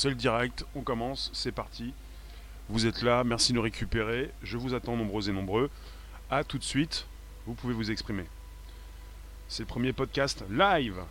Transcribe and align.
C'est 0.00 0.10
le 0.10 0.14
direct, 0.14 0.64
on 0.76 0.82
commence, 0.82 1.28
c'est 1.32 1.50
parti. 1.50 1.92
Vous 2.68 2.86
êtes 2.86 3.02
là, 3.02 3.24
merci 3.24 3.50
de 3.50 3.56
nous 3.56 3.62
récupérer. 3.62 4.30
Je 4.44 4.56
vous 4.56 4.72
attends 4.72 4.96
nombreux 4.96 5.28
et 5.28 5.32
nombreux. 5.32 5.70
A 6.30 6.44
tout 6.44 6.56
de 6.56 6.62
suite, 6.62 7.08
vous 7.46 7.54
pouvez 7.54 7.74
vous 7.74 7.90
exprimer. 7.90 8.22
C'est 9.48 9.64
le 9.64 9.66
premier 9.66 9.92
podcast 9.92 10.44
live. 10.48 11.02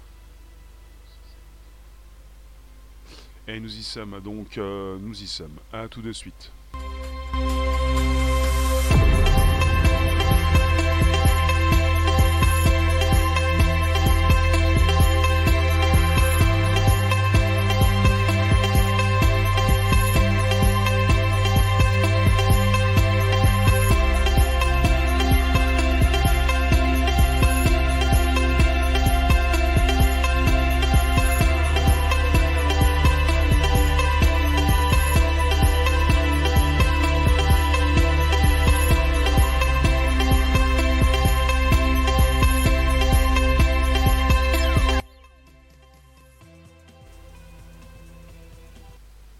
Et 3.50 3.59
nous 3.59 3.75
y 3.75 3.84
sommes, 3.84 4.22
donc 4.22 4.58
euh, 4.58 4.97
nous 5.02 5.22
y 5.22 5.28
sommes. 5.28 5.58
A 5.73 5.90
tout 5.90 6.02
de 6.02 6.14
suite. 6.14 6.53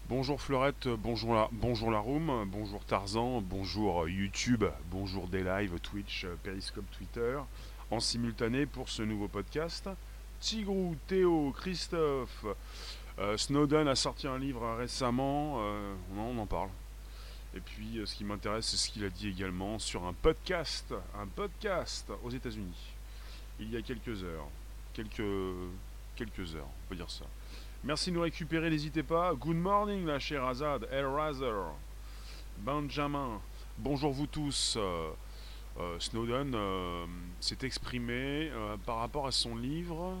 Bonjour 0.08 0.40
Fleurette, 0.40 0.88
bonjour 0.88 1.34
la, 1.34 1.50
bonjour 1.52 1.90
la 1.90 1.98
room, 1.98 2.48
bonjour 2.50 2.82
Tarzan, 2.82 3.42
bonjour 3.42 4.08
YouTube, 4.08 4.64
bonjour 4.90 5.28
des 5.28 5.44
lives 5.44 5.78
Twitch, 5.80 6.24
Periscope, 6.42 6.90
Twitter, 6.96 7.38
en 7.90 8.00
simultané 8.00 8.64
pour 8.64 8.88
ce 8.88 9.02
nouveau 9.02 9.28
podcast. 9.28 9.86
Tigrou, 10.40 10.96
Théo, 11.08 11.52
Christophe, 11.54 12.46
euh, 13.18 13.36
Snowden 13.36 13.86
a 13.86 13.94
sorti 13.94 14.26
un 14.26 14.38
livre 14.38 14.76
récemment, 14.78 15.56
euh, 15.58 15.94
on 16.16 16.38
en 16.38 16.46
parle. 16.46 16.70
Et 17.54 17.60
puis 17.60 17.98
euh, 17.98 18.06
ce 18.06 18.14
qui 18.14 18.24
m'intéresse, 18.24 18.64
c'est 18.64 18.78
ce 18.78 18.88
qu'il 18.88 19.04
a 19.04 19.10
dit 19.10 19.28
également 19.28 19.78
sur 19.78 20.06
un 20.06 20.14
podcast, 20.14 20.94
un 21.20 21.26
podcast 21.26 22.10
aux 22.24 22.30
États-Unis, 22.30 22.94
il 23.60 23.70
y 23.70 23.76
a 23.76 23.82
quelques 23.82 24.24
heures, 24.24 24.48
quelques, 24.94 25.20
quelques 26.16 26.54
heures, 26.54 26.66
on 26.66 26.88
peut 26.88 26.96
dire 26.96 27.10
ça. 27.10 27.26
Merci 27.84 28.10
de 28.10 28.16
nous 28.16 28.22
récupérer, 28.22 28.70
n'hésitez 28.70 29.04
pas. 29.04 29.32
Good 29.34 29.56
morning, 29.56 30.04
la 30.04 30.18
chère 30.18 30.44
Azad, 30.44 30.88
El 30.90 31.06
Razer, 31.06 31.72
Benjamin. 32.58 33.40
Bonjour 33.78 34.12
vous 34.12 34.26
tous. 34.26 34.74
Euh, 34.76 35.10
euh, 35.78 35.96
Snowden 36.00 36.56
euh, 36.56 37.06
s'est 37.38 37.58
exprimé 37.62 38.50
par 38.84 38.96
rapport 38.96 39.28
à 39.28 39.30
son 39.30 39.54
livre. 39.54 40.16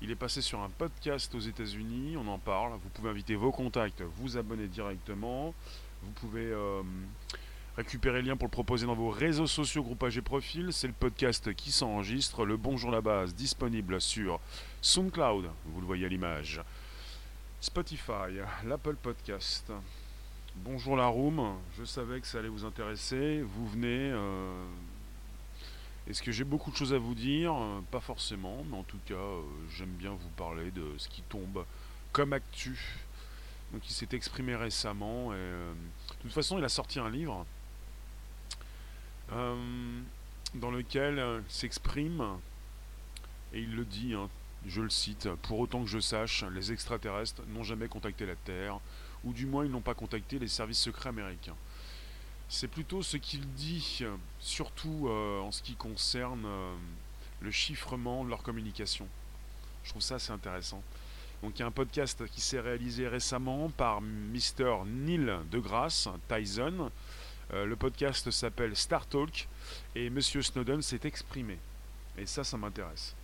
Il 0.00 0.12
est 0.12 0.16
passé 0.16 0.40
sur 0.40 0.60
un 0.60 0.70
podcast 0.70 1.34
aux 1.34 1.40
États-Unis. 1.40 2.16
On 2.16 2.28
en 2.28 2.38
parle. 2.38 2.74
Vous 2.74 2.88
pouvez 2.90 3.10
inviter 3.10 3.34
vos 3.34 3.50
contacts, 3.50 4.02
vous 4.02 4.36
abonner 4.36 4.68
directement. 4.68 5.52
Vous 6.04 6.12
pouvez 6.12 6.54
récupérer 7.76 8.22
le 8.22 8.28
lien 8.28 8.36
pour 8.36 8.46
le 8.46 8.52
proposer 8.52 8.86
dans 8.86 8.94
vos 8.94 9.10
réseaux 9.10 9.48
sociaux, 9.48 9.82
groupages 9.82 10.16
et 10.16 10.22
profils. 10.22 10.72
C'est 10.72 10.86
le 10.86 10.92
podcast 10.92 11.52
qui 11.54 11.72
s'enregistre. 11.72 12.44
Le 12.44 12.56
Bonjour 12.56 12.92
la 12.92 13.00
base 13.00 13.34
disponible 13.34 14.00
sur 14.00 14.38
SoundCloud. 14.80 15.50
Vous 15.66 15.80
le 15.80 15.86
voyez 15.86 16.06
à 16.06 16.08
l'image. 16.08 16.62
Spotify, 17.60 18.38
l'Apple 18.64 18.96
Podcast. 18.96 19.70
Bonjour 20.56 20.96
la 20.96 21.06
room, 21.06 21.56
je 21.78 21.84
savais 21.84 22.20
que 22.20 22.26
ça 22.26 22.38
allait 22.38 22.48
vous 22.48 22.64
intéresser. 22.64 23.42
Vous 23.42 23.68
venez. 23.68 24.10
euh, 24.12 24.66
Est-ce 26.08 26.22
que 26.22 26.32
j'ai 26.32 26.44
beaucoup 26.44 26.70
de 26.70 26.76
choses 26.76 26.92
à 26.94 26.98
vous 26.98 27.14
dire? 27.14 27.54
Euh, 27.54 27.80
Pas 27.90 28.00
forcément, 28.00 28.64
mais 28.70 28.76
en 28.76 28.82
tout 28.82 28.98
cas, 29.06 29.14
euh, 29.14 29.42
j'aime 29.76 29.90
bien 29.92 30.10
vous 30.10 30.28
parler 30.36 30.70
de 30.70 30.94
ce 30.98 31.08
qui 31.08 31.22
tombe 31.22 31.64
comme 32.12 32.32
actu. 32.32 32.78
Donc 33.72 33.88
il 33.88 33.92
s'est 33.92 34.08
exprimé 34.12 34.56
récemment 34.56 35.30
de 35.30 35.72
toute 36.22 36.32
façon 36.32 36.58
il 36.58 36.64
a 36.64 36.68
sorti 36.68 36.98
un 36.98 37.08
livre 37.08 37.46
dans 39.30 40.72
lequel 40.72 41.18
il 41.46 41.52
s'exprime 41.52 42.20
et 43.52 43.60
il 43.60 43.76
le 43.76 43.84
dit, 43.84 44.12
hein, 44.14 44.28
je 44.66 44.82
le 44.82 44.90
cite, 44.90 45.28
pour 45.42 45.58
autant 45.58 45.82
que 45.82 45.88
je 45.88 46.00
sache, 46.00 46.44
les 46.52 46.72
extraterrestres 46.72 47.42
n'ont 47.48 47.64
jamais 47.64 47.88
contacté 47.88 48.26
la 48.26 48.36
Terre, 48.36 48.78
ou 49.24 49.32
du 49.32 49.46
moins 49.46 49.64
ils 49.64 49.70
n'ont 49.70 49.80
pas 49.80 49.94
contacté 49.94 50.38
les 50.38 50.48
services 50.48 50.78
secrets 50.80 51.08
américains. 51.08 51.56
C'est 52.48 52.68
plutôt 52.68 53.02
ce 53.02 53.16
qu'il 53.16 53.46
dit, 53.54 54.00
euh, 54.02 54.16
surtout 54.40 55.06
euh, 55.08 55.40
en 55.40 55.52
ce 55.52 55.62
qui 55.62 55.76
concerne 55.76 56.44
euh, 56.44 56.74
le 57.40 57.50
chiffrement 57.50 58.24
de 58.24 58.30
leur 58.30 58.42
communication. 58.42 59.06
Je 59.84 59.90
trouve 59.90 60.02
ça 60.02 60.16
assez 60.16 60.32
intéressant. 60.32 60.82
Donc 61.42 61.52
il 61.56 61.60
y 61.60 61.62
a 61.62 61.66
un 61.66 61.70
podcast 61.70 62.26
qui 62.26 62.40
s'est 62.40 62.60
réalisé 62.60 63.08
récemment 63.08 63.70
par 63.70 64.02
Mr. 64.02 64.84
Neil 64.84 65.32
deGrasse 65.50 66.08
Tyson. 66.28 66.90
Le 67.52 67.74
podcast 67.76 68.30
s'appelle 68.30 68.76
Star 68.76 69.06
Talk 69.06 69.48
et 69.94 70.10
Monsieur 70.10 70.42
Snowden 70.42 70.82
s'est 70.82 71.00
exprimé. 71.04 71.58
Et 72.18 72.26
ça, 72.26 72.44
ça 72.44 72.58
m'intéresse. 72.58 73.16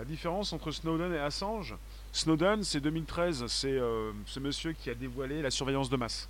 La 0.00 0.06
différence 0.06 0.54
entre 0.54 0.70
Snowden 0.70 1.12
et 1.12 1.18
Assange, 1.18 1.76
Snowden, 2.10 2.62
c'est 2.62 2.80
2013, 2.80 3.44
c'est 3.48 3.68
euh, 3.68 4.12
ce 4.24 4.40
monsieur 4.40 4.72
qui 4.72 4.88
a 4.88 4.94
dévoilé 4.94 5.42
la 5.42 5.50
surveillance 5.50 5.90
de 5.90 5.96
masse. 5.98 6.26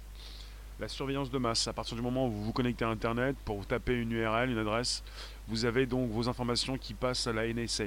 La 0.81 0.89
surveillance 0.89 1.31
de 1.31 1.39
masse, 1.39 1.69
à 1.69 1.73
partir 1.73 1.95
du 1.95 2.03
moment 2.03 2.27
où 2.27 2.33
vous 2.33 2.45
vous 2.47 2.53
connectez 2.53 2.85
à 2.85 2.89
Internet, 2.89 3.37
pour 3.45 3.65
taper 3.65 3.93
une 3.93 4.11
URL, 4.11 4.51
une 4.51 4.59
adresse, 4.59 5.05
vous 5.47 5.67
avez 5.67 5.87
donc 5.87 6.11
vos 6.11 6.29
informations 6.29 6.79
qui 6.79 6.95
passent 6.95 7.29
à 7.29 7.33
la 7.33 7.47
NSA. 7.47 7.85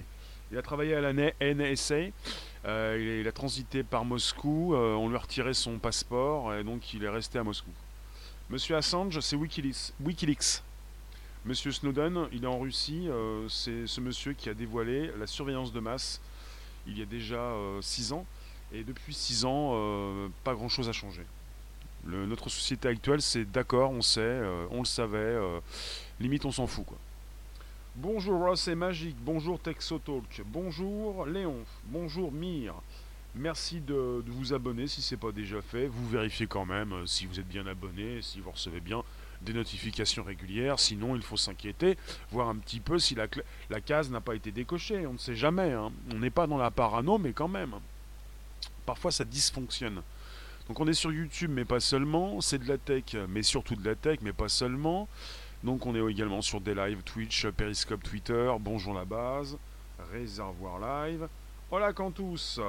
Il 0.53 0.57
a 0.57 0.61
travaillé 0.61 0.95
à 0.95 1.01
la 1.01 1.11
NSA, 1.11 1.95
euh, 2.63 3.19
il, 3.21 3.27
a, 3.27 3.31
transité 3.33 3.83
par 3.83 4.05
Moscou, 4.05 4.75
euh, 4.75 4.93
on 4.93 5.09
lui 5.09 5.17
a 5.17 5.19
retiré 5.19 5.53
son 5.53 5.79
passeport, 5.79 6.53
et 6.53 6.63
donc 6.63 6.93
il 6.93 7.03
est 7.03 7.09
resté 7.09 7.39
à 7.39 7.43
Moscou. 7.43 7.71
Monsieur 8.49 8.77
Assange, 8.77 9.19
c'est. 9.19 9.35
Wikileaks. 9.35 10.63
Monsieur 11.45 11.71
Snowden, 11.71 12.27
il 12.31 12.45
est 12.45 12.47
en 12.47 12.59
Russie, 12.59 13.07
euh, 13.09 13.47
c'est 13.49 13.85
ce 13.85 13.99
monsieur 13.99 14.33
qui 14.33 14.49
a 14.49 14.53
dévoilé 14.53 15.11
la 15.19 15.27
surveillance 15.27 15.73
de 15.73 15.79
masse 15.79 16.21
il 16.87 16.97
y 16.97 17.01
a 17.01 17.05
déjà 17.05 17.53
6 17.81 18.13
ans. 18.13 18.25
Et 18.73 18.83
depuis 18.83 19.13
6 19.13 19.45
ans, 19.45 19.71
euh, 19.73 20.27
pas 20.43 20.53
grand-chose 20.53 20.89
a 20.89 20.91
changé. 20.91 21.21
Notre 22.05 22.49
société 22.49 22.89
actuelle, 22.89 23.21
c'est 23.21 23.45
d'accord, 23.45 23.91
on 23.91 24.01
sait, 24.01 24.19
euh, 24.19 24.65
on 24.71 24.79
le 24.79 24.85
savait, 24.85 25.17
euh, 25.17 25.59
limite 26.19 26.43
on 26.43 26.51
s'en 26.51 26.67
fout. 26.67 26.85
Bonjour 27.95 28.39
Ross 28.39 28.67
et 28.67 28.75
Magique, 28.75 29.15
bonjour 29.21 29.59
Texotalk, 29.59 30.41
bonjour 30.45 31.25
Léon, 31.25 31.59
bonjour 31.85 32.31
Mire. 32.31 32.73
Merci 33.35 33.79
de, 33.79 34.21
de 34.25 34.31
vous 34.31 34.53
abonner 34.53 34.87
si 34.87 35.01
ce 35.01 35.15
n'est 35.15 35.19
pas 35.19 35.31
déjà 35.31 35.61
fait. 35.61 35.87
Vous 35.87 36.09
vérifiez 36.09 36.45
quand 36.45 36.65
même 36.65 36.91
euh, 36.91 37.05
si 37.05 37.25
vous 37.25 37.39
êtes 37.39 37.47
bien 37.47 37.65
abonné, 37.67 38.21
si 38.21 38.41
vous 38.41 38.51
recevez 38.51 38.81
bien 38.81 39.01
des 39.43 39.53
notifications 39.53 40.23
régulières. 40.23 40.79
Sinon, 40.79 41.15
il 41.15 41.21
faut 41.21 41.37
s'inquiéter, 41.37 41.97
voir 42.31 42.49
un 42.49 42.55
petit 42.55 42.79
peu 42.79 42.97
si 42.99 43.15
la, 43.15 43.27
la 43.69 43.81
case 43.81 44.09
n'a 44.09 44.21
pas 44.21 44.35
été 44.35 44.51
décochée. 44.51 45.05
On 45.05 45.13
ne 45.13 45.17
sait 45.17 45.35
jamais. 45.35 45.71
hein. 45.71 45.91
On 46.13 46.19
n'est 46.19 46.29
pas 46.29 46.47
dans 46.47 46.57
la 46.57 46.71
parano, 46.71 47.17
mais 47.17 47.33
quand 47.33 47.47
même. 47.47 47.75
Parfois, 48.85 49.11
ça 49.11 49.23
dysfonctionne. 49.23 50.01
Donc, 50.67 50.79
on 50.79 50.87
est 50.87 50.93
sur 50.93 51.11
YouTube, 51.11 51.51
mais 51.53 51.65
pas 51.65 51.79
seulement. 51.79 52.39
C'est 52.41 52.57
de 52.59 52.67
la 52.67 52.77
tech, 52.77 53.15
mais 53.29 53.43
surtout 53.43 53.75
de 53.75 53.85
la 53.85 53.95
tech, 53.95 54.19
mais 54.21 54.33
pas 54.33 54.49
seulement. 54.49 55.07
Donc, 55.63 55.85
on 55.85 55.95
est 55.95 56.11
également 56.11 56.41
sur 56.41 56.59
des 56.61 56.73
lives 56.73 57.01
Twitch, 57.03 57.45
Periscope, 57.47 58.03
Twitter. 58.03 58.51
Bonjour 58.59 58.93
la 58.93 59.05
base. 59.05 59.57
Réservoir 60.11 60.79
live. 60.79 61.27
Hola 61.71 61.93
Cantus. 61.93 62.59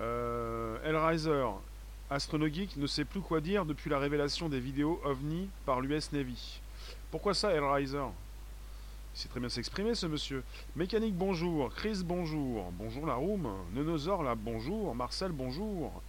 Euh, 0.00 0.78
Hellraiser. 0.84 1.44
Astronogeek 2.10 2.76
ne 2.76 2.86
sait 2.86 3.04
plus 3.04 3.20
quoi 3.20 3.40
dire 3.40 3.64
depuis 3.64 3.90
la 3.90 3.98
révélation 3.98 4.48
des 4.48 4.60
vidéos 4.60 5.00
OVNI 5.04 5.48
par 5.64 5.80
l'US 5.80 6.12
Navy. 6.12 6.60
Pourquoi 7.10 7.34
ça, 7.34 7.52
Hellraiser? 7.52 7.98
Il 9.14 9.20
sait 9.20 9.28
très 9.28 9.40
bien 9.40 9.48
s'exprimer, 9.48 9.94
ce 9.94 10.06
monsieur. 10.06 10.42
Mécanique, 10.76 11.14
bonjour. 11.14 11.72
Chris, 11.74 12.02
bonjour. 12.04 12.72
Bonjour, 12.72 13.06
la 13.06 13.14
room. 13.14 13.48
Là, 13.74 14.34
bonjour. 14.34 14.94
Marcel, 14.94 15.32
bonjour. 15.32 16.02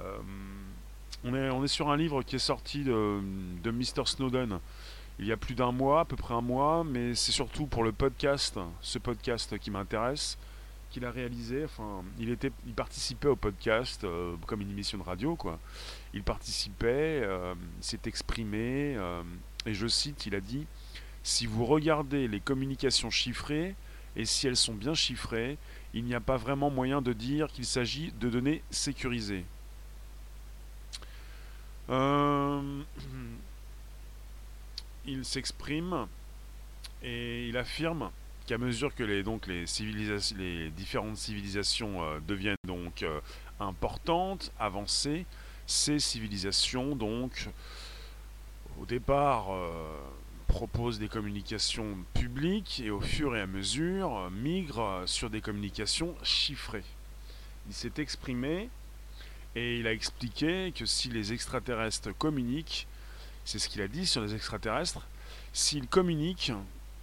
Euh, 0.00 0.18
on, 1.24 1.34
est, 1.34 1.50
on 1.50 1.62
est 1.62 1.68
sur 1.68 1.90
un 1.90 1.96
livre 1.96 2.22
qui 2.22 2.36
est 2.36 2.40
sorti 2.40 2.84
de, 2.84 3.20
de 3.62 3.70
Mr. 3.70 4.06
Snowden 4.06 4.58
il 5.18 5.26
y 5.26 5.32
a 5.32 5.36
plus 5.36 5.54
d'un 5.54 5.72
mois, 5.72 6.00
à 6.00 6.04
peu 6.04 6.16
près 6.16 6.34
un 6.34 6.40
mois, 6.40 6.84
mais 6.84 7.14
c'est 7.14 7.32
surtout 7.32 7.66
pour 7.66 7.84
le 7.84 7.92
podcast, 7.92 8.58
ce 8.80 8.98
podcast 8.98 9.58
qui 9.58 9.70
m'intéresse 9.70 10.38
qu'il 10.92 11.04
a 11.04 11.10
réalisé. 11.10 11.64
Enfin, 11.64 12.04
il 12.18 12.30
était, 12.30 12.52
il 12.66 12.74
participait 12.74 13.28
au 13.28 13.36
podcast 13.36 14.04
euh, 14.04 14.36
comme 14.46 14.60
une 14.60 14.70
émission 14.70 14.98
de 14.98 15.02
radio, 15.02 15.34
quoi. 15.34 15.58
Il 16.14 16.22
participait, 16.22 17.22
euh, 17.24 17.54
il 17.78 17.84
s'est 17.84 18.00
exprimé, 18.04 18.94
euh, 18.96 19.22
et 19.66 19.74
je 19.74 19.86
cite, 19.86 20.26
il 20.26 20.34
a 20.34 20.40
dit 20.40 20.66
si 21.22 21.46
vous 21.46 21.64
regardez 21.64 22.28
les 22.28 22.40
communications 22.40 23.10
chiffrées 23.10 23.74
et 24.16 24.24
si 24.24 24.46
elles 24.46 24.56
sont 24.56 24.74
bien 24.74 24.94
chiffrées, 24.94 25.56
il 25.94 26.04
n'y 26.04 26.14
a 26.14 26.20
pas 26.20 26.36
vraiment 26.36 26.70
moyen 26.70 27.00
de 27.00 27.12
dire 27.12 27.48
qu'il 27.48 27.64
s'agit 27.64 28.12
de 28.20 28.28
données 28.28 28.62
sécurisées. 28.70 29.44
Euh, 31.90 32.82
il 35.06 35.24
s'exprime 35.24 36.06
et 37.02 37.48
il 37.48 37.56
affirme 37.56 38.10
qu'à 38.52 38.58
mesure 38.58 38.94
que 38.94 39.02
les, 39.02 39.22
donc, 39.22 39.46
les, 39.46 39.66
civilisations, 39.66 40.36
les 40.36 40.68
différentes 40.68 41.16
civilisations 41.16 42.02
euh, 42.02 42.20
deviennent 42.20 42.54
donc 42.66 43.02
euh, 43.02 43.18
importantes, 43.60 44.52
avancées, 44.58 45.24
ces 45.66 45.98
civilisations 45.98 46.94
donc 46.94 47.48
au 48.78 48.84
départ 48.84 49.46
proposent 50.48 50.98
des 50.98 51.08
communications 51.08 51.96
publiques 52.12 52.82
et 52.84 52.90
au 52.90 53.00
fur 53.00 53.34
et 53.34 53.40
à 53.40 53.46
mesure 53.46 54.30
migrent 54.30 55.04
sur 55.06 55.30
des 55.30 55.40
communications 55.40 56.14
chiffrées. 56.22 56.84
Il 57.68 57.74
s'est 57.74 57.92
exprimé 57.96 58.68
et 59.54 59.78
il 59.78 59.86
a 59.86 59.94
expliqué 59.94 60.72
que 60.76 60.84
si 60.84 61.08
les 61.08 61.32
extraterrestres 61.32 62.10
communiquent, 62.18 62.86
c'est 63.46 63.58
ce 63.58 63.70
qu'il 63.70 63.80
a 63.80 63.88
dit 63.88 64.06
sur 64.06 64.20
les 64.20 64.34
extraterrestres, 64.34 65.06
s'ils 65.54 65.86
communiquent, 65.86 66.52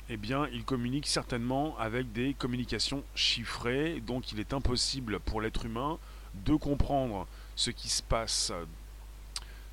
eh 0.09 0.17
bien, 0.17 0.47
ils 0.51 0.65
communiquent 0.65 1.07
certainement 1.07 1.77
avec 1.77 2.11
des 2.11 2.33
communications 2.33 3.03
chiffrées, 3.13 4.01
donc 4.01 4.31
il 4.31 4.39
est 4.39 4.53
impossible 4.53 5.19
pour 5.19 5.39
l'être 5.39 5.65
humain 5.65 5.99
de 6.33 6.55
comprendre 6.55 7.27
ce 7.55 7.69
qui 7.69 7.89
se 7.89 8.01
passe, 8.01 8.51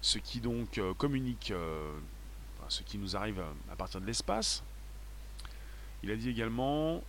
ce 0.03 0.19
qui 0.19 0.41
donc 0.41 0.77
euh, 0.77 0.93
communique, 0.93 1.53
euh, 1.53 1.99
ce 2.69 2.83
qui 2.83 2.99
nous 2.99 3.17
arrive 3.17 3.43
à 3.73 3.77
partir 3.77 4.01
de 4.01 4.07
l'espace. 4.07 4.63
Il 6.03 6.11
a 6.11 6.17
dit 6.17 6.29
également 6.29 7.03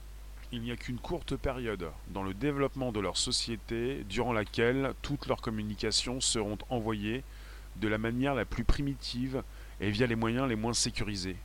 il 0.53 0.61
n'y 0.61 0.71
a 0.71 0.77
qu'une 0.77 0.97
courte 0.97 1.35
période 1.35 1.91
dans 2.07 2.23
le 2.23 2.33
développement 2.33 2.93
de 2.93 3.01
leur 3.01 3.17
société 3.17 4.05
durant 4.07 4.31
laquelle 4.31 4.93
toutes 5.01 5.27
leurs 5.27 5.41
communications 5.41 6.21
seront 6.21 6.57
envoyées 6.69 7.25
de 7.75 7.89
la 7.89 7.97
manière 7.97 8.33
la 8.33 8.45
plus 8.45 8.63
primitive 8.63 9.43
et 9.81 9.91
via 9.91 10.07
les 10.07 10.15
moyens 10.15 10.47
les 10.47 10.55
moins 10.55 10.73
sécurisés. 10.73 11.35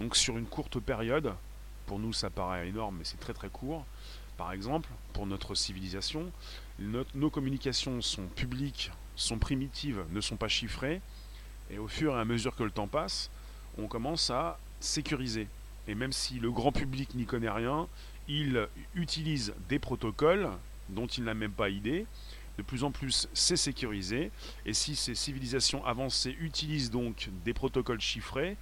Donc 0.00 0.16
sur 0.16 0.38
une 0.38 0.46
courte 0.46 0.80
période, 0.80 1.34
pour 1.86 1.98
nous 1.98 2.12
ça 2.12 2.30
paraît 2.30 2.68
énorme 2.68 2.96
mais 2.98 3.04
c'est 3.04 3.20
très 3.20 3.34
très 3.34 3.50
court, 3.50 3.84
par 4.38 4.52
exemple, 4.52 4.88
pour 5.12 5.26
notre 5.26 5.54
civilisation, 5.54 6.32
nos 6.78 7.28
communications 7.28 8.00
sont 8.00 8.26
publiques, 8.26 8.90
sont 9.14 9.38
primitives, 9.38 10.02
ne 10.12 10.22
sont 10.22 10.36
pas 10.36 10.48
chiffrées, 10.48 11.02
et 11.70 11.76
au 11.76 11.88
fur 11.88 12.16
et 12.16 12.18
à 12.18 12.24
mesure 12.24 12.56
que 12.56 12.62
le 12.62 12.70
temps 12.70 12.88
passe, 12.88 13.30
on 13.76 13.86
commence 13.86 14.30
à 14.30 14.58
sécuriser. 14.80 15.46
Et 15.86 15.94
même 15.94 16.12
si 16.12 16.40
le 16.40 16.50
grand 16.50 16.72
public 16.72 17.14
n'y 17.14 17.26
connaît 17.26 17.50
rien, 17.50 17.86
il 18.28 18.66
utilise 18.94 19.52
des 19.68 19.78
protocoles 19.78 20.48
dont 20.88 21.06
il 21.06 21.24
n'a 21.24 21.34
même 21.34 21.52
pas 21.52 21.68
idée. 21.68 22.06
De 22.56 22.62
plus 22.62 22.82
en 22.82 22.90
plus, 22.90 23.28
c'est 23.34 23.56
sécurisé. 23.56 24.30
Et 24.64 24.72
si 24.72 24.96
ces 24.96 25.14
civilisations 25.14 25.84
avancées 25.84 26.36
utilisent 26.40 26.90
donc 26.90 27.28
des 27.44 27.52
protocoles 27.52 28.00
chiffrés, 28.00 28.56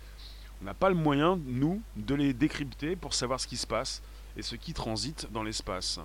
on 0.61 0.65
n'a 0.65 0.75
pas 0.75 0.89
le 0.89 0.95
moyen, 0.95 1.39
nous, 1.47 1.83
de 1.97 2.15
les 2.15 2.33
décrypter 2.33 2.97
pour 2.97 3.15
savoir 3.15 3.41
ce 3.41 3.47
qui 3.47 3.57
se 3.57 3.67
passe 3.67 4.03
et 4.37 4.43
ce 4.43 4.57
qui 4.57 4.75
transite 4.75 5.31
dans 5.33 5.43
l'espace. 5.43 6.01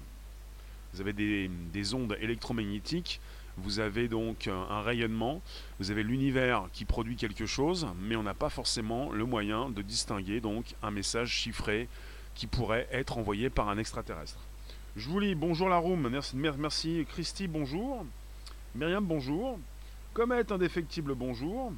Vous 0.93 1.01
avez 1.01 1.13
des, 1.13 1.49
des, 1.71 1.93
ondes 1.93 2.15
électromagnétiques, 2.21 3.19
vous 3.57 3.79
avez 3.79 4.07
donc 4.07 4.47
un 4.47 4.81
rayonnement, 4.81 5.41
vous 5.79 5.91
avez 5.91 6.03
l'univers 6.03 6.67
qui 6.73 6.85
produit 6.85 7.15
quelque 7.15 7.45
chose, 7.45 7.87
mais 7.99 8.15
on 8.15 8.23
n'a 8.23 8.33
pas 8.33 8.49
forcément 8.49 9.11
le 9.11 9.25
moyen 9.25 9.69
de 9.69 9.81
distinguer 9.81 10.39
donc 10.39 10.75
un 10.83 10.91
message 10.91 11.29
chiffré 11.29 11.87
qui 12.35 12.47
pourrait 12.47 12.87
être 12.91 13.17
envoyé 13.17 13.49
par 13.49 13.69
un 13.69 13.77
extraterrestre. 13.77 14.39
Je 14.95 15.09
vous 15.09 15.19
lis 15.19 15.33
bonjour 15.33 15.69
la 15.69 15.77
room, 15.77 16.07
merci, 16.09 16.35
merci 16.35 17.05
Christy, 17.09 17.47
bonjour. 17.47 18.05
Myriam, 18.75 19.05
bonjour. 19.05 19.59
Comet 20.13 20.51
indéfectible, 20.51 21.15
bonjour. 21.15 21.73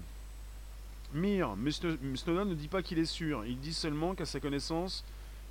Mir, 1.16 1.56
Snowden 2.16 2.50
ne 2.50 2.56
dit 2.56 2.68
pas 2.68 2.82
qu'il 2.82 3.00
est 3.00 3.06
sûr, 3.06 3.46
il 3.46 3.58
dit 3.58 3.74
seulement 3.74 4.16
qu'à 4.16 4.26
sa 4.26 4.42
connaissance, 4.42 5.06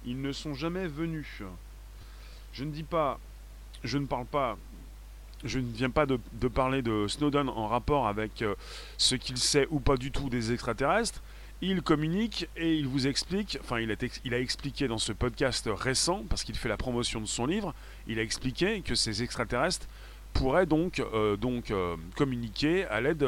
ils 0.05 0.21
ne 0.21 0.31
sont 0.31 0.53
jamais 0.53 0.87
venus. 0.87 1.43
Je 2.53 2.65
ne 2.65 2.71
dis 2.71 2.83
pas, 2.83 3.19
je 3.83 3.97
ne 3.97 4.05
parle 4.05 4.27
pas, 4.27 4.59
je 5.43 5.59
ne 5.59 5.73
viens 5.73 5.89
pas 5.89 6.05
de, 6.05 6.19
parler 6.49 6.83
de 6.83 7.07
Snowden 7.09 7.49
en 7.49 7.67
rapport 7.67 8.07
avec 8.07 8.43
euh, 8.43 8.55
ce 8.99 9.15
qu'il 9.15 9.39
sait 9.39 9.67
ou 9.71 9.81
pas 9.81 9.97
du 9.97 10.11
tout 10.11 10.29
des 10.29 10.53
extraterrestres. 10.53 11.23
Il 11.63 11.81
communique 11.81 12.47
et 12.59 12.75
il 12.75 12.87
vous 12.87 13.07
explique, 13.07 13.57
enfin 13.63 13.81
il 13.81 13.91
a, 13.91 14.39
expliqué 14.39 14.87
dans 14.87 14.99
ce 14.99 15.13
podcast 15.13 15.71
récent, 15.73 16.25
parce 16.29 16.45
qu'il 16.45 16.57
fait 16.57 16.69
la 16.69 16.77
promotion 16.77 17.23
de 17.23 17.27
son 17.27 17.47
livre, 17.47 17.75
il 18.07 18.19
a 18.19 18.23
expliqué 18.23 18.83
que 18.83 18.95
ces 18.95 19.23
extraterrestres 19.23 19.87
pourraient 20.35 20.67
donc, 20.67 21.01
euh, 21.01 21.39
euh, 21.71 21.97
communiquer 22.17 22.85
à 22.85 23.01
l'aide 23.01 23.25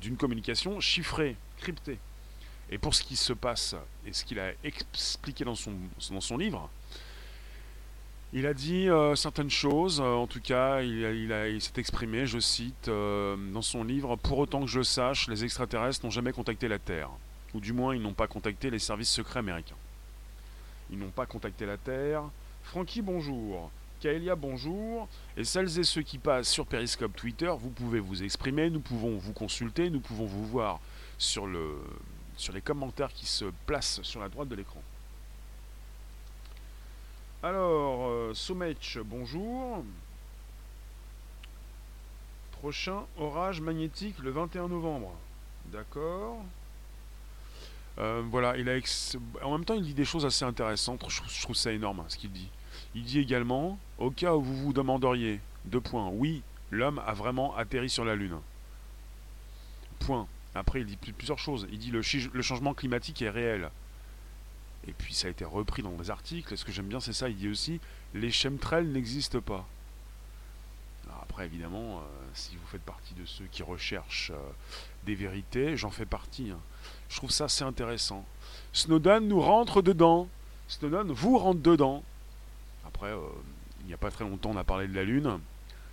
d'une 0.00 0.16
communication 0.16 0.78
chiffrée, 0.78 1.34
Et 2.70 2.78
pour 2.78 2.94
ce 2.94 3.02
qui 3.02 3.16
se 3.16 3.32
passe 3.32 3.74
et 4.06 4.12
ce 4.12 4.24
qu'il 4.24 4.40
a 4.40 4.50
expliqué 4.64 5.44
dans 5.44 5.54
son, 5.54 6.36
livre, 6.36 6.68
il 8.32 8.46
a 8.46 8.54
dit 8.54 8.88
euh, 8.88 9.14
certaines 9.14 9.50
choses, 9.50 10.00
en 10.00 10.26
tout 10.26 10.40
cas, 10.40 10.82
il, 10.82 11.60
s'est 11.60 11.78
exprimé, 11.80 12.26
je 12.26 12.38
cite, 12.38 12.88
dans 12.88 13.62
son 13.62 13.84
livre 13.84 14.16
Pour 14.16 14.38
autant 14.38 14.62
que 14.62 14.70
je 14.70 14.82
sache, 14.82 15.28
les 15.28 15.44
extraterrestres 15.44 16.04
n'ont 16.04 16.10
jamais 16.10 16.32
contacté 16.32 16.68
la 16.68 16.78
Terre 16.78 17.10
ou 17.56 17.60
du 17.60 17.72
moins 17.72 17.94
ils 17.94 18.02
n'ont 18.02 18.12
pas 18.12 18.26
contacté 18.26 18.70
les 18.70 18.78
services 18.78 19.10
secrets 19.10 19.40
américains. 19.40 19.76
Ils 20.90 20.98
n'ont 20.98 21.10
pas 21.10 21.26
contacté 21.26 21.66
la 21.66 21.78
Terre. 21.78 22.22
Frankie, 22.62 23.02
bonjour. 23.02 23.70
Kaelia, 24.00 24.36
bonjour. 24.36 25.08
Et 25.36 25.44
celles 25.44 25.78
et 25.78 25.84
ceux 25.84 26.02
qui 26.02 26.18
passent 26.18 26.50
sur 26.50 26.66
Periscope 26.66 27.16
Twitter, 27.16 27.52
vous 27.58 27.70
pouvez 27.70 27.98
vous 27.98 28.22
exprimer, 28.22 28.68
nous 28.68 28.80
pouvons 28.80 29.16
vous 29.16 29.32
consulter, 29.32 29.88
nous 29.90 30.00
pouvons 30.00 30.26
vous 30.26 30.46
voir 30.46 30.80
sur, 31.18 31.46
le, 31.46 31.78
sur 32.36 32.52
les 32.52 32.60
commentaires 32.60 33.12
qui 33.12 33.26
se 33.26 33.46
placent 33.66 34.02
sur 34.02 34.20
la 34.20 34.28
droite 34.28 34.48
de 34.48 34.54
l'écran. 34.54 34.82
Alors, 37.42 38.08
euh, 38.08 38.32
bonjour. 39.04 39.84
Prochain 42.52 43.04
orage 43.18 43.60
magnétique 43.60 44.18
le 44.18 44.30
21 44.30 44.68
novembre. 44.68 45.12
D'accord. 45.66 46.38
Euh, 47.98 48.22
voilà, 48.30 48.56
il 48.56 48.68
a 48.68 48.74
en 49.42 49.52
même 49.52 49.64
temps, 49.64 49.74
il 49.74 49.82
dit 49.82 49.94
des 49.94 50.04
choses 50.04 50.26
assez 50.26 50.44
intéressantes. 50.44 51.04
Je, 51.08 51.42
trouve 51.42 51.56
ça 51.56 51.72
énorme 51.72 52.00
hein, 52.00 52.06
ce 52.08 52.16
qu'il 52.16 52.32
dit. 52.32 52.48
Il 52.94 53.04
dit 53.04 53.20
également, 53.20 53.78
au 53.98 54.10
cas 54.10 54.34
où 54.34 54.42
vous 54.42 54.56
vous 54.56 54.72
demanderiez, 54.72 55.40
deux 55.64 55.80
points, 55.80 56.08
oui, 56.08 56.42
l'homme 56.70 57.00
a 57.06 57.14
vraiment 57.14 57.56
atterri 57.56 57.88
sur 57.88 58.04
la 58.04 58.14
Lune. 58.14 58.38
Point. 60.00 60.26
Après, 60.56 60.80
il 60.80 60.86
dit 60.86 60.96
plusieurs 60.96 61.38
choses. 61.38 61.66
Il 61.70 61.78
dit 61.78 61.90
le, 61.90 62.00
le 62.32 62.42
changement 62.42 62.74
climatique 62.74 63.22
est 63.22 63.30
réel. 63.30 63.70
Et 64.88 64.92
puis 64.92 65.14
ça 65.14 65.28
a 65.28 65.30
été 65.30 65.44
repris 65.44 65.82
dans 65.82 65.92
des 65.92 66.10
articles. 66.10 66.56
Ce 66.56 66.64
que 66.64 66.72
j'aime 66.72 66.86
bien, 66.86 67.00
c'est 67.00 67.12
ça. 67.12 67.28
Il 67.28 67.36
dit 67.36 67.48
aussi 67.48 67.80
les 68.14 68.30
chemtrails 68.30 68.86
n'existent 68.86 69.40
pas. 69.40 69.66
après, 71.22 71.46
évidemment, 71.46 71.98
euh, 71.98 72.02
si 72.34 72.56
vous 72.56 72.66
faites 72.66 72.82
partie 72.82 73.14
de 73.14 73.24
ceux 73.24 73.46
qui 73.50 73.62
recherchent 73.62 74.30
euh, 74.32 74.50
des 75.04 75.14
vérités, 75.14 75.76
j'en 75.76 75.90
fais 75.90 76.06
partie. 76.06 76.50
Hein. 76.50 76.60
Je 77.08 77.16
trouve 77.16 77.30
ça 77.30 77.44
assez 77.44 77.64
intéressant. 77.64 78.24
Snowden 78.72 79.26
nous 79.26 79.40
rentre 79.40 79.82
dedans. 79.82 80.28
Snowden 80.68 81.12
vous 81.12 81.38
rentre 81.38 81.60
dedans. 81.60 82.02
Après, 82.86 83.10
euh, 83.10 83.18
il 83.80 83.86
n'y 83.86 83.94
a 83.94 83.98
pas 83.98 84.10
très 84.10 84.24
longtemps, 84.24 84.50
on 84.50 84.56
a 84.56 84.64
parlé 84.64 84.88
de 84.88 84.94
la 84.94 85.04
Lune. 85.04 85.40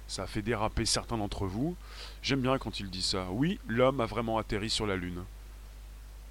Ça 0.07 0.23
a 0.23 0.27
fait 0.27 0.41
déraper 0.41 0.85
certains 0.85 1.17
d'entre 1.17 1.45
vous. 1.45 1.75
J'aime 2.21 2.41
bien 2.41 2.57
quand 2.57 2.79
il 2.79 2.89
dit 2.89 3.01
ça. 3.01 3.27
Oui, 3.31 3.59
l'homme 3.67 4.01
a 4.01 4.05
vraiment 4.05 4.37
atterri 4.37 4.69
sur 4.69 4.85
la 4.85 4.95
Lune. 4.95 5.23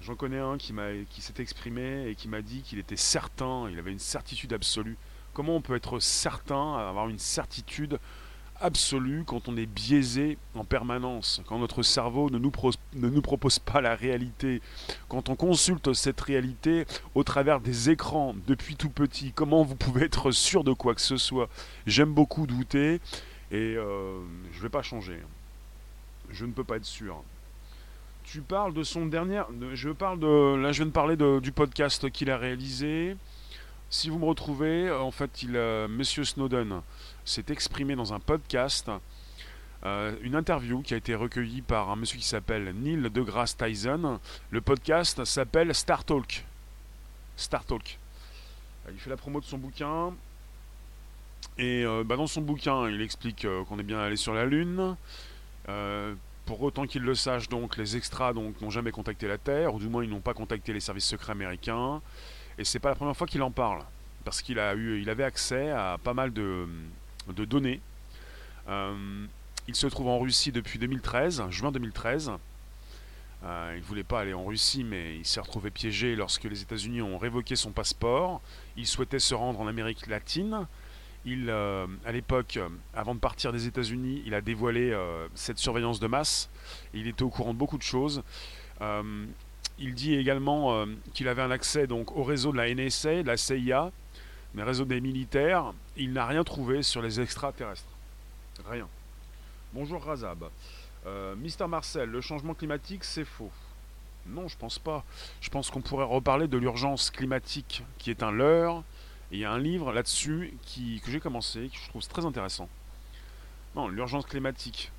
J'en 0.01 0.15
connais 0.15 0.39
un 0.39 0.57
qui, 0.57 0.73
s'est 1.19 1.41
exprimé 1.41 2.09
et 2.09 2.15
qui 2.15 2.27
m'a 2.27 2.41
dit 2.41 2.61
qu'il 2.61 2.77
était 2.77 2.97
certain, 2.97 3.69
il 3.71 3.79
avait 3.79 3.93
une 3.93 3.99
certitude 3.99 4.51
absolue. 4.51 4.97
Comment 5.33 5.55
on 5.55 5.61
peut 5.61 5.75
être 5.75 5.99
certain, 5.99 6.75
avoir 6.75 7.07
une 7.07 7.19
certitude 7.19 7.99
absolue 8.59 9.23
quand 9.25 9.47
on 9.47 9.55
est 9.55 9.65
biaisé 9.65 10.37
en 10.55 10.65
permanence, 10.65 11.41
quand 11.45 11.57
notre 11.57 11.83
cerveau 11.83 12.29
ne 12.29 12.37
nous, 12.37 12.51
ne 12.95 13.09
nous 13.09 13.21
propose 13.21 13.59
pas 13.59 13.79
la 13.79 13.95
réalité, 13.95 14.61
quand 15.07 15.29
on 15.29 15.35
consulte 15.35 15.93
cette 15.93 16.19
réalité 16.19 16.85
au 17.15 17.23
travers 17.23 17.61
des 17.61 17.89
écrans 17.89 18.35
depuis 18.45 18.75
tout 18.75 18.89
petit, 18.89 19.31
comment 19.31 19.63
vous 19.63 19.75
pouvez 19.75 20.03
être 20.03 20.31
sûr 20.31 20.65
de 20.65 20.73
quoi 20.73 20.95
que 20.95 21.01
ce 21.01 21.17
soit? 21.17 21.49
J'aime 21.87 22.13
beaucoup 22.13 22.45
douter 22.45 22.99
et 23.53 23.75
euh, 23.77 24.19
je 24.51 24.57
ne 24.57 24.63
vais 24.63 24.69
pas 24.69 24.81
changer. 24.81 25.19
Je 26.31 26.45
ne 26.45 26.51
peux 26.51 26.63
pas 26.63 26.77
être 26.77 26.85
sûr. 26.85 27.21
Tu 28.23 28.41
parles 28.41 28.73
de 28.73 28.81
son 28.81 29.05
dernier. 29.05 29.43
Je 29.73 29.89
parle 29.89 30.19
de. 30.19 30.55
Là, 30.55 30.71
je 30.71 30.77
viens 30.77 30.87
de 30.87 30.91
parler 30.91 31.15
du 31.15 31.51
podcast 31.51 32.09
qu'il 32.09 32.31
a 32.31 32.37
réalisé. 32.37 33.15
Si 33.91 34.09
vous 34.09 34.17
me 34.17 34.25
retrouvez, 34.25 34.89
en 34.89 35.11
fait, 35.11 35.43
il, 35.43 35.55
euh, 35.55 35.87
Monsieur 35.87 36.23
Snowden 36.23 36.81
s'est 37.25 37.45
exprimé 37.49 37.95
dans 37.95 38.11
un 38.11 38.19
podcast, 38.19 38.89
euh, 39.85 40.15
une 40.23 40.35
interview 40.35 40.81
qui 40.81 40.95
a 40.95 40.97
été 40.97 41.13
recueillie 41.13 41.61
par 41.61 41.91
un 41.91 41.95
monsieur 41.95 42.17
qui 42.17 42.25
s'appelle 42.25 42.73
Neil 42.73 43.07
deGrasse 43.11 43.55
Tyson. 43.55 44.19
Le 44.49 44.61
podcast 44.61 45.23
s'appelle 45.25 45.75
Star 45.75 46.03
Talk. 46.03 46.43
Star 47.37 47.63
Talk. 47.65 47.99
Il 48.91 48.99
fait 48.99 49.11
la 49.11 49.17
promo 49.17 49.39
de 49.39 49.45
son 49.45 49.59
bouquin. 49.59 50.11
Et 51.57 51.83
euh, 51.85 52.03
bah, 52.03 52.15
dans 52.15 52.27
son 52.27 52.41
bouquin, 52.41 52.89
il 52.89 53.01
explique 53.01 53.45
euh, 53.45 53.63
qu'on 53.65 53.79
est 53.79 53.83
bien 53.83 53.99
allé 53.99 54.15
sur 54.15 54.33
la 54.33 54.45
Lune. 54.45 54.95
pour 56.45 56.61
autant 56.61 56.85
qu'il 56.85 57.03
le 57.03 57.15
sache, 57.15 57.47
donc, 57.47 57.77
les 57.77 57.95
extras 57.95 58.33
n'ont 58.33 58.69
jamais 58.69 58.91
contacté 58.91 59.27
la 59.27 59.37
Terre, 59.37 59.73
ou 59.73 59.79
du 59.79 59.87
moins 59.87 60.03
ils 60.03 60.09
n'ont 60.09 60.19
pas 60.19 60.33
contacté 60.33 60.73
les 60.73 60.79
services 60.79 61.05
secrets 61.05 61.31
américains. 61.31 62.01
Et 62.57 62.65
c'est 62.65 62.79
pas 62.79 62.89
la 62.89 62.95
première 62.95 63.15
fois 63.15 63.27
qu'il 63.27 63.41
en 63.41 63.51
parle, 63.51 63.83
parce 64.25 64.41
qu'il 64.41 64.57
il 64.57 65.09
avait 65.09 65.23
accès 65.23 65.71
à 65.71 65.97
pas 66.03 66.13
mal 66.13 66.33
de, 66.33 66.67
données. 67.27 67.79
il 68.67 69.75
se 69.75 69.87
trouve 69.87 70.07
en 70.07 70.19
Russie 70.19 70.51
depuis 70.51 70.79
2013, 70.79 71.43
juin 71.49 71.71
2013. 71.71 72.33
Euh, 73.45 73.73
il 73.75 73.81
ne 73.81 73.85
voulait 73.85 74.03
pas 74.03 74.21
aller 74.21 74.33
en 74.33 74.45
Russie, 74.45 74.83
mais 74.83 75.17
il 75.17 75.25
s'est 75.25 75.41
retrouvé 75.41 75.69
piégé 75.69 76.15
lorsque 76.15 76.45
les 76.45 76.61
États-Unis 76.61 77.01
ont 77.01 77.17
révoqué 77.17 77.55
son 77.55 77.71
passeport. 77.71 78.41
Il 78.77 78.87
souhaitait 78.87 79.19
se 79.19 79.35
rendre 79.35 79.59
en 79.59 79.67
Amérique 79.67 80.07
latine. 80.07 80.65
Il, 81.25 81.49
euh, 81.49 81.87
à 82.05 82.11
l'époque, 82.11 82.59
avant 82.93 83.15
de 83.15 83.19
partir 83.19 83.53
des 83.53 83.67
États-Unis, 83.67 84.21
il 84.25 84.33
a 84.33 84.41
dévoilé 84.41 84.91
euh, 84.91 85.27
cette 85.35 85.57
surveillance 85.57 85.99
de 85.99 86.07
masse. 86.07 86.49
il 86.93 87.07
était 87.07 87.23
au 87.23 87.29
courant 87.29 87.53
de 87.53 87.59
beaucoup 87.59 87.77
de 87.77 87.83
choses. 87.83 88.23
il 89.79 89.95
dit 89.95 90.15
également 90.15 90.85
qu'il 91.13 91.27
avait 91.27 91.41
un 91.41 91.51
accès 91.51 91.87
donc 91.87 92.15
au 92.15 92.23
réseau 92.23 92.51
de 92.51 92.57
la 92.57 92.73
NSA, 92.73 93.23
de 93.23 93.27
la 93.27 93.37
CIA, 93.37 93.91
mais 94.53 94.63
réseau 94.63 94.85
des 94.85 95.01
militaires. 95.01 95.73
Il 95.97 96.13
n'a 96.13 96.25
rien 96.25 96.43
trouvé 96.43 96.83
sur 96.83 97.01
les 97.01 97.21
extraterrestres. 97.21 97.85
Rien. 98.69 98.87
Bonjour 99.73 100.03
Razab. 100.03 100.49
Euh, 101.05 101.35
Mister 101.35 101.67
Marcel, 101.67 102.09
le 102.09 102.21
changement 102.21 102.53
climatique, 102.53 103.03
c'est 103.03 103.25
faux. 103.25 103.51
Non, 104.27 104.47
je 104.47 104.57
pense 104.57 104.79
pas. 104.79 105.03
Je 105.41 105.49
pense 105.49 105.69
qu'on 105.69 105.81
pourrait 105.81 106.05
reparler 106.05 106.47
de 106.47 106.57
l'urgence 106.57 107.09
climatique 107.09 107.83
qui 107.97 108.09
est 108.09 108.23
un 108.23 108.31
leurre. 108.31 108.83
Et 109.33 109.37
il 109.37 109.39
y 109.39 109.45
a 109.45 109.51
un 109.51 109.57
livre 109.57 109.91
là-dessus 109.91 110.53
que 111.03 111.11
j'ai 111.11 111.19
commencé, 111.19 111.67
que 111.67 111.75
je 111.75 111.89
trouve 111.89 112.07
très 112.07 112.23
intéressant. 112.23 112.69
Non, 113.75 113.87
l'urgence 113.87 114.27
climatique. 114.27 114.91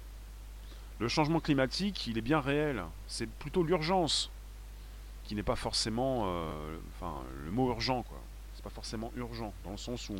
Le 0.98 1.06
changement 1.06 1.38
climatique, 1.38 2.08
il 2.08 2.18
est 2.18 2.20
bien 2.20 2.40
réel. 2.40 2.82
C'est 3.06 3.28
plutôt 3.28 3.62
l'urgence 3.62 4.32
qui 5.22 5.36
n'est 5.36 5.44
pas 5.44 5.54
forcément, 5.54 6.24
euh, 6.26 6.50
enfin, 6.96 7.14
le 7.44 7.52
mot 7.52 7.68
urgent, 7.68 8.02
quoi. 8.02 8.18
C'est 8.56 8.64
pas 8.64 8.70
forcément 8.70 9.12
urgent 9.16 9.54
dans 9.64 9.70
le 9.70 9.76
sens 9.76 10.08
où 10.08 10.16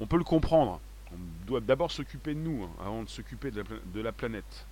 on, 0.00 0.06
peut 0.08 0.18
le 0.18 0.24
comprendre. 0.24 0.80
On 1.12 1.46
doit 1.46 1.60
d'abord 1.60 1.92
s'occuper 1.92 2.34
de 2.34 2.40
nous 2.40 2.64
hein, 2.64 2.70
avant 2.80 3.04
de 3.04 3.08
s'occuper 3.08 3.52
de 3.52 4.00
la 4.00 4.10
planète. 4.10 4.66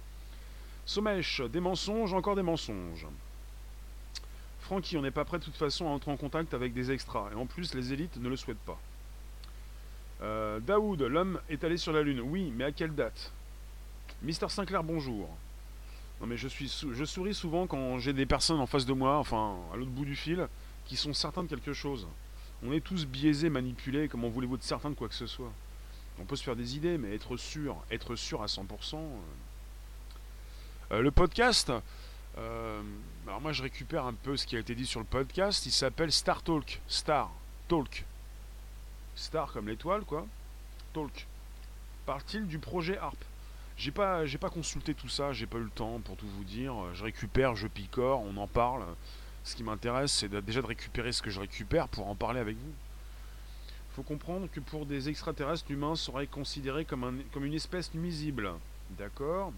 Sommèche, 0.85 1.43
des 1.43 1.61
mensonges, 1.61 2.13
encore 2.13 2.35
des 2.35 2.43
mensonges. 2.43 3.07
Francky, 4.65 4.97
on 4.97 5.03
n'est 5.03 5.11
pas 5.11 5.27
prêt 5.27 5.39
de 5.39 5.45
toute 5.45 5.57
façon 5.57 5.87
à 5.87 5.91
entrer 5.91 6.11
en 6.11 6.17
contact 6.17 6.55
avec 6.55 6.73
des 6.73 6.91
extras. 6.91 7.29
Et 7.33 7.35
en 7.35 7.45
plus, 7.45 7.75
les 7.75 7.93
élites 7.93 8.17
ne 8.17 8.29
le 8.29 8.37
souhaitent 8.37 8.57
pas. 8.65 8.81
Euh, 10.23 10.59
Daoud, 10.61 11.03
l'homme 11.03 11.39
est 11.51 11.65
allé 11.65 11.77
sur 11.77 11.93
la 11.93 12.03
Lune. 12.03 12.21
Oui, 12.21 12.51
mais 12.57 12.65
à 12.65 12.73
quelle 12.73 12.95
date? 12.95 13.31
Mister 14.23 14.49
Sinclair, 14.49 14.83
bonjour. 14.83 15.29
Non 16.21 16.27
mais 16.27 16.37
je, 16.37 16.49
souris 17.05 17.35
souvent 17.35 17.67
quand 17.67 17.99
j'ai 17.99 18.13
des 18.13 18.25
personnes 18.25 18.61
en 18.61 18.67
face 18.67 18.87
de 18.87 18.93
moi, 18.93 19.19
enfin 19.19 19.57
à 19.73 19.77
l'autre 19.77 19.91
bout 19.91 20.05
du 20.05 20.17
fil, 20.17 20.49
qui 20.87 20.97
sont 20.97 21.13
certains 21.13 21.43
de 21.43 21.49
quelque 21.49 21.73
chose. 21.73 22.07
On 22.63 22.73
est 22.73 22.81
tous 22.81 23.05
biaisés, 23.05 23.51
manipulés, 23.51 24.09
comment 24.09 24.29
voulez-vous 24.29 24.55
être 24.55 24.63
certain 24.63 24.91
de 24.91 24.95
quoi 24.95 25.09
que 25.09 25.15
ce 25.15 25.27
soit? 25.27 25.53
On 26.19 26.25
peut 26.25 26.37
se 26.37 26.45
faire 26.45 26.57
des 26.57 26.77
idées, 26.77 26.97
mais 26.97 27.15
être 27.15 27.37
sûr, 27.37 27.77
être 27.91 28.17
sûr 28.17 28.43
à 28.43 28.47
100%... 28.47 28.97
Euh, 30.93 31.01
le 31.01 31.11
podcast, 31.11 31.73
euh, 32.39 32.83
alors 33.27 33.41
moi 33.41 33.53
je 33.53 33.63
récupère 33.63 34.05
un 34.05 34.13
peu 34.13 34.37
ce 34.37 34.47
qui 34.47 34.55
a 34.57 34.59
été 34.59 34.75
dit 34.75 34.87
sur 34.87 35.01
le 35.01 35.07
podcast. 35.07 35.65
Il 35.65 35.73
s'appelle 35.73 36.13
Star 36.13 36.43
Talk. 36.43 36.81
Star 36.89 37.31
Talk. 37.69 38.05
Star 39.17 39.53
comme 39.53 39.69
l'étoile, 39.69 40.03
quoi. 40.05 40.27
Talk. 40.93 41.27
Parle-t-il 42.05 42.47
du 42.47 42.59
projet 42.59 42.99
ARP 42.99 43.17
J'ai 43.79 43.91
pas, 43.91 44.27
j'ai 44.27 44.37
pas 44.37 44.51
consulté 44.51 44.95
tout 44.95 45.09
ça, 45.09 45.33
j'ai 45.33 45.47
pas 45.47 45.57
eu 45.57 45.63
le 45.63 45.71
temps 45.71 46.01
pour 46.01 46.17
tout 46.17 46.27
vous 46.29 46.45
dire. 46.45 46.75
Je 46.93 47.03
récupère, 47.03 47.57
je 47.57 47.67
picore, 47.67 48.21
on 48.21 48.37
en 48.37 48.47
parle. 48.47 48.85
Ce 49.43 49.57
qui 49.57 49.63
m'intéresse, 49.63 50.13
c'est 50.13 50.29
déjà 50.29 50.61
de 50.61 50.67
récupérer 50.67 51.13
ce 51.13 51.23
que 51.23 51.31
je 51.31 51.41
récupère 51.41 51.89
pour 51.89 52.09
en 52.09 52.15
parler 52.15 52.41
avec 52.41 52.57
vous. 52.57 52.73
Il 53.93 53.95
faut 53.97 54.03
comprendre 54.03 54.49
que 54.53 54.61
pour 54.61 54.85
des 54.85 55.09
extraterrestres, 55.09 55.65
l'humain 55.71 55.95
serait 55.95 56.27
considéré 56.27 56.85
comme, 56.85 57.05
un, 57.05 57.15
comme 57.33 57.45
une 57.45 57.55
espèce 57.55 57.95
nuisible. 57.95 58.53
D'accord? 58.91 59.53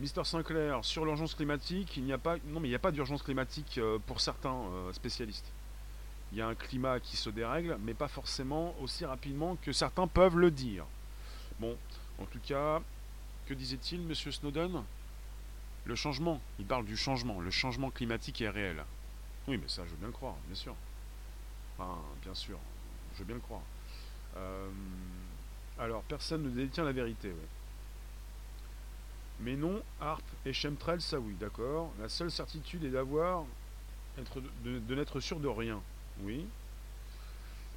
Mister 0.00 0.24
Sinclair, 0.24 0.82
sur 0.82 1.04
l'urgence 1.04 1.34
climatique, 1.34 1.98
il 1.98 2.04
n'y 2.04 2.12
a 2.14 2.18
pas, 2.18 2.36
non 2.46 2.58
mais 2.58 2.68
il 2.68 2.70
n'y 2.70 2.76
a 2.76 2.80
pas 2.80 2.90
d'urgence 2.90 3.22
climatique 3.22 3.76
euh, 3.76 3.98
pour 4.06 4.22
certains 4.22 4.54
euh, 4.54 4.92
spécialistes. 4.94 5.52
Il 6.32 6.38
y 6.38 6.40
a 6.40 6.48
un 6.48 6.54
climat 6.54 7.00
qui 7.00 7.18
se 7.18 7.28
dérègle, 7.28 7.76
mais 7.82 7.92
pas 7.92 8.08
forcément 8.08 8.74
aussi 8.80 9.04
rapidement 9.04 9.56
que 9.56 9.72
certains 9.72 10.06
peuvent 10.06 10.38
le 10.38 10.50
dire. 10.50 10.86
Bon, 11.58 11.76
en 12.18 12.24
tout 12.24 12.38
cas, 12.38 12.80
que 13.46 13.52
disait-il, 13.52 14.00
Monsieur 14.00 14.32
Snowden? 14.32 14.82
Le 15.84 15.94
changement. 15.94 16.40
Il 16.58 16.66
parle 16.66 16.86
du 16.86 16.96
changement. 16.96 17.40
Le 17.40 17.50
changement 17.50 17.90
climatique 17.90 18.40
est 18.40 18.48
réel. 18.48 18.82
Oui, 19.48 19.58
mais 19.58 19.68
ça, 19.68 19.82
je 19.84 19.90
veux 19.90 19.96
bien 19.96 20.06
le 20.06 20.12
croire, 20.12 20.36
bien 20.46 20.54
sûr. 20.54 20.74
Enfin, 21.76 21.98
bien 22.22 22.34
sûr, 22.34 22.58
je 23.14 23.18
veux 23.18 23.24
bien 23.24 23.34
le 23.34 23.40
croire. 23.42 23.62
Euh, 24.36 24.70
alors, 25.78 26.02
personne 26.04 26.44
ne 26.44 26.50
détient 26.50 26.84
la 26.84 26.92
vérité. 26.92 27.28
oui. 27.28 27.46
Mais 29.42 29.56
non, 29.56 29.80
Harp 30.00 30.22
et 30.44 30.52
Chemtrail, 30.52 31.00
ça 31.00 31.18
oui, 31.18 31.34
d'accord. 31.40 31.92
La 31.98 32.08
seule 32.08 32.30
certitude 32.30 32.84
est 32.84 32.90
d'avoir, 32.90 33.44
de, 34.64 34.94
n'être 34.94 35.20
sûr 35.20 35.40
de 35.40 35.48
rien. 35.48 35.80
Oui. 36.22 36.44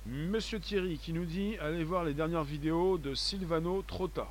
Monsieur 0.06 0.60
Thierry 0.60 0.98
qui 0.98 1.14
nous 1.14 1.24
dit 1.24 1.58
allez 1.60 1.86
voir 1.86 2.04
les 2.04 2.14
dernières 2.14 2.44
vidéos 2.44 2.98
de 2.98 3.16
Silvano 3.16 3.82
Trotta. 3.84 4.30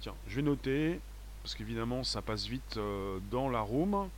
Tiens, 0.00 0.14
je 0.28 0.36
vais 0.36 0.42
noter, 0.42 1.00
parce 1.42 1.56
qu'évidemment 1.56 2.04
ça 2.04 2.22
passe 2.22 2.46
vite 2.46 2.76
euh, 2.76 3.18
dans 3.32 3.48
la 3.48 3.60
room. 3.60 4.08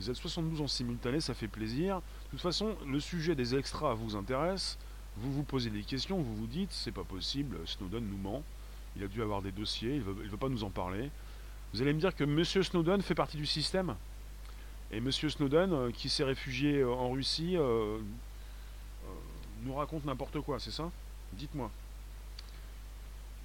Vous 0.00 0.10
êtes 0.10 0.16
72 0.16 0.62
en 0.62 0.66
simultané, 0.66 1.20
ça 1.20 1.34
fait 1.34 1.46
plaisir. 1.46 1.96
De 1.98 2.30
toute 2.32 2.40
façon, 2.40 2.74
le 2.88 2.98
sujet 2.98 3.36
des 3.36 3.54
extras 3.54 3.94
vous 3.94 4.16
intéresse. 4.16 4.76
Vous 5.16 5.32
vous 5.32 5.42
posez 5.44 5.70
des 5.70 5.82
questions, 5.82 6.16
vous 6.16 6.34
vous 6.34 6.46
dites 6.48 6.72
c'est 6.72 6.90
pas 6.90 7.04
possible, 7.04 7.56
Snowden 7.66 8.04
nous 8.04 8.18
ment. 8.18 8.42
Il 8.96 9.04
a 9.04 9.06
dû 9.06 9.22
avoir 9.22 9.42
des 9.42 9.52
dossiers, 9.52 9.94
il 9.94 9.98
ne 9.98 10.28
veut 10.28 10.36
pas 10.36 10.48
nous 10.48 10.64
en 10.64 10.70
parler. 10.70 11.10
Vous 11.72 11.82
allez 11.82 11.92
me 11.92 12.00
dire 12.00 12.14
que 12.14 12.24
M. 12.24 12.44
Snowden 12.44 13.00
fait 13.00 13.14
partie 13.14 13.36
du 13.36 13.46
système 13.46 13.94
Et 14.90 14.98
M. 14.98 15.10
Snowden, 15.12 15.72
euh, 15.72 15.90
qui 15.92 16.08
s'est 16.08 16.24
réfugié 16.24 16.80
euh, 16.80 16.92
en 16.92 17.10
Russie, 17.10 17.56
euh, 17.56 17.98
nous 19.62 19.74
raconte 19.74 20.04
n'importe 20.04 20.40
quoi, 20.40 20.58
c'est 20.58 20.72
ça? 20.72 20.90
Dites-moi. 21.32 21.70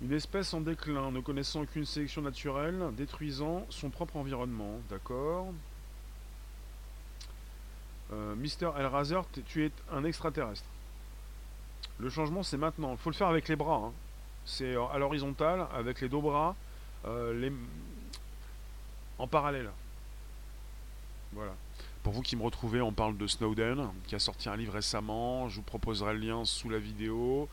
Une 0.01 0.11
espèce 0.11 0.53
en 0.53 0.61
déclin, 0.61 1.11
ne 1.11 1.19
connaissant 1.19 1.61
aucune 1.61 1.85
sélection 1.85 2.21
naturelle, 2.21 2.81
détruisant 2.97 3.65
son 3.69 3.89
propre 3.89 4.17
environnement, 4.17 4.79
d'accord? 4.89 5.53
Mister 8.37 8.69
Elrazer, 8.77 9.25
tu 9.47 9.65
es 9.65 9.71
un 9.91 10.03
extraterrestre. 10.03 10.65
Le 11.97 12.09
changement, 12.09 12.43
c'est 12.43 12.57
maintenant. 12.57 12.91
Il 12.91 12.97
faut 12.97 13.09
le 13.09 13.15
faire 13.15 13.27
avec 13.27 13.47
les 13.47 13.55
bras. 13.55 13.83
Hein. 13.85 13.93
C'est 14.45 14.75
à 14.75 14.97
l'horizontale, 14.99 15.65
avec 15.73 16.01
les 16.01 16.09
deux 16.09 16.19
bras. 16.19 16.55
En 19.17 19.27
parallèle. 19.27 19.69
Voilà. 21.33 21.53
Pour 22.03 22.13
vous 22.13 22.21
qui 22.21 22.35
me 22.35 22.43
retrouvez, 22.43 22.81
on 22.81 22.93
parle 22.93 23.17
de 23.17 23.25
Snowden, 23.25 23.89
qui 24.05 24.13
a 24.13 24.19
sorti 24.19 24.47
un 24.47 24.55
livre 24.55 24.73
récemment. 24.73 25.49
Je 25.49 25.55
vous 25.55 25.63
proposerai 25.63 26.13
le 26.13 26.19
lien 26.19 26.45
sous 26.45 26.69
la 26.69 26.77
vidéo. 26.77 27.49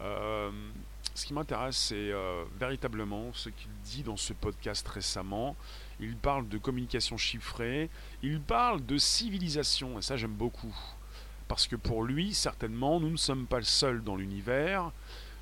Euh, 0.00 0.50
ce 1.14 1.26
qui 1.26 1.34
m'intéresse, 1.34 1.76
c'est 1.76 2.12
euh, 2.12 2.44
véritablement 2.60 3.32
ce 3.32 3.48
qu'il 3.48 3.70
dit 3.84 4.04
dans 4.04 4.16
ce 4.16 4.32
podcast 4.32 4.86
récemment. 4.86 5.56
Il 5.98 6.16
parle 6.16 6.48
de 6.48 6.58
communication 6.58 7.16
chiffrée, 7.16 7.90
il 8.22 8.40
parle 8.40 8.86
de 8.86 8.98
civilisation, 8.98 9.98
et 9.98 10.02
ça 10.02 10.16
j'aime 10.16 10.34
beaucoup. 10.34 10.76
Parce 11.48 11.66
que 11.66 11.74
pour 11.74 12.04
lui, 12.04 12.34
certainement, 12.34 13.00
nous 13.00 13.10
ne 13.10 13.16
sommes 13.16 13.46
pas 13.46 13.58
le 13.58 13.64
seul 13.64 14.04
dans 14.04 14.14
l'univers 14.14 14.92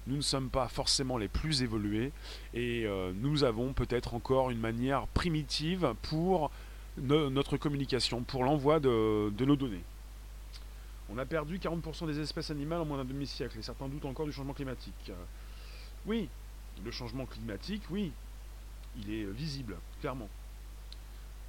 nous 0.06 0.16
ne 0.16 0.22
sommes 0.22 0.50
pas 0.50 0.68
forcément 0.68 1.18
les 1.18 1.28
plus 1.28 1.62
évolués 1.62 2.12
et 2.54 2.84
euh, 2.86 3.12
nous 3.14 3.44
avons 3.44 3.72
peut-être 3.72 4.14
encore 4.14 4.50
une 4.50 4.60
manière 4.60 5.06
primitive 5.08 5.94
pour 6.02 6.50
notre 6.98 7.56
communication, 7.56 8.22
pour 8.22 8.44
l'envoi 8.44 8.80
de, 8.80 9.44
nos 9.44 9.56
données. 9.56 9.82
On 11.10 11.18
a 11.18 11.26
perdu 11.26 11.58
40% 11.58 12.06
des 12.06 12.20
espèces 12.20 12.50
animales 12.50 12.80
en 12.80 12.84
moins 12.84 12.98
d'un 12.98 13.04
demi-siècle 13.04 13.58
et 13.58 13.62
certains 13.62 13.88
doutent 13.88 14.06
encore 14.06 14.26
du 14.26 14.32
changement 14.32 14.54
climatique. 14.54 15.12
oui, 16.06 16.28
le 16.84 16.90
changement 16.90 17.26
climatique, 17.26 17.82
oui, 17.90 18.12
il 18.98 19.12
est 19.12 19.24
visible, 19.24 19.76
clairement. 20.00 20.28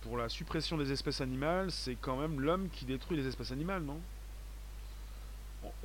Pour 0.02 0.18
la 0.18 0.30
suppression 0.30 0.78
des 0.78 0.92
espèces 0.92 1.22
animales, 1.22 1.72
c'est 1.72 1.96
quand 1.96 2.18
même 2.18 2.40
l'homme 2.40 2.70
qui 2.70 2.86
détruit 2.86 3.18
les 3.18 3.28
espèces 3.28 3.52
animales, 3.52 3.84
non? 3.84 4.00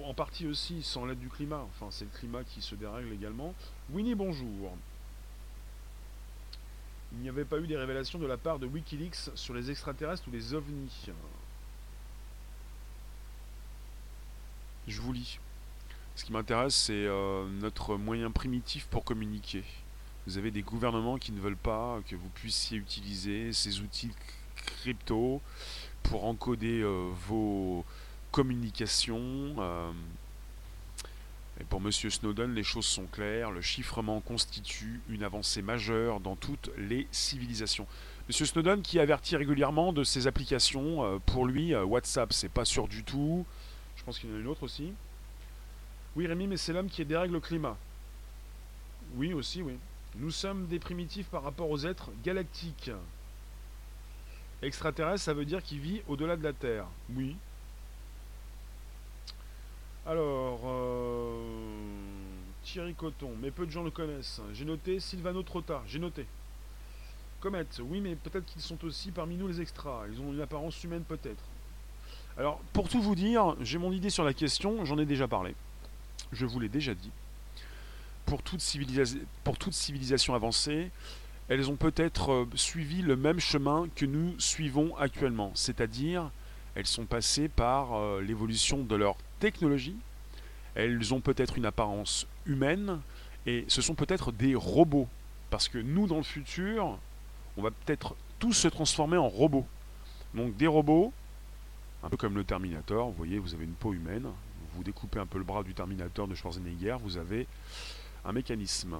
En 0.02 0.14
partie 0.14 0.46
aussi 0.46 0.82
sans 0.82 1.04
l'aide 1.04 1.18
du 1.18 1.28
climat. 1.28 1.64
Enfin, 1.70 1.88
c'est 1.90 2.04
le 2.04 2.10
climat 2.10 2.44
qui 2.44 2.62
se 2.62 2.74
dérègle 2.74 3.12
également. 3.12 3.54
Winnie, 3.90 4.14
bonjour. 4.14 4.76
Il 7.12 7.18
n'y 7.18 7.28
avait 7.28 7.44
pas 7.44 7.58
eu 7.58 7.66
des 7.66 7.76
révélations 7.76 8.18
de 8.18 8.26
la 8.26 8.36
part 8.36 8.58
de 8.58 8.66
Wikileaks 8.66 9.30
sur 9.34 9.54
les 9.54 9.70
extraterrestres 9.70 10.26
ou 10.28 10.30
les 10.30 10.54
ovnis. 10.54 11.10
Je 14.88 15.00
vous 15.00 15.12
lis. 15.12 15.38
Ce 16.16 16.24
qui 16.24 16.32
m'intéresse, 16.32 16.74
c'est 16.74 17.06
euh, 17.06 17.46
notre 17.60 17.96
moyen 17.96 18.30
primitif 18.30 18.86
pour 18.86 19.04
communiquer. 19.04 19.64
Vous 20.26 20.38
avez 20.38 20.50
des 20.50 20.62
gouvernements 20.62 21.18
qui 21.18 21.32
ne 21.32 21.40
veulent 21.40 21.56
pas 21.56 22.00
que 22.08 22.16
vous 22.16 22.28
puissiez 22.30 22.78
utiliser 22.78 23.52
ces 23.52 23.80
outils 23.80 24.12
crypto 24.54 25.40
pour 26.02 26.24
encoder 26.24 26.80
euh, 26.82 27.10
vos 27.28 27.84
communications. 28.32 29.54
Euh. 29.58 29.92
et 31.60 31.64
pour 31.64 31.80
M. 31.80 31.92
Snowden, 31.92 32.54
les 32.54 32.64
choses 32.64 32.86
sont 32.86 33.06
claires. 33.06 33.52
Le 33.52 33.60
chiffrement 33.60 34.20
constitue 34.20 35.00
une 35.08 35.22
avancée 35.22 35.62
majeure 35.62 36.18
dans 36.18 36.34
toutes 36.34 36.70
les 36.76 37.06
civilisations. 37.12 37.86
M. 38.28 38.46
Snowden 38.46 38.82
qui 38.82 38.98
avertit 38.98 39.36
régulièrement 39.36 39.92
de 39.92 40.02
ses 40.02 40.26
applications. 40.26 41.20
pour 41.26 41.46
lui, 41.46 41.74
WhatsApp, 41.74 42.32
c'est 42.32 42.48
pas 42.48 42.64
sûr 42.64 42.88
du 42.88 43.04
tout. 43.04 43.46
Je 43.96 44.04
pense 44.04 44.18
qu'il 44.18 44.30
y 44.30 44.32
en 44.32 44.36
a 44.36 44.40
une 44.40 44.48
autre 44.48 44.64
aussi. 44.64 44.92
Oui, 46.16 46.26
Rémi, 46.26 46.46
mais 46.46 46.56
c'est 46.56 46.72
l'homme 46.72 46.90
qui 46.90 47.04
dérègle 47.04 47.34
le 47.34 47.40
climat. 47.40 47.76
Oui, 49.14 49.32
aussi, 49.32 49.62
oui. 49.62 49.78
Nous 50.16 50.30
sommes 50.30 50.66
des 50.66 50.78
primitifs 50.78 51.26
par 51.28 51.42
rapport 51.42 51.70
aux 51.70 51.86
êtres 51.86 52.10
galactiques. 52.24 52.90
Extraterrestre, 54.60 55.24
ça 55.24 55.34
veut 55.34 55.44
dire 55.44 55.62
qu'il 55.62 55.80
vit 55.80 56.02
au-delà 56.08 56.36
de 56.36 56.42
la 56.42 56.52
Terre. 56.52 56.86
Oui. 57.14 57.36
Alors, 60.06 60.60
euh, 60.64 61.42
Thierry 62.64 62.94
Coton, 62.94 63.30
mais 63.40 63.50
peu 63.50 63.66
de 63.66 63.70
gens 63.70 63.82
le 63.82 63.90
connaissent. 63.90 64.40
J'ai 64.52 64.64
noté 64.64 64.98
Silvano 65.00 65.42
Trotta, 65.42 65.82
j'ai 65.86 65.98
noté. 65.98 66.26
Comet, 67.40 67.66
oui, 67.80 68.00
mais 68.00 68.14
peut-être 68.14 68.46
qu'ils 68.46 68.62
sont 68.62 68.84
aussi 68.84 69.10
parmi 69.10 69.36
nous 69.36 69.48
les 69.48 69.60
extras. 69.60 70.04
Ils 70.10 70.20
ont 70.20 70.32
une 70.32 70.40
apparence 70.40 70.82
humaine 70.84 71.04
peut-être. 71.08 71.42
Alors, 72.36 72.60
pour 72.72 72.88
tout 72.88 73.02
vous 73.02 73.14
dire, 73.14 73.56
j'ai 73.60 73.78
mon 73.78 73.92
idée 73.92 74.10
sur 74.10 74.24
la 74.24 74.32
question, 74.32 74.84
j'en 74.84 74.98
ai 74.98 75.06
déjà 75.06 75.28
parlé 75.28 75.54
je 76.32 76.46
vous 76.46 76.60
l'ai 76.60 76.68
déjà 76.68 76.94
dit, 76.94 77.10
pour 78.26 78.42
toute, 78.42 78.62
pour 79.44 79.58
toute 79.58 79.74
civilisation 79.74 80.34
avancée, 80.34 80.90
elles 81.48 81.70
ont 81.70 81.76
peut-être 81.76 82.32
euh, 82.32 82.48
suivi 82.54 83.02
le 83.02 83.16
même 83.16 83.40
chemin 83.40 83.88
que 83.94 84.06
nous 84.06 84.34
suivons 84.38 84.96
actuellement, 84.96 85.52
c'est-à-dire 85.54 86.30
elles 86.74 86.86
sont 86.86 87.04
passées 87.04 87.48
par 87.48 87.94
euh, 87.94 88.22
l'évolution 88.22 88.82
de 88.82 88.96
leur 88.96 89.16
technologie, 89.42 89.96
elles 90.76 91.12
ont 91.12 91.20
peut-être 91.20 91.58
une 91.58 91.66
apparence 91.66 92.28
humaine, 92.46 93.00
et 93.44 93.64
ce 93.66 93.82
sont 93.82 93.96
peut-être 93.96 94.30
des 94.30 94.54
robots, 94.54 95.08
parce 95.50 95.68
que 95.68 95.78
nous, 95.78 96.06
dans 96.06 96.18
le 96.18 96.22
futur, 96.22 96.96
on 97.56 97.62
va 97.62 97.72
peut-être 97.72 98.14
tous 98.38 98.52
se 98.52 98.68
transformer 98.68 99.16
en 99.16 99.28
robots. 99.28 99.66
Donc 100.32 100.56
des 100.56 100.68
robots, 100.68 101.12
un 102.04 102.08
peu 102.08 102.16
comme 102.16 102.36
le 102.36 102.44
Terminator, 102.44 103.08
vous 103.08 103.16
voyez, 103.16 103.38
vous 103.40 103.52
avez 103.52 103.64
une 103.64 103.72
peau 103.72 103.92
humaine, 103.92 104.28
vous 104.74 104.84
découpez 104.84 105.18
un 105.18 105.26
peu 105.26 105.38
le 105.38 105.44
bras 105.44 105.64
du 105.64 105.74
Terminator 105.74 106.28
de 106.28 106.34
Schwarzenegger, 106.36 106.96
vous 107.02 107.16
avez 107.18 107.46
un 108.24 108.32
mécanisme. 108.32 108.96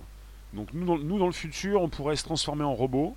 Donc 0.53 0.69
nous 0.75 0.85
dans, 0.85 0.99
nous, 0.99 1.19
dans 1.19 1.27
le 1.27 1.33
futur, 1.33 1.81
on 1.81 1.89
pourrait 1.89 2.17
se 2.17 2.25
transformer 2.25 2.65
en 2.65 2.75
robot. 2.75 3.17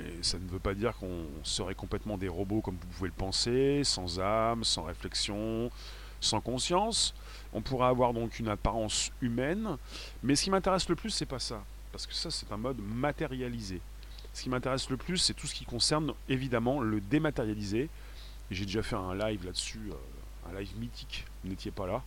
Et 0.00 0.22
ça 0.22 0.38
ne 0.38 0.48
veut 0.48 0.58
pas 0.58 0.74
dire 0.74 0.96
qu'on 0.96 1.24
serait 1.42 1.74
complètement 1.74 2.16
des 2.16 2.28
robots 2.28 2.62
comme 2.62 2.76
vous 2.80 2.86
pouvez 2.96 3.08
le 3.08 3.14
penser, 3.14 3.82
sans 3.84 4.18
âme, 4.20 4.64
sans 4.64 4.84
réflexion, 4.84 5.70
sans 6.20 6.40
conscience. 6.40 7.14
On 7.52 7.62
pourrait 7.62 7.88
avoir 7.88 8.12
donc 8.12 8.38
une 8.38 8.48
apparence 8.48 9.10
humaine. 9.20 9.76
Mais 10.22 10.36
ce 10.36 10.44
qui 10.44 10.50
m'intéresse 10.50 10.88
le 10.88 10.96
plus, 10.96 11.10
c'est 11.10 11.26
pas 11.26 11.38
ça. 11.38 11.62
Parce 11.92 12.06
que 12.06 12.14
ça, 12.14 12.30
c'est 12.30 12.50
un 12.52 12.56
mode 12.56 12.78
matérialisé. 12.78 13.80
Ce 14.32 14.42
qui 14.42 14.48
m'intéresse 14.48 14.88
le 14.90 14.96
plus, 14.96 15.18
c'est 15.18 15.34
tout 15.34 15.46
ce 15.46 15.54
qui 15.54 15.64
concerne 15.64 16.12
évidemment 16.28 16.80
le 16.80 17.00
dématérialisé. 17.00 17.88
J'ai 18.50 18.64
déjà 18.64 18.82
fait 18.82 18.96
un 18.96 19.14
live 19.14 19.44
là-dessus. 19.44 19.90
Euh, 19.90 19.94
un 20.48 20.58
live 20.58 20.76
mythique, 20.78 21.24
vous 21.42 21.50
n'étiez 21.50 21.70
pas 21.70 21.86
là, 21.86 22.02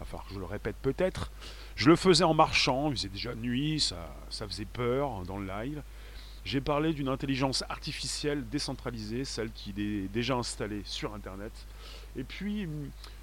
il 0.00 0.06
va 0.10 0.18
que 0.18 0.34
je 0.34 0.38
le 0.38 0.44
répète 0.44 0.76
peut-être. 0.82 1.30
Je 1.76 1.88
le 1.88 1.96
faisais 1.96 2.24
en 2.24 2.34
marchant, 2.34 2.90
il 2.90 2.96
faisait 2.96 3.08
déjà 3.08 3.34
nuit, 3.34 3.80
ça, 3.80 4.14
ça 4.30 4.46
faisait 4.46 4.64
peur 4.64 5.22
dans 5.26 5.38
le 5.38 5.46
live. 5.46 5.82
J'ai 6.44 6.60
parlé 6.60 6.92
d'une 6.92 7.08
intelligence 7.08 7.64
artificielle 7.68 8.46
décentralisée, 8.48 9.24
celle 9.24 9.50
qui 9.50 9.70
est 9.70 10.12
déjà 10.12 10.34
installée 10.34 10.82
sur 10.84 11.14
Internet. 11.14 11.52
Et 12.16 12.24
puis 12.24 12.68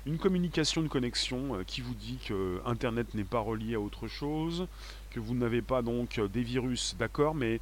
une 0.05 0.17
communication, 0.17 0.81
une 0.81 0.89
connexion 0.89 1.55
euh, 1.55 1.63
qui 1.63 1.81
vous 1.81 1.93
dit 1.93 2.17
que 2.25 2.61
Internet 2.65 3.13
n'est 3.13 3.23
pas 3.23 3.39
relié 3.39 3.75
à 3.75 3.79
autre 3.79 4.07
chose, 4.07 4.67
que 5.11 5.19
vous 5.19 5.35
n'avez 5.35 5.61
pas 5.61 5.81
donc 5.81 6.19
des 6.19 6.41
virus, 6.41 6.95
d'accord, 6.97 7.35
mais 7.35 7.59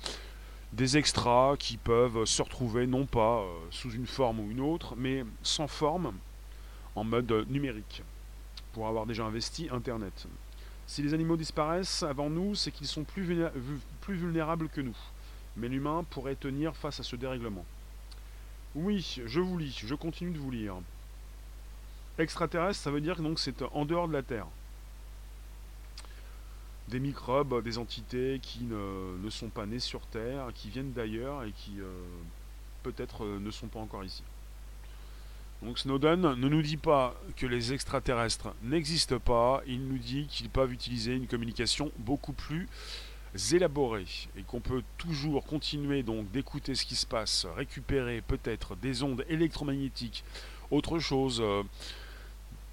des 0.73 0.97
extras 0.97 1.57
qui 1.57 1.77
peuvent 1.77 2.25
se 2.25 2.41
retrouver 2.41 2.87
non 2.87 3.05
pas 3.05 3.39
euh, 3.39 3.45
sous 3.71 3.91
une 3.91 4.07
forme 4.07 4.39
ou 4.39 4.51
une 4.51 4.61
autre, 4.61 4.95
mais 4.95 5.25
sans 5.43 5.67
forme, 5.67 6.13
en 6.95 7.03
mode 7.03 7.45
numérique, 7.49 8.03
pour 8.73 8.87
avoir 8.87 9.05
déjà 9.05 9.25
investi 9.25 9.67
Internet. 9.71 10.27
Si 10.87 11.01
les 11.03 11.13
animaux 11.13 11.37
disparaissent 11.37 12.03
avant 12.03 12.29
nous, 12.29 12.55
c'est 12.55 12.71
qu'ils 12.71 12.87
sont 12.87 13.03
plus 13.03 13.23
vulnérables 14.07 14.69
que 14.69 14.81
nous. 14.81 14.97
Mais 15.55 15.67
l'humain 15.67 16.03
pourrait 16.09 16.35
tenir 16.35 16.75
face 16.75 16.99
à 16.99 17.03
ce 17.03 17.15
dérèglement. 17.15 17.65
Oui, 18.75 19.19
je 19.25 19.39
vous 19.39 19.57
lis, 19.57 19.83
je 19.85 19.93
continue 19.93 20.31
de 20.31 20.39
vous 20.39 20.51
lire. 20.51 20.75
Extraterrestre, 22.19 22.83
ça 22.83 22.91
veut 22.91 23.01
dire 23.01 23.15
que 23.15 23.23
c'est 23.37 23.61
en 23.73 23.85
dehors 23.85 24.07
de 24.07 24.13
la 24.13 24.23
Terre. 24.23 24.47
Des 26.89 26.99
microbes, 26.99 27.63
des 27.63 27.77
entités 27.77 28.39
qui 28.41 28.63
ne, 28.63 29.29
sont 29.29 29.47
pas 29.47 29.65
nées 29.65 29.79
sur 29.79 30.01
Terre, 30.07 30.47
qui 30.53 30.69
viennent 30.69 30.91
d'ailleurs 30.91 31.43
et 31.43 31.51
qui 31.51 31.79
euh, 31.79 32.03
peut-être 32.83 33.23
euh, 33.23 33.39
ne 33.39 33.51
sont 33.51 33.67
pas 33.67 33.79
encore 33.79 34.03
ici. 34.03 34.23
Donc 35.61 35.77
Snowden 35.77 36.21
ne 36.21 36.49
nous 36.49 36.61
dit 36.61 36.77
pas 36.77 37.15
que 37.35 37.45
les 37.45 37.73
extraterrestres 37.73 38.53
n'existent 38.63 39.19
pas, 39.19 39.61
il 39.67 39.87
nous 39.87 39.97
dit 39.97 40.25
qu'ils 40.27 40.49
peuvent 40.49 40.71
utiliser 40.71 41.13
une 41.13 41.27
communication 41.27 41.91
beaucoup 41.97 42.33
plus 42.33 42.67
élaborée 43.51 44.05
et 44.37 44.43
qu'on 44.43 44.61
peut 44.61 44.83
toujours 44.97 45.45
continuer 45.45 46.01
donc 46.01 46.31
d'écouter 46.31 46.75
ce 46.75 46.85
qui 46.85 46.95
se 46.95 47.05
passe, 47.05 47.45
récupérer 47.55 48.21
peut-être 48.21 48.75
des 48.77 49.03
ondes 49.03 49.25
électromagnétiques, 49.29 50.23
autre 50.71 50.99
chose, 50.99 51.41
euh, 51.41 51.63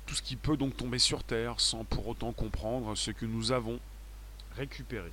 tout 0.06 0.14
ce 0.14 0.22
qui 0.22 0.36
peut 0.36 0.56
donc 0.56 0.76
tomber 0.76 0.98
sur 0.98 1.22
Terre 1.24 1.58
sans 1.58 1.84
pour 1.84 2.06
autant 2.06 2.32
comprendre 2.32 2.96
ce 2.96 3.10
que 3.10 3.26
nous 3.26 3.52
avons 3.52 3.78
récupéré. 4.56 5.10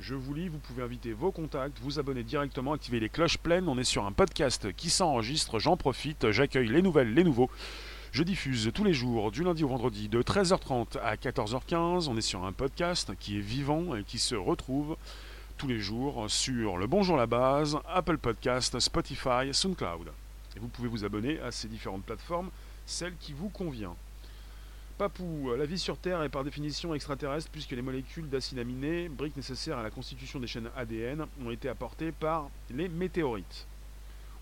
Je 0.00 0.14
vous 0.14 0.34
lis, 0.34 0.48
vous 0.48 0.58
pouvez 0.58 0.82
inviter 0.82 1.12
vos 1.12 1.32
contacts, 1.32 1.78
vous 1.80 1.98
abonner 1.98 2.22
directement, 2.22 2.72
activer 2.72 3.00
les 3.00 3.08
cloches 3.08 3.38
pleines. 3.38 3.68
On 3.68 3.78
est 3.78 3.84
sur 3.84 4.04
un 4.04 4.12
podcast 4.12 4.72
qui 4.74 4.90
s'enregistre, 4.90 5.58
j'en 5.58 5.76
profite, 5.76 6.30
j'accueille 6.30 6.68
les 6.68 6.82
nouvelles, 6.82 7.14
les 7.14 7.24
nouveaux. 7.24 7.50
Je 8.12 8.22
diffuse 8.22 8.70
tous 8.72 8.84
les 8.84 8.94
jours, 8.94 9.32
du 9.32 9.42
lundi 9.42 9.64
au 9.64 9.68
vendredi, 9.68 10.08
de 10.08 10.22
13h30 10.22 10.98
à 11.02 11.16
14h15. 11.16 12.08
On 12.08 12.16
est 12.16 12.20
sur 12.20 12.44
un 12.44 12.52
podcast 12.52 13.12
qui 13.18 13.38
est 13.38 13.40
vivant 13.40 13.96
et 13.96 14.04
qui 14.04 14.18
se 14.18 14.34
retrouve 14.34 14.96
tous 15.58 15.66
les 15.66 15.80
jours 15.80 16.26
sur 16.28 16.76
le 16.76 16.86
Bonjour 16.86 17.16
la 17.16 17.26
base, 17.26 17.78
Apple 17.88 18.18
Podcast, 18.18 18.78
Spotify, 18.78 19.52
SoundCloud. 19.52 20.12
Et 20.56 20.60
vous 20.60 20.68
pouvez 20.68 20.88
vous 20.88 21.04
abonner 21.04 21.40
à 21.40 21.50
ces 21.50 21.66
différentes 21.66 22.04
plateformes, 22.04 22.50
celle 22.86 23.16
qui 23.16 23.32
vous 23.32 23.48
convient. 23.48 23.94
Papou, 24.96 25.52
la 25.56 25.66
vie 25.66 25.78
sur 25.78 25.98
Terre 25.98 26.22
est 26.22 26.28
par 26.28 26.44
définition 26.44 26.94
extraterrestre 26.94 27.50
puisque 27.50 27.72
les 27.72 27.82
molécules 27.82 28.28
d'acides 28.28 28.60
aminés, 28.60 29.08
briques 29.08 29.36
nécessaires 29.36 29.78
à 29.78 29.82
la 29.82 29.90
constitution 29.90 30.38
des 30.38 30.46
chaînes 30.46 30.70
ADN, 30.76 31.26
ont 31.44 31.50
été 31.50 31.68
apportées 31.68 32.12
par 32.12 32.48
les 32.70 32.88
météorites. 32.88 33.66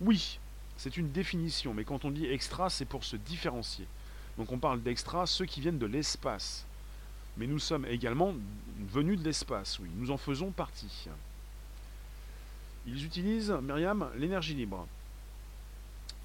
Oui, 0.03 0.39
c'est 0.77 0.97
une 0.97 1.11
définition, 1.11 1.73
mais 1.73 1.85
quand 1.85 2.05
on 2.05 2.11
dit 2.11 2.27
extra, 2.27 2.69
c'est 2.69 2.85
pour 2.85 3.05
se 3.05 3.17
différencier. 3.17 3.87
Donc 4.37 4.53
on 4.53 4.59
parle 4.59 4.83
d'extra, 4.83 5.27
ceux 5.27 5.47
qui 5.47 5.61
viennent 5.61 5.79
de 5.79 5.87
l'espace. 5.87 6.67
Mais 7.39 7.47
nous 7.47 7.59
sommes 7.59 7.87
également 7.87 8.35
venus 8.79 9.19
de 9.19 9.25
l'espace, 9.25 9.79
oui, 9.79 9.89
nous 9.97 10.11
en 10.11 10.19
faisons 10.19 10.51
partie. 10.51 11.09
Ils 12.87 13.07
utilisent, 13.07 13.53
Myriam, 13.63 14.11
l'énergie 14.17 14.55
libre. 14.55 14.87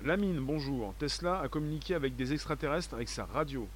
Lamine, 0.03 0.39
bonjour. 0.39 0.93
Tesla 0.99 1.39
a 1.39 1.47
communiqué 1.47 1.95
avec 1.95 2.15
des 2.15 2.31
extraterrestres 2.31 2.93
avec 2.93 3.09
sa 3.09 3.25
radio. 3.25 3.67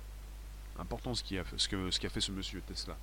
Important 0.78 1.16
ce 1.16 1.24
qu'a 1.24 2.10
fait 2.10 2.22
ce 2.22 2.32
monsieur 2.32 2.62
Tesla. 2.62 2.96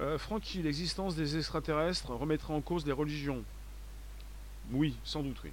Euh, 0.00 0.18
l'existence 0.56 1.16
des 1.16 1.36
extraterrestres 1.38 2.10
remettrait 2.10 2.52
en 2.52 2.60
cause 2.60 2.84
les 2.84 2.92
religions. 2.92 3.42
Oui, 4.70 4.96
sans 5.04 5.22
doute, 5.22 5.36
oui. 5.44 5.50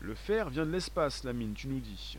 Le 0.00 0.14
fer 0.14 0.50
vient 0.50 0.66
de 0.66 0.70
l'espace, 0.70 1.22
la 1.24 1.32
mine, 1.32 1.54
tu 1.54 1.68
nous 1.68 1.80
dis. 1.80 2.18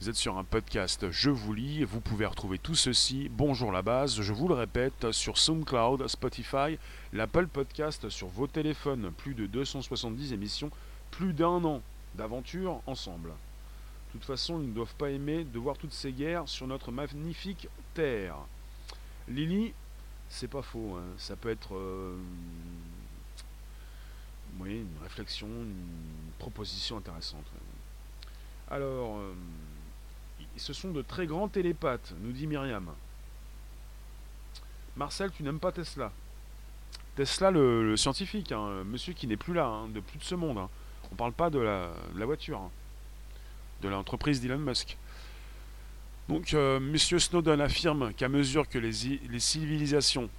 Vous 0.00 0.08
êtes 0.08 0.16
sur 0.16 0.38
un 0.38 0.44
podcast 0.44 1.10
Je 1.10 1.30
vous 1.30 1.52
lis, 1.52 1.84
vous 1.84 2.00
pouvez 2.00 2.26
retrouver 2.26 2.58
tout 2.58 2.74
ceci, 2.74 3.28
bonjour 3.30 3.72
la 3.72 3.82
base, 3.82 4.20
je 4.20 4.32
vous 4.32 4.48
le 4.48 4.54
répète, 4.54 5.12
sur 5.12 5.38
SoundCloud, 5.38 6.06
Spotify, 6.08 6.78
l'Apple 7.12 7.46
Podcast 7.48 8.08
sur 8.08 8.28
vos 8.28 8.46
téléphones, 8.46 9.12
plus 9.16 9.34
de 9.34 9.46
270 9.46 10.32
émissions, 10.32 10.70
plus 11.10 11.32
d'un 11.32 11.64
an 11.64 11.82
d'aventure 12.14 12.80
ensemble. 12.86 13.30
De 13.30 14.18
toute 14.18 14.24
façon, 14.24 14.60
ils 14.60 14.68
ne 14.68 14.74
doivent 14.74 14.94
pas 14.96 15.10
aimer 15.10 15.44
de 15.44 15.58
voir 15.58 15.78
toutes 15.78 15.92
ces 15.92 16.12
guerres 16.12 16.48
sur 16.48 16.66
notre 16.66 16.90
magnifique 16.90 17.68
terre. 17.94 18.36
Lily, 19.28 19.72
c'est 20.28 20.48
pas 20.48 20.62
faux. 20.62 20.96
Hein. 20.96 21.04
Ça 21.18 21.36
peut 21.36 21.50
être 21.50 21.76
euh, 21.76 22.16
une 24.64 24.86
réflexion, 25.02 25.46
une 25.46 26.32
proposition 26.38 26.96
intéressante. 26.96 27.44
Alors, 28.68 29.18
euh, 29.18 29.32
ce 30.56 30.72
sont 30.72 30.90
de 30.90 31.02
très 31.02 31.26
grands 31.26 31.48
télépathes, 31.48 32.12
nous 32.20 32.32
dit 32.32 32.46
Myriam. 32.46 32.90
Marcel, 34.96 35.30
tu 35.32 35.42
n'aimes 35.42 35.60
pas 35.60 35.72
Tesla? 35.72 36.12
Tesla, 37.16 37.50
le, 37.50 37.96
scientifique, 37.96 38.52
hein, 38.52 38.84
monsieur 38.84 39.12
qui 39.12 39.26
n'est 39.26 39.36
plus 39.36 39.54
là, 39.54 39.66
hein, 39.66 39.88
de 39.88 40.00
plus 40.00 40.18
de 40.18 40.24
ce 40.24 40.34
monde. 40.34 40.58
Hein. 41.10 41.12
On 41.12 41.14
ne 41.14 41.18
parle 41.18 41.32
pas 41.32 41.50
de 41.50 41.58
la, 41.58 42.26
voiture, 42.26 42.70
de 43.82 43.88
l'entreprise 43.88 44.40
d'Elon 44.40 44.58
Musk. 44.58 44.96
Donc, 46.28 46.54
euh, 46.54 46.78
monsieur 46.78 47.18
Snowden 47.18 47.60
affirme 47.60 48.12
qu'à 48.14 48.28
mesure 48.28 48.68
que 48.68 48.78
les 48.78 49.40
civilisations 49.40 50.30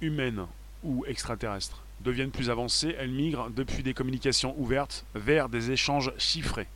humaines 0.00 0.46
ou 0.82 1.04
extraterrestres 1.06 1.82
deviennent 2.00 2.30
plus 2.30 2.50
avancées, 2.50 2.94
elles 2.98 3.10
migrent 3.10 3.50
depuis 3.50 3.82
des 3.82 3.94
communications 3.94 4.54
ouvertes 4.58 5.04
vers 5.14 5.48
des 5.48 5.70
échanges 5.70 6.12
chiffrés. 6.18 6.68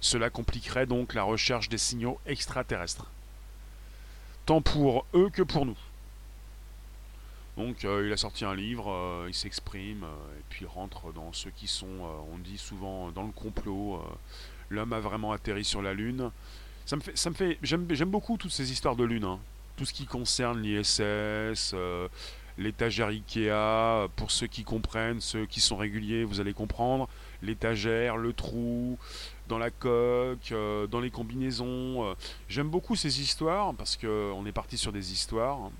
Cela 0.00 0.30
compliquerait 0.30 0.86
donc 0.86 1.14
la 1.14 1.22
recherche 1.22 1.68
des 1.68 1.78
signaux 1.78 2.20
extraterrestres, 2.26 3.10
tant 4.44 4.60
pour 4.60 5.06
eux 5.14 5.30
que 5.30 5.42
pour 5.42 5.66
nous. 5.66 5.78
Donc 7.56 7.84
euh, 7.84 8.04
il 8.06 8.12
a 8.12 8.16
sorti 8.16 8.44
un 8.44 8.54
livre, 8.54 8.90
euh, 8.90 9.26
il 9.28 9.34
s'exprime, 9.34 10.04
euh, 10.04 10.38
et 10.38 10.42
puis 10.50 10.64
il 10.64 10.68
rentre 10.68 11.12
dans 11.12 11.32
ceux 11.32 11.50
qui 11.50 11.66
sont, 11.66 11.86
on 12.32 12.38
dit 12.38 12.58
souvent, 12.58 13.10
dans 13.10 13.22
le 13.22 13.32
complot. 13.32 14.02
L'homme 14.68 14.92
a 14.92 15.00
vraiment 15.00 15.32
atterri 15.32 15.64
sur 15.64 15.80
la 15.80 15.94
Lune. 15.94 16.30
Ça 16.84 16.96
me 16.96 17.00
fait, 17.00 17.16
ça 17.16 17.30
me 17.30 17.34
fait, 17.34 17.58
j'aime, 17.62 17.86
beaucoup 17.86 18.36
toutes 18.36 18.52
ces 18.52 18.72
histoires 18.72 18.96
de 18.96 19.04
Lune. 19.04 19.24
Hein. 19.24 19.38
Tout 19.76 19.84
ce 19.84 19.92
qui 19.92 20.06
concerne 20.06 20.60
l'ISS, 20.60 21.74
l'étagère 22.58 23.08
Ikea, 23.08 24.08
pour 24.16 24.30
ceux 24.30 24.46
qui 24.46 24.64
comprennent, 24.64 25.20
ceux 25.20 25.46
qui 25.46 25.60
sont 25.60 25.76
réguliers, 25.76 26.24
vous 26.24 26.40
allez 26.40 26.54
comprendre. 26.54 27.08
L'étagère, 27.42 28.16
le 28.16 28.32
trou, 28.32 28.98
dans 29.48 29.58
la 29.58 29.70
coque, 29.70 30.52
dans 30.90 31.00
les 31.00 31.10
combinaisons. 31.10 32.14
J'aime 32.48 32.68
beaucoup 32.68 32.96
ces 32.96 33.20
histoires 33.20 33.74
parce 33.74 33.96
qu'on 33.96 34.44
est 34.46 34.52
parti 34.52 34.78
sur 34.78 34.92
des 34.92 35.12
histoires. 35.12 35.70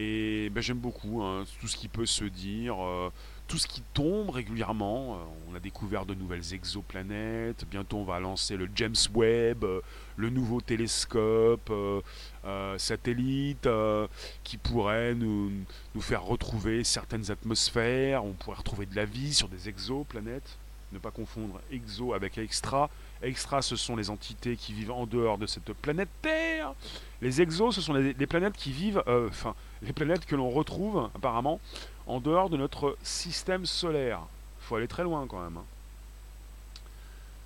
Et 0.00 0.48
ben, 0.50 0.60
j'aime 0.60 0.78
beaucoup 0.78 1.22
hein, 1.22 1.44
tout 1.60 1.66
ce 1.66 1.76
qui 1.76 1.88
peut 1.88 2.06
se 2.06 2.24
dire, 2.24 2.76
euh, 2.80 3.10
tout 3.48 3.58
ce 3.58 3.66
qui 3.66 3.82
tombe 3.94 4.30
régulièrement. 4.30 5.14
Euh, 5.14 5.50
on 5.50 5.54
a 5.56 5.60
découvert 5.60 6.06
de 6.06 6.14
nouvelles 6.14 6.54
exoplanètes. 6.54 7.64
Bientôt, 7.68 7.98
on 7.98 8.04
va 8.04 8.20
lancer 8.20 8.56
le 8.56 8.68
James 8.76 8.94
Webb, 9.12 9.64
euh, 9.64 9.80
le 10.16 10.30
nouveau 10.30 10.60
télescope 10.60 11.72
satellite 12.76 13.68
qui 14.42 14.56
pourrait 14.56 15.14
nous, 15.14 15.52
nous 15.94 16.00
faire 16.00 16.22
retrouver 16.22 16.82
certaines 16.82 17.30
atmosphères. 17.30 18.24
On 18.24 18.32
pourrait 18.32 18.56
retrouver 18.56 18.86
de 18.86 18.96
la 18.96 19.04
vie 19.04 19.34
sur 19.34 19.48
des 19.48 19.68
exoplanètes. 19.68 20.56
Ne 20.92 20.98
pas 20.98 21.10
confondre 21.10 21.60
exo 21.70 22.14
avec 22.14 22.38
extra. 22.38 22.88
Extra, 23.22 23.60
ce 23.62 23.76
sont 23.76 23.96
les 23.96 24.10
entités 24.10 24.56
qui 24.56 24.72
vivent 24.72 24.92
en 24.92 25.06
dehors 25.06 25.38
de 25.38 25.46
cette 25.46 25.72
planète 25.74 26.08
Terre. 26.22 26.72
Les 27.20 27.42
exos, 27.42 27.74
ce 27.74 27.80
sont 27.80 27.92
les, 27.92 28.14
planètes 28.26 28.56
qui 28.56 28.72
vivent, 28.72 29.02
enfin, 29.06 29.54
les 29.82 29.92
planètes 29.92 30.26
que 30.26 30.36
l'on 30.36 30.50
retrouve 30.50 31.08
apparemment 31.14 31.60
en 32.06 32.20
dehors 32.20 32.50
de 32.50 32.56
notre 32.56 32.96
système 33.02 33.66
solaire. 33.66 34.20
Faut 34.60 34.76
aller 34.76 34.88
très 34.88 35.02
loin 35.02 35.26
quand 35.26 35.42
même. 35.42 35.56
Hein. 35.56 35.64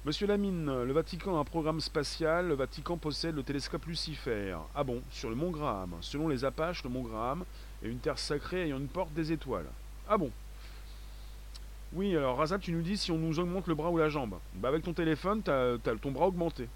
Monsieur 0.05 0.27
Lamine, 0.27 0.83
le 0.83 0.93
Vatican 0.93 1.37
a 1.37 1.41
un 1.41 1.45
programme 1.45 1.81
spatial. 1.81 2.49
Le 2.49 2.55
Vatican 2.55 2.97
possède 2.97 3.37
le 3.37 3.45
télescope 3.45 3.87
Lucifer. 3.87 4.57
Ah 4.75 4.83
bon, 4.83 5.01
sur 5.11 5.29
le 5.29 5.37
mont 5.37 5.51
Graham. 5.51 5.95
Selon 6.01 6.27
les 6.29 6.45
Apaches, 6.45 6.83
le 6.83 6.91
mont 6.91 7.03
Graham 7.03 7.45
est 7.85 7.89
une 7.89 7.99
terre 7.99 8.19
sacrée 8.19 8.65
ayant 8.65 8.79
une 8.79 8.89
porte 8.89 9.13
des 9.13 9.31
étoiles. 9.31 9.67
Ah 10.09 10.17
bon 10.19 10.31
oui, 11.95 12.17
alors 12.17 12.39
Razat, 12.39 12.59
tu 12.59 12.73
nous 12.73 12.81
dis 12.81 12.97
si 12.97 13.13
on 13.13 13.19
nous 13.19 13.39
augmente 13.39 13.67
le 13.67 13.75
bras 13.75 13.91
ou 13.91 13.99
la 13.99 14.09
jambe. 14.09 14.39
Bah 14.55 14.69
avec 14.69 14.83
ton 14.83 14.95
téléphone, 14.95 15.43
t'as 15.43 15.75
as 15.75 15.97
ton 16.01 16.11
bras 16.11 16.27
augmenté. 16.27 16.67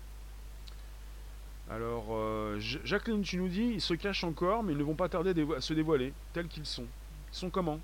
Alors, 1.69 2.07
euh, 2.11 2.61
Jacqueline, 2.61 3.23
tu 3.23 3.39
nous 3.39 3.49
dis, 3.49 3.73
ils 3.75 3.81
se 3.81 3.95
cachent 3.95 4.25
encore, 4.25 4.63
mais 4.63 4.73
ils 4.73 4.79
ne 4.79 4.85
vont 4.85 4.95
pas 4.95 5.09
tarder 5.09 5.35
à 5.57 5.61
se 5.61 5.75
dévoiler, 5.75 6.13
tels 6.33 6.47
qu'ils 6.47 6.67
sont. 6.67 6.87
Ils 7.33 7.37
sont 7.37 7.51
comment? 7.51 7.81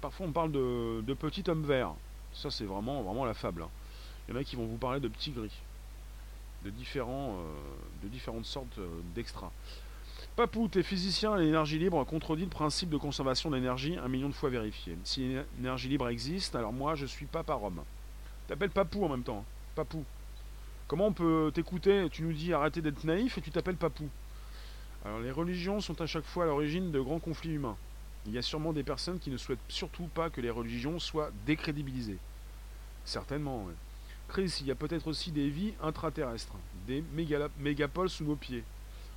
Parfois, 0.00 0.26
on 0.26 0.32
parle 0.32 0.52
de, 0.52 1.14
petits 1.14 1.42
hommes 1.48 1.64
verts. 1.64 1.94
Ça, 2.32 2.50
c'est 2.50 2.64
vraiment, 2.64 3.02
vraiment 3.02 3.24
la 3.24 3.34
fable. 3.34 3.62
Hein. 3.62 3.68
Il 4.28 4.34
y 4.34 4.38
en 4.38 4.40
a 4.40 4.44
qui 4.44 4.54
vont 4.54 4.66
vous 4.66 4.76
parler 4.76 5.00
de 5.00 5.08
petits 5.08 5.32
gris. 5.32 5.52
De, 6.64 6.70
différents, 6.70 7.38
euh, 7.38 8.04
de 8.04 8.08
différentes 8.08 8.46
sortes 8.46 8.78
euh, 8.78 8.88
d'extras. 9.16 9.50
Papou, 10.36 10.68
t'es 10.68 10.84
physicien 10.84 11.36
et 11.36 11.44
l'énergie 11.44 11.78
libre 11.78 12.02
contredit 12.04 12.44
le 12.44 12.48
principe 12.48 12.88
de 12.88 12.96
conservation 12.96 13.50
d'énergie 13.50 13.98
un 13.98 14.08
million 14.08 14.28
de 14.28 14.34
fois 14.34 14.48
vérifié. 14.48 14.96
Si 15.04 15.36
l'énergie 15.58 15.88
libre 15.88 16.08
existe, 16.08 16.54
alors 16.54 16.72
moi 16.72 16.94
je 16.94 17.04
suis 17.04 17.26
Papa 17.26 17.52
Rome. 17.52 17.82
T'appelles 18.46 18.70
Papou 18.70 19.04
en 19.04 19.10
même 19.10 19.24
temps. 19.24 19.40
Hein. 19.40 19.52
Papou. 19.74 20.04
Comment 20.92 21.06
on 21.06 21.12
peut 21.14 21.50
t'écouter 21.54 22.06
Tu 22.10 22.22
nous 22.22 22.34
dis 22.34 22.52
arrêtez 22.52 22.82
d'être 22.82 23.04
naïf 23.04 23.38
et 23.38 23.40
tu 23.40 23.50
t'appelles 23.50 23.78
Papou. 23.78 24.10
Alors 25.06 25.20
les 25.20 25.30
religions 25.30 25.80
sont 25.80 25.98
à 26.02 26.06
chaque 26.06 26.26
fois 26.26 26.44
à 26.44 26.46
l'origine 26.48 26.92
de 26.92 27.00
grands 27.00 27.18
conflits 27.18 27.54
humains. 27.54 27.78
Il 28.26 28.32
y 28.34 28.36
a 28.36 28.42
sûrement 28.42 28.74
des 28.74 28.82
personnes 28.82 29.18
qui 29.18 29.30
ne 29.30 29.38
souhaitent 29.38 29.58
surtout 29.68 30.08
pas 30.08 30.28
que 30.28 30.42
les 30.42 30.50
religions 30.50 30.98
soient 30.98 31.30
décrédibilisées. 31.46 32.18
Certainement, 33.06 33.64
oui. 33.66 33.72
Chris, 34.28 34.58
il 34.60 34.66
y 34.66 34.70
a 34.70 34.74
peut-être 34.74 35.06
aussi 35.06 35.32
des 35.32 35.48
vies 35.48 35.72
intraterrestres, 35.82 36.56
des 36.86 37.02
mégapoles 37.58 38.10
sous 38.10 38.24
nos 38.24 38.36
pieds. 38.36 38.62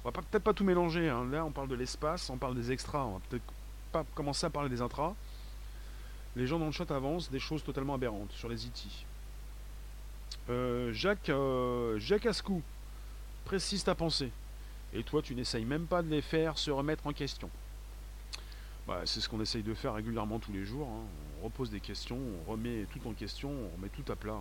On 0.06 0.12
va 0.12 0.22
peut-être 0.22 0.46
pas 0.46 0.54
tout 0.54 0.64
mélanger. 0.64 1.10
Hein. 1.10 1.26
Là, 1.30 1.44
on 1.44 1.52
parle 1.52 1.68
de 1.68 1.76
l'espace, 1.76 2.30
on 2.30 2.38
parle 2.38 2.56
des 2.56 2.72
extras. 2.72 3.04
On 3.04 3.16
va 3.16 3.22
peut-être 3.30 3.54
pas 3.92 4.06
commencer 4.16 4.46
à 4.46 4.50
parler 4.50 4.70
des 4.70 4.82
intras. 4.82 5.14
Les 6.38 6.48
gens 6.48 6.58
dans 6.58 6.68
le 6.68 6.72
chat 6.72 6.90
avancent 6.92 7.30
des 7.30 7.40
choses 7.40 7.66
totalement 7.66 7.96
aberrantes 7.96 8.32
sur 8.32 8.48
les 8.48 8.66
IT. 8.66 9.05
Euh, 10.50 10.94
Jacques, 10.94 11.30
euh, 11.30 11.98
Jacques 11.98 12.28
Ascou, 12.28 12.62
précise 13.46 13.84
ta 13.84 13.96
pensée. 13.96 14.32
Et 14.94 15.04
toi, 15.04 15.22
tu 15.22 15.34
n'essayes 15.34 15.66
même 15.66 15.88
pas 15.88 16.04
de 16.04 16.10
les 16.10 16.22
faire 16.22 16.58
se 16.58 16.70
remettre 16.72 17.08
en 17.08 17.14
question. 17.14 17.50
Bah, 18.88 19.02
c'est 19.06 19.20
ce 19.20 19.28
qu'on 19.28 19.42
essaye 19.42 19.64
de 19.64 19.74
faire 19.74 19.96
régulièrement 19.96 20.38
tous 20.40 20.54
les 20.54 20.64
jours. 20.64 20.88
Hein. 20.88 21.06
On 21.42 21.46
repose 21.46 21.72
des 21.72 21.80
questions, 21.80 22.20
on 22.46 22.52
remet 22.52 22.86
tout 22.92 23.08
en 23.08 23.14
question, 23.14 23.50
on 23.50 23.76
remet 23.76 23.90
tout 23.90 24.10
à 24.12 24.16
plat. 24.16 24.40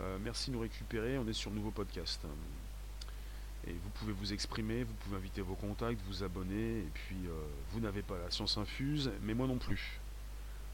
Euh, 0.00 0.18
merci 0.20 0.50
de 0.50 0.56
nous 0.56 0.62
récupérer, 0.62 1.18
on 1.18 1.28
est 1.28 1.32
sur 1.32 1.52
nouveau 1.52 1.70
podcast. 1.70 2.20
Et 3.68 3.72
vous 3.72 3.90
pouvez 3.90 4.12
vous 4.12 4.32
exprimer, 4.32 4.82
vous 4.82 4.94
pouvez 5.04 5.16
inviter 5.18 5.42
vos 5.42 5.54
contacts, 5.54 6.00
vous 6.08 6.24
abonner, 6.24 6.78
et 6.78 6.88
puis 6.94 7.18
vous 7.72 7.80
n'avez 7.80 8.00
pas 8.00 8.16
la 8.18 8.30
science 8.30 8.56
infuse, 8.56 9.10
mais 9.22 9.34
moi 9.34 9.46
non 9.46 9.58
plus. 9.58 10.00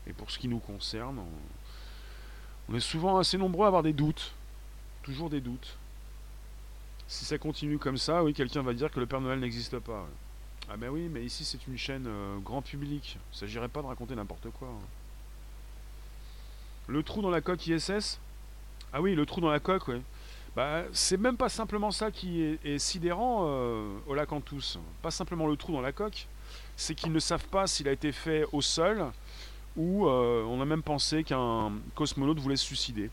Et 0.06 0.12
pour 0.12 0.30
ce 0.30 0.38
qui 0.38 0.46
nous 0.46 0.60
concerne, 0.60 1.18
on, 1.18 1.65
est 2.74 2.80
souvent 2.80 3.18
assez 3.18 3.38
nombreux 3.38 3.64
à 3.64 3.68
avoir 3.68 3.82
des 3.82 3.92
doutes. 3.92 4.32
Toujours 5.02 5.30
des 5.30 5.40
doutes. 5.40 5.76
Si 7.08 7.24
ça 7.24 7.38
continue 7.38 7.78
comme 7.78 7.98
ça, 7.98 8.24
oui, 8.24 8.34
quelqu'un 8.34 8.62
va 8.62 8.74
dire 8.74 8.90
que 8.90 8.98
le 8.98 9.06
Père 9.06 9.20
Noël 9.20 9.38
n'existe 9.38 9.78
pas. 9.78 10.06
Ah 10.68 10.76
ben 10.76 10.88
oui, 10.88 11.08
mais 11.08 11.24
ici 11.24 11.44
c'est 11.44 11.64
une 11.68 11.78
chaîne 11.78 12.06
euh, 12.08 12.38
grand 12.38 12.62
public. 12.62 13.16
Il 13.16 13.34
ne 13.34 13.36
s'agirait 13.36 13.68
pas 13.68 13.82
de 13.82 13.86
raconter 13.86 14.16
n'importe 14.16 14.50
quoi. 14.50 14.68
Hein. 14.68 14.86
Le 16.88 17.02
trou 17.04 17.22
dans 17.22 17.30
la 17.30 17.40
coque 17.40 17.66
ISS 17.68 18.18
Ah 18.92 19.00
oui, 19.00 19.14
le 19.14 19.26
trou 19.26 19.40
dans 19.40 19.50
la 19.50 19.60
coque, 19.60 19.86
oui. 19.88 20.02
Bah, 20.56 20.84
c'est 20.92 21.18
même 21.18 21.36
pas 21.36 21.50
simplement 21.50 21.90
ça 21.90 22.10
qui 22.10 22.42
est, 22.42 22.78
sidérant 22.78 23.42
euh, 23.44 23.96
au 24.06 24.14
lac 24.14 24.32
en 24.32 24.40
tous. 24.40 24.78
Pas 25.02 25.10
simplement 25.10 25.46
le 25.46 25.56
trou 25.56 25.72
dans 25.72 25.82
la 25.82 25.92
coque, 25.92 26.26
c'est 26.76 26.94
qu'ils 26.94 27.12
ne 27.12 27.18
savent 27.20 27.46
pas 27.48 27.66
s'il 27.66 27.86
a 27.88 27.92
été 27.92 28.10
fait 28.10 28.44
au 28.52 28.62
sol 28.62 29.06
ou 29.76 30.06
euh, 30.06 30.42
on 30.44 30.60
a 30.60 30.64
même 30.64 30.82
pensé 30.82 31.24
qu'un 31.24 31.72
cosmonaute 31.94 32.38
voulait 32.38 32.56
se 32.56 32.64
suicider. 32.64 33.10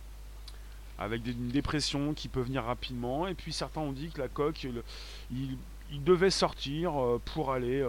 Avec 1.00 1.26
une 1.26 1.50
dépression 1.50 2.14
qui 2.14 2.28
peut 2.28 2.42
venir 2.42 2.64
rapidement. 2.64 3.28
Et 3.28 3.34
puis 3.34 3.52
certains 3.52 3.82
ont 3.82 3.92
dit 3.92 4.10
que 4.10 4.22
la 4.22 4.28
coque, 4.28 4.68
il, 5.32 5.58
devait 6.04 6.32
sortir 6.32 7.00
euh, 7.00 7.22
pour 7.24 7.52
aller 7.52 7.86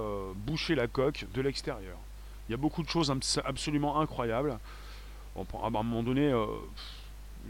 boucher 0.46 0.74
la 0.74 0.86
coque 0.86 1.26
de 1.34 1.40
l'extérieur. 1.40 1.96
Il 2.48 2.52
y 2.52 2.54
a 2.54 2.58
beaucoup 2.58 2.82
de 2.82 2.88
choses 2.88 3.14
absolument 3.44 4.00
incroyables. 4.00 4.58
à 5.36 5.66
un 5.66 5.70
moment 5.70 6.02
donné, 6.02 6.32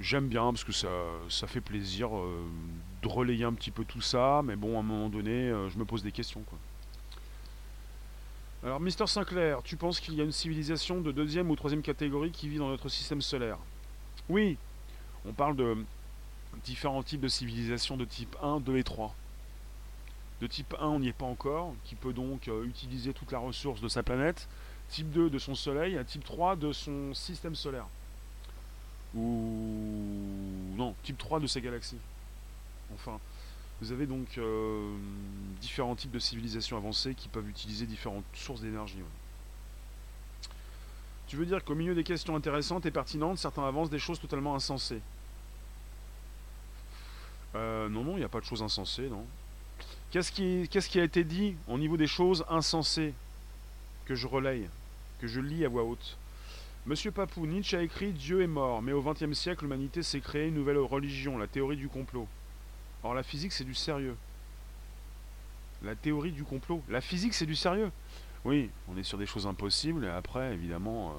j'aime 0.00 0.28
bien 0.28 0.52
parce 0.52 0.64
que 0.64 0.72
ça, 0.72 1.46
fait 1.46 1.60
plaisir 1.60 2.16
euh, 2.16 2.44
de 3.02 3.08
relayer 3.08 3.44
un 3.44 3.52
petit 3.52 3.70
peu 3.70 3.84
tout 3.84 4.00
ça, 4.00 4.42
mais 4.44 4.56
bon, 4.56 4.76
à 4.76 4.80
un 4.80 4.82
moment 4.82 5.08
donné, 5.08 5.30
euh, 5.30 5.68
je 5.68 5.78
me 5.78 5.84
pose 5.84 6.02
des 6.02 6.12
questions. 6.12 6.42
Alors, 8.64 8.80
Mister 8.80 9.06
Sinclair, 9.06 9.62
tu 9.62 9.76
penses 9.76 10.00
qu'il 10.00 10.14
y 10.14 10.22
a 10.22 10.24
une 10.24 10.32
civilisation 10.32 11.02
de 11.02 11.12
deuxième 11.12 11.50
ou 11.50 11.56
troisième 11.56 11.82
catégorie 11.82 12.30
qui 12.30 12.48
vit 12.48 12.56
dans 12.56 12.68
notre 12.68 12.88
système 12.88 13.20
solaire? 13.20 13.58
Oui, 14.30 14.56
on 15.26 15.34
parle 15.34 15.54
de 15.54 15.76
différents 16.64 17.02
types 17.02 17.20
de 17.20 17.28
civilisations 17.28 17.98
de 17.98 18.06
type 18.06 18.34
1, 18.42 18.60
2 18.60 18.78
et 18.78 18.84
3. 18.84 19.14
De 20.40 20.46
type 20.46 20.74
1, 20.80 20.86
on 20.86 20.98
n'y 21.00 21.08
est 21.08 21.12
pas 21.12 21.26
encore, 21.26 21.74
qui 21.84 21.94
peut 21.94 22.14
donc 22.14 22.48
euh, 22.48 22.64
utiliser 22.64 23.12
toute 23.12 23.32
la 23.32 23.38
ressource 23.38 23.82
de 23.82 23.88
sa 23.88 24.02
planète. 24.02 24.48
Type 24.88 25.10
2 25.10 25.28
de 25.28 25.38
son 25.38 25.54
soleil, 25.54 26.02
type 26.06 26.24
3 26.24 26.56
de 26.56 26.72
son 26.72 27.12
système 27.12 27.54
solaire 27.54 27.86
ou 29.14 30.72
non, 30.76 30.94
type 31.02 31.18
3 31.18 31.38
de 31.38 31.46
ces 31.46 31.60
galaxies. 31.60 32.00
Enfin, 32.94 33.20
vous 33.80 33.92
avez 33.92 34.06
donc 34.06 34.38
euh, 34.38 34.94
différents 35.60 35.96
types 35.96 36.12
de 36.12 36.18
civilisations 36.18 36.76
avancées 36.76 37.14
qui 37.14 37.28
peuvent 37.28 37.48
utiliser 37.48 37.86
différentes 37.86 38.24
sources 38.34 38.60
d'énergie. 38.60 38.98
Tu 41.26 41.36
veux 41.36 41.46
dire 41.46 41.64
qu'au 41.64 41.74
milieu 41.74 41.94
des 41.94 42.04
questions 42.04 42.36
intéressantes 42.36 42.86
et 42.86 42.90
pertinentes, 42.90 43.38
certains 43.38 43.64
avancent 43.64 43.90
des 43.90 43.98
choses 43.98 44.20
totalement 44.20 44.54
insensées? 44.54 45.00
Euh, 47.54 47.88
non, 47.88 48.04
non, 48.04 48.12
il 48.12 48.18
n'y 48.18 48.24
a 48.24 48.28
pas 48.28 48.40
de 48.40 48.44
choses 48.44 48.62
insensées, 48.62 49.08
non. 49.08 49.24
Qu'est-ce 50.10 50.30
qui, 50.30 50.68
qu'est-ce 50.70 50.88
qui 50.88 51.00
a 51.00 51.04
été 51.04 51.24
dit 51.24 51.56
au 51.66 51.78
niveau 51.78 51.96
des 51.96 52.06
choses 52.06 52.44
insensées 52.48 53.14
que 54.04 54.14
je 54.14 54.26
relaye, 54.26 54.68
que 55.18 55.26
je 55.26 55.40
lis 55.40 55.64
à 55.64 55.68
voix 55.68 55.82
haute? 55.82 56.16
Monsieur 56.86 57.10
Papou, 57.10 57.46
Nietzsche 57.46 57.76
a 57.76 57.82
écrit 57.82 58.12
Dieu 58.12 58.42
est 58.42 58.46
mort, 58.46 58.82
mais 58.82 58.92
au 58.92 59.02
XXe 59.02 59.32
siècle, 59.32 59.64
l'humanité 59.64 60.02
s'est 60.02 60.20
créée 60.20 60.48
une 60.48 60.54
nouvelle 60.54 60.78
religion, 60.78 61.38
la 61.38 61.46
théorie 61.46 61.76
du 61.76 61.88
complot. 61.88 62.28
Or, 63.04 63.14
la 63.14 63.22
physique, 63.22 63.52
c'est 63.52 63.64
du 63.64 63.74
sérieux. 63.74 64.16
La 65.82 65.94
théorie 65.94 66.32
du 66.32 66.42
complot. 66.42 66.82
La 66.88 67.02
physique, 67.02 67.34
c'est 67.34 67.46
du 67.46 67.54
sérieux. 67.54 67.92
Oui, 68.44 68.70
on 68.88 68.96
est 68.96 69.02
sur 69.02 69.18
des 69.18 69.26
choses 69.26 69.46
impossibles, 69.46 70.06
et 70.06 70.08
après, 70.08 70.54
évidemment, 70.54 71.14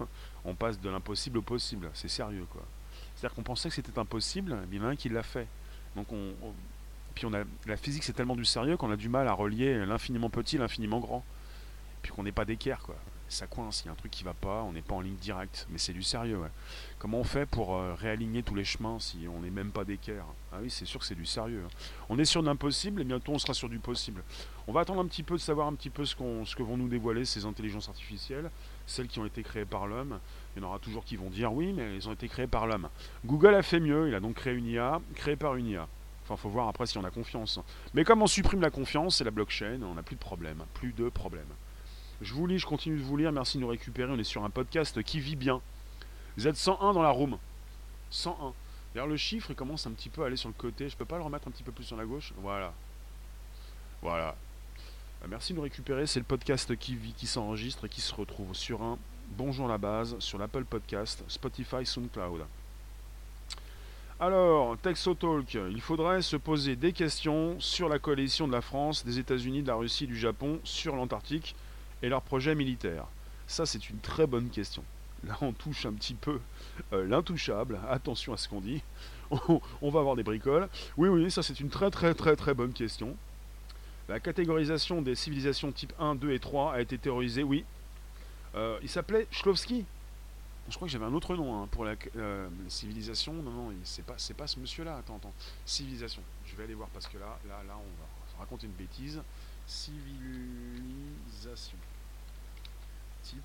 euh, 0.00 0.04
on 0.44 0.54
passe 0.54 0.80
de 0.80 0.90
l'impossible 0.90 1.38
au 1.38 1.42
possible. 1.42 1.88
C'est 1.94 2.08
sérieux, 2.08 2.46
quoi. 2.50 2.62
C'est-à-dire 3.14 3.34
qu'on 3.34 3.42
pensait 3.42 3.68
que 3.68 3.74
c'était 3.76 3.98
impossible, 3.98 4.58
mais 4.68 4.76
il 4.76 4.82
y 4.82 4.84
en 4.84 4.88
a 4.88 4.90
un 4.90 4.96
qui 4.96 5.08
l'a 5.08 5.22
fait. 5.22 5.46
Donc, 5.94 6.12
on, 6.12 6.34
puis 7.14 7.26
on 7.26 7.32
a, 7.32 7.44
la 7.66 7.76
physique, 7.76 8.02
c'est 8.02 8.12
tellement 8.12 8.36
du 8.36 8.44
sérieux 8.44 8.76
qu'on 8.76 8.90
a 8.90 8.96
du 8.96 9.08
mal 9.08 9.28
à 9.28 9.32
relier 9.32 9.86
l'infiniment 9.86 10.30
petit, 10.30 10.58
l'infiniment 10.58 10.98
grand. 10.98 11.24
Puis 12.02 12.12
qu'on 12.12 12.24
n'est 12.24 12.32
pas 12.32 12.44
d'équerre, 12.44 12.80
quoi 12.80 12.96
ça 13.28 13.46
coince, 13.46 13.82
il 13.82 13.86
y 13.86 13.88
a 13.88 13.92
un 13.92 13.96
truc 13.96 14.12
qui 14.12 14.24
va 14.24 14.34
pas, 14.34 14.62
on 14.62 14.72
n'est 14.72 14.82
pas 14.82 14.94
en 14.94 15.00
ligne 15.00 15.16
directe, 15.16 15.66
mais 15.70 15.78
c'est 15.78 15.92
du 15.92 16.02
sérieux. 16.02 16.40
Comment 16.98 17.18
on 17.18 17.24
fait 17.24 17.46
pour 17.46 17.74
euh, 17.74 17.94
réaligner 17.94 18.42
tous 18.42 18.54
les 18.54 18.64
chemins 18.64 18.98
si 18.98 19.26
on 19.34 19.40
n'est 19.40 19.50
même 19.50 19.70
pas 19.70 19.84
d'équerre? 19.84 20.24
Ah 20.52 20.58
oui, 20.62 20.70
c'est 20.70 20.84
sûr 20.84 21.00
que 21.00 21.06
c'est 21.06 21.14
du 21.14 21.26
sérieux. 21.26 21.62
Hein. 21.66 21.70
On 22.08 22.18
est 22.18 22.24
sur 22.24 22.42
l'impossible 22.42 23.00
et 23.00 23.04
bientôt 23.04 23.32
on 23.32 23.38
sera 23.38 23.54
sur 23.54 23.68
du 23.68 23.78
possible. 23.78 24.22
On 24.66 24.72
va 24.72 24.80
attendre 24.80 25.00
un 25.00 25.06
petit 25.06 25.22
peu 25.22 25.34
de 25.34 25.40
savoir 25.40 25.66
un 25.66 25.74
petit 25.74 25.90
peu 25.90 26.04
ce, 26.04 26.14
ce 26.44 26.56
que 26.56 26.62
vont 26.62 26.76
nous 26.76 26.88
dévoiler 26.88 27.24
ces 27.24 27.44
intelligences 27.44 27.88
artificielles, 27.88 28.50
celles 28.86 29.08
qui 29.08 29.18
ont 29.18 29.26
été 29.26 29.42
créées 29.42 29.64
par 29.64 29.86
l'homme. 29.86 30.18
Il 30.54 30.62
y 30.62 30.64
en 30.64 30.68
aura 30.68 30.78
toujours 30.78 31.04
qui 31.04 31.16
vont 31.16 31.30
dire 31.30 31.52
oui, 31.52 31.72
mais 31.72 31.96
elles 31.96 32.08
ont 32.08 32.12
été 32.12 32.28
créées 32.28 32.46
par 32.46 32.66
l'homme. 32.66 32.88
Google 33.24 33.54
a 33.54 33.62
fait 33.62 33.80
mieux, 33.80 34.08
il 34.08 34.14
a 34.14 34.20
donc 34.20 34.36
créé 34.36 34.54
une 34.54 34.66
IA, 34.66 35.00
créée 35.14 35.36
par 35.36 35.56
une 35.56 35.66
IA. 35.66 35.88
Enfin, 36.24 36.36
faut 36.36 36.48
voir 36.48 36.68
après 36.68 36.86
si 36.86 36.96
on 36.96 37.04
a 37.04 37.10
confiance. 37.10 37.60
Mais 37.92 38.04
comme 38.04 38.22
on 38.22 38.26
supprime 38.26 38.62
la 38.62 38.70
confiance 38.70 39.20
et 39.20 39.24
la 39.24 39.30
blockchain, 39.30 39.80
on 39.82 39.94
n'a 39.94 40.02
plus 40.02 40.16
de 40.16 40.20
problème. 40.20 40.64
Plus 40.72 40.92
de 40.92 41.10
problème. 41.10 41.46
Je 42.20 42.32
vous 42.32 42.46
lis, 42.46 42.58
je 42.58 42.66
continue 42.66 42.96
de 42.96 43.02
vous 43.02 43.16
lire. 43.16 43.32
Merci 43.32 43.58
de 43.58 43.62
nous 43.62 43.68
récupérer. 43.68 44.10
On 44.10 44.18
est 44.18 44.24
sur 44.24 44.44
un 44.44 44.50
podcast 44.50 45.02
qui 45.02 45.20
vit 45.20 45.36
bien. 45.36 45.60
Vous 46.36 46.46
êtes 46.46 46.56
101 46.56 46.92
dans 46.92 47.02
la 47.02 47.10
room. 47.10 47.38
101. 48.10 48.52
D'ailleurs, 48.94 49.08
le 49.08 49.16
chiffre, 49.16 49.50
il 49.50 49.56
commence 49.56 49.86
un 49.86 49.90
petit 49.90 50.08
peu 50.08 50.22
à 50.22 50.26
aller 50.26 50.36
sur 50.36 50.48
le 50.48 50.54
côté. 50.54 50.88
Je 50.88 50.96
peux 50.96 51.04
pas 51.04 51.16
le 51.16 51.24
remettre 51.24 51.48
un 51.48 51.50
petit 51.50 51.64
peu 51.64 51.72
plus 51.72 51.84
sur 51.84 51.96
la 51.96 52.04
gauche? 52.04 52.32
Voilà. 52.38 52.72
Voilà. 54.02 54.36
Euh, 55.22 55.26
merci 55.28 55.52
de 55.52 55.58
nous 55.58 55.64
récupérer. 55.64 56.06
C'est 56.06 56.20
le 56.20 56.24
podcast 56.24 56.76
qui 56.76 56.94
vit, 56.94 57.12
qui 57.12 57.26
s'enregistre 57.26 57.86
et 57.86 57.88
qui 57.88 58.00
se 58.00 58.14
retrouve 58.14 58.54
sur 58.54 58.82
un 58.82 58.98
Bonjour 59.30 59.66
la 59.66 59.78
base, 59.78 60.16
sur 60.18 60.38
l'Apple 60.38 60.64
Podcast, 60.64 61.24
Spotify, 61.28 61.84
SoundCloud. 61.84 62.44
Alors, 64.20 64.76
Texotalk, 64.78 65.54
il 65.54 65.80
faudrait 65.80 66.22
se 66.22 66.36
poser 66.36 66.76
des 66.76 66.92
questions 66.92 67.58
sur 67.58 67.88
la 67.88 67.98
coalition 67.98 68.46
de 68.46 68.52
la 68.52 68.60
France, 68.60 69.04
des 69.04 69.18
États-Unis, 69.18 69.62
de 69.62 69.68
la 69.68 69.74
Russie, 69.74 70.06
du 70.06 70.16
Japon, 70.16 70.60
sur 70.62 70.94
l'Antarctique 70.94 71.56
et 72.04 72.08
leurs 72.08 72.22
projets 72.22 72.54
militaires? 72.54 73.06
Ça, 73.46 73.66
c'est 73.66 73.90
une 73.90 73.98
très 73.98 74.26
bonne 74.26 74.50
question. 74.50 74.84
Là, 75.26 75.36
on 75.40 75.52
touche 75.52 75.86
un 75.86 75.92
petit 75.92 76.14
peu 76.14 76.40
euh, 76.92 77.06
l'intouchable. 77.06 77.78
Attention 77.88 78.32
à 78.32 78.36
ce 78.36 78.48
qu'on 78.48 78.60
dit. 78.60 78.82
on 79.30 79.90
va 79.90 80.00
avoir 80.00 80.16
des 80.16 80.22
bricoles. 80.22 80.68
Oui, 80.96 81.08
oui, 81.08 81.30
ça, 81.30 81.42
c'est 81.42 81.60
une 81.60 81.70
très, 81.70 81.90
très, 81.90 82.14
très, 82.14 82.36
très 82.36 82.54
bonne 82.54 82.72
question. 82.72 83.16
La 84.08 84.20
catégorisation 84.20 85.00
des 85.00 85.14
civilisations 85.14 85.72
type 85.72 85.94
1, 85.98 86.16
2 86.16 86.32
et 86.32 86.38
3 86.38 86.74
a 86.74 86.80
été 86.80 86.98
théorisée, 86.98 87.42
oui. 87.42 87.64
Euh, 88.54 88.78
il 88.82 88.88
s'appelait 88.88 89.26
Shklovsky. 89.30 89.86
Je 90.68 90.76
crois 90.76 90.88
que 90.88 90.92
j'avais 90.92 91.06
un 91.06 91.14
autre 91.14 91.36
nom 91.36 91.62
hein, 91.62 91.68
pour 91.70 91.84
la 91.84 91.94
euh, 92.16 92.48
civilisation. 92.68 93.34
Non, 93.34 93.50
non, 93.50 93.72
c'est 93.82 94.04
pas, 94.04 94.16
pas 94.36 94.46
ce 94.46 94.60
monsieur-là. 94.60 94.98
Attends, 94.98 95.16
attends. 95.16 95.32
Civilisation. 95.64 96.22
Je 96.46 96.56
vais 96.56 96.64
aller 96.64 96.74
voir 96.74 96.88
parce 96.88 97.06
que 97.06 97.18
là, 97.18 97.38
là, 97.48 97.62
là, 97.66 97.76
on 97.76 98.00
va 98.00 98.40
raconter 98.40 98.66
une 98.66 98.72
bêtise. 98.72 99.22
Civilisation 99.66 101.78
type 103.24 103.42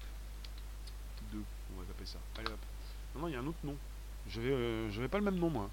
2, 1.32 1.40
on 1.76 1.80
va 1.80 1.86
taper 1.88 2.06
ça. 2.06 2.20
Allez 2.38 2.52
hop. 2.52 2.60
Non, 3.16 3.22
non, 3.22 3.28
il 3.28 3.34
y 3.34 3.36
a 3.36 3.40
un 3.40 3.48
autre 3.48 3.58
nom. 3.64 3.76
Je 4.30 4.42
vais, 4.42 4.52
euh, 4.52 4.92
je 4.92 5.02
vais 5.02 5.08
pas 5.08 5.18
le 5.18 5.24
même 5.24 5.38
nom, 5.38 5.50
moi. 5.50 5.70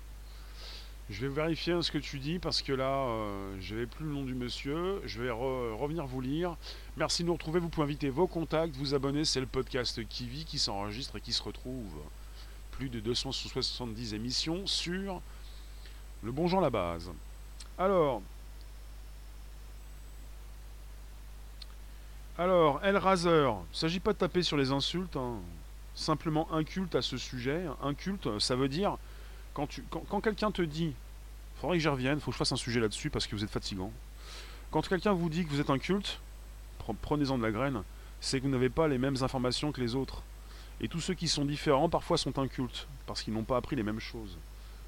Je 1.09 1.21
vais 1.21 1.33
vérifier 1.33 1.81
ce 1.83 1.93
que 1.93 1.99
tu 1.99 2.19
dis 2.19 2.41
parce 2.41 2.63
que 2.63 2.73
là, 2.73 2.91
euh, 2.91 3.57
je 3.61 3.75
n'avais 3.75 3.87
plus 3.87 4.05
le 4.05 4.13
nom 4.13 4.25
du 4.25 4.35
monsieur. 4.35 5.01
Je 5.05 5.23
vais 5.23 5.31
revenir 5.31 6.07
vous 6.07 6.21
lire. 6.21 6.57
Merci 6.97 7.23
de 7.23 7.29
nous 7.29 7.35
retrouver. 7.35 7.61
Vous 7.61 7.69
pouvez 7.69 7.85
inviter 7.85 8.11
vos 8.11 8.27
contacts, 8.27 8.75
vous 8.77 8.95
abonner. 8.95 9.25
C'est 9.25 9.41
le 9.41 9.47
podcast 9.47 10.01
vit, 10.01 10.45
qui 10.45 10.59
s'enregistre 10.59 11.17
et 11.17 11.21
qui 11.21 11.33
se 11.33 11.43
retrouve. 11.43 11.95
Plus 12.73 12.89
de 12.89 12.99
270 12.99 14.15
émissions 14.15 14.67
sur 14.67 15.23
le 16.23 16.33
Bon 16.33 16.49
Jean 16.49 16.61
la 16.61 16.71
base. 16.71 17.13
Alors, 17.79 18.21
Alors, 22.39 22.81
El 22.85 22.99
Razer, 22.99 23.51
il 23.51 23.73
ne 23.73 23.75
s'agit 23.75 23.99
pas 23.99 24.13
de 24.13 24.19
taper 24.19 24.43
sur 24.43 24.59
les 24.59 24.71
insultes, 24.71 25.17
hein. 25.17 25.37
simplement 25.95 26.53
inculte 26.53 26.95
à 26.95 27.01
ce 27.01 27.17
sujet. 27.17 27.65
Inculte, 27.83 28.39
ça 28.41 28.55
veut 28.57 28.69
dire, 28.69 28.99
quand, 29.55 29.67
quand, 30.11 30.21
quelqu'un 30.21 30.51
te 30.51 30.61
dit, 30.61 30.93
il 30.93 31.61
faudrait 31.61 31.79
que 31.79 31.83
j'y 31.83 31.89
revienne, 31.89 32.19
il 32.19 32.21
faut 32.21 32.31
que 32.31 32.35
je 32.35 32.39
fasse 32.39 32.53
un 32.53 32.57
sujet 32.57 32.79
là-dessus 32.79 33.09
parce 33.09 33.27
que 33.27 33.35
vous 33.35 33.43
êtes 33.43 33.51
fatigant. 33.51 33.91
Quand 34.71 34.87
quelqu'un 34.87 35.15
vous 35.15 35.31
dit 35.31 35.47
que 35.47 35.51
vous 35.51 35.61
êtes 35.61 35.71
inculte, 35.71 36.21
prenez-en 37.01 37.39
de 37.39 37.43
la 37.43 37.51
graine, 37.51 37.83
c'est 38.21 38.39
que 38.39 38.45
vous 38.45 38.53
n'avez 38.53 38.69
pas 38.69 38.87
les 38.87 38.99
mêmes 38.99 39.17
informations 39.23 39.73
que 39.73 39.81
les 39.81 39.95
autres. 39.95 40.23
Et 40.83 40.89
tous 40.89 41.01
ceux 41.01 41.15
qui 41.15 41.29
sont 41.29 41.47
différents 41.47 41.89
parfois 41.89 42.19
sont 42.19 42.39
incultes, 42.39 42.87
parce 43.07 43.23
qu'ils 43.23 43.33
n'ont 43.33 43.45
pas 43.45 43.57
appris 43.57 43.77
les 43.77 43.83
mêmes 43.83 44.01
choses. 44.01 44.37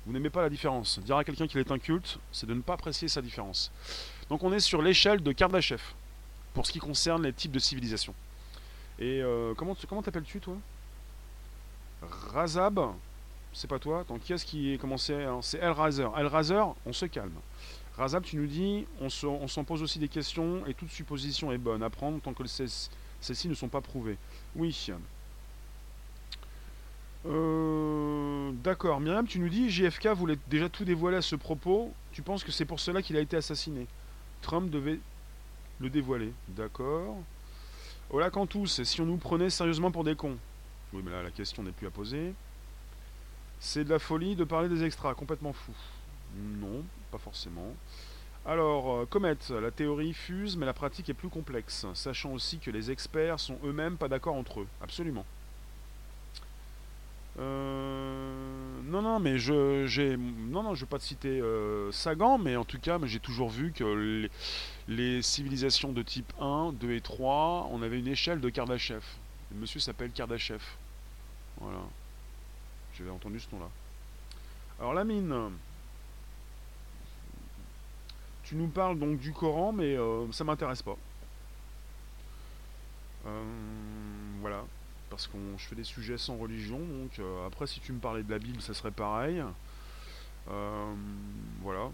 Vous 0.05 0.13
n'aimez 0.13 0.29
pas 0.29 0.43
la 0.43 0.51
différence. 0.51 0.99
Dire 0.99 1.17
à 1.17 1.25
quelqu'un 1.25 1.47
qu'il 1.47 1.61
est 1.61 1.73
inculte, 1.73 2.19
c'est 2.31 2.47
de 2.47 2.53
ne 2.53 2.61
pas 2.61 2.75
apprécier 2.75 3.09
sa 3.09 3.23
différence. 3.23 3.73
Donc 4.29 4.43
on 4.43 4.53
est 4.53 4.61
sur 4.61 4.83
l'échelle 4.83 5.23
de 5.23 5.33
Kardashev 5.33 5.81
pour 6.59 6.67
ce 6.67 6.73
qui 6.73 6.81
concerne 6.81 7.23
les 7.23 7.33
types 7.33 7.53
de 7.53 7.61
civilisation. 7.61 8.13
Et 8.99 9.23
euh, 9.23 9.55
comment 9.55 9.77
comment 9.89 10.03
t'appelles-tu 10.03 10.41
toi? 10.41 10.57
Razab, 12.03 12.81
c'est 13.53 13.69
pas 13.69 13.79
toi? 13.79 14.05
Donc 14.09 14.23
qui 14.23 14.33
est-ce 14.33 14.45
qui 14.45 14.73
est 14.73 14.79
commencé 14.79 15.25
C'est 15.41 15.59
El 15.59 15.71
Razer. 15.71 16.11
El 16.19 16.27
Razer, 16.27 16.75
on 16.85 16.93
se 16.93 17.07
calme. 17.07 17.39
Razab, 17.97 18.25
tu 18.25 18.35
nous 18.35 18.49
dis, 18.49 18.87
on 19.01 19.09
s'en 19.09 19.63
pose 19.63 19.85
aussi 19.85 20.01
des 20.01 20.09
questions 20.09 20.67
et 20.67 20.75
toute 20.75 20.91
supposition 20.91 21.53
est 21.53 21.59
bonne 21.59 21.85
à 21.85 21.91
prendre 21.91 22.21
tant 22.21 22.35
que 22.35 22.45
celles-ci 22.45 23.49
ne 23.49 23.55
sont 23.55 23.69
pas 23.69 23.81
prouvées. 23.81 24.19
Oui. 24.57 24.91
Euh, 27.25 28.51
D'accord. 28.65 28.99
Myriam, 28.99 29.29
tu 29.29 29.39
nous 29.39 29.49
dis, 29.49 29.71
JFK 29.71 30.09
voulait 30.09 30.39
déjà 30.49 30.69
tout 30.69 30.85
dévoiler 30.85 31.19
à 31.19 31.23
ce 31.23 31.37
propos. 31.37 31.95
Tu 32.11 32.23
penses 32.23 32.43
que 32.43 32.51
c'est 32.51 32.65
pour 32.65 32.81
cela 32.81 33.01
qu'il 33.01 33.17
a 33.17 33.21
été 33.21 33.37
assassiné? 33.37 33.87
Trump 34.43 34.71
devait 34.71 34.99
le 35.81 35.91
dévoiler. 35.91 36.33
D'accord. 36.49 37.17
Hola 38.11 38.31
tous, 38.31 38.83
si 38.83 39.01
on 39.01 39.07
nous 39.07 39.17
prenait 39.17 39.51
sérieusement 39.51 39.91
pour 39.91 40.05
des 40.05 40.15
cons 40.15 40.37
Oui, 40.93 41.03
mais 41.05 41.11
là, 41.11 41.23
la 41.23 41.31
question 41.31 41.63
n'est 41.63 41.73
plus 41.73 41.87
à 41.87 41.91
poser. 41.91 42.33
C'est 43.61 43.85
de 43.85 43.91
la 43.91 43.99
folie 43.99 44.37
de 44.37 44.45
parler 44.45 44.69
des 44.69 44.85
extras, 44.85 45.15
complètement 45.15 45.53
fou. 45.53 45.73
Non, 46.37 46.85
pas 47.11 47.19
forcément. 47.19 47.75
Alors, 48.47 48.93
euh, 48.93 49.07
Comet, 49.07 49.37
la 49.51 49.71
théorie 49.71 50.15
fuse, 50.15 50.57
mais 50.57 50.65
la 50.65 50.73
pratique 50.73 51.11
est 51.11 51.15
plus 51.15 51.29
complexe, 51.29 51.87
sachant 51.95 52.33
aussi 52.33 52.59
que 52.59 52.71
les 52.71 52.91
experts 52.91 53.41
sont 53.41 53.59
eux-mêmes 53.65 53.97
pas 53.97 54.09
d'accord 54.09 54.37
entre 54.37 54.61
eux. 54.61 54.67
Absolument. 54.81 55.27
Euh, 57.39 58.28
non, 58.89 59.03
non, 59.03 59.21
mais 59.21 59.39
je, 59.39 59.87
j'ai, 59.87 60.17
non, 60.17 60.63
non, 60.63 60.75
je 60.75 60.81
veux 60.81 60.87
pas 60.87 60.99
te 60.99 61.05
citer 61.05 61.41
euh, 61.41 61.93
Sagan, 61.93 62.39
mais 62.39 62.57
en 62.57 62.65
tout 62.65 62.79
cas, 62.81 62.99
j'ai 63.05 63.21
toujours 63.21 63.51
vu 63.51 63.73
que 63.73 64.29
les, 64.89 65.23
civilisations 65.23 65.93
de 65.93 66.03
type 66.03 66.33
1, 66.41 66.73
2 66.73 66.93
et 66.93 67.01
3, 67.01 67.69
on 67.71 67.83
avait 67.83 67.99
une 67.99 68.09
échelle 68.09 68.41
de 68.41 68.49
Kardashev. 68.49 69.05
Le 69.53 69.61
monsieur 69.61 69.79
s'appelle 69.79 70.11
Kardashev. 70.11 70.63
Voilà. 71.61 71.81
J'avais 72.97 73.11
entendu 73.11 73.39
ce 73.39 73.49
nom-là. 73.53 73.69
Alors 74.81 74.95
la 74.95 75.05
mine. 75.05 75.35
Tu 78.45 78.55
nous 78.55 78.69
parles 78.69 78.99
donc 78.99 79.19
du 79.19 79.33
Coran, 79.33 79.73
mais 79.73 79.97
euh, 79.97 80.31
ça 80.33 80.45
m'intéresse 80.45 80.83
pas. 80.83 80.97
voilà 84.41 84.65
parce 85.19 85.27
que 85.27 85.39
je 85.57 85.65
fais 85.65 85.75
des 85.75 85.83
sujets 85.83 86.17
sans 86.17 86.37
religion, 86.37 86.79
donc 86.79 87.19
euh, 87.19 87.45
après 87.45 87.67
si 87.67 87.81
tu 87.81 87.93
me 87.93 87.99
parlais 87.99 88.23
de 88.23 88.31
la 88.31 88.39
Bible, 88.39 88.63
ça 88.63 88.73
serait 88.73 88.93
pareil. 88.93 89.43
Euh, 90.49 90.95
voilà, 91.61 91.91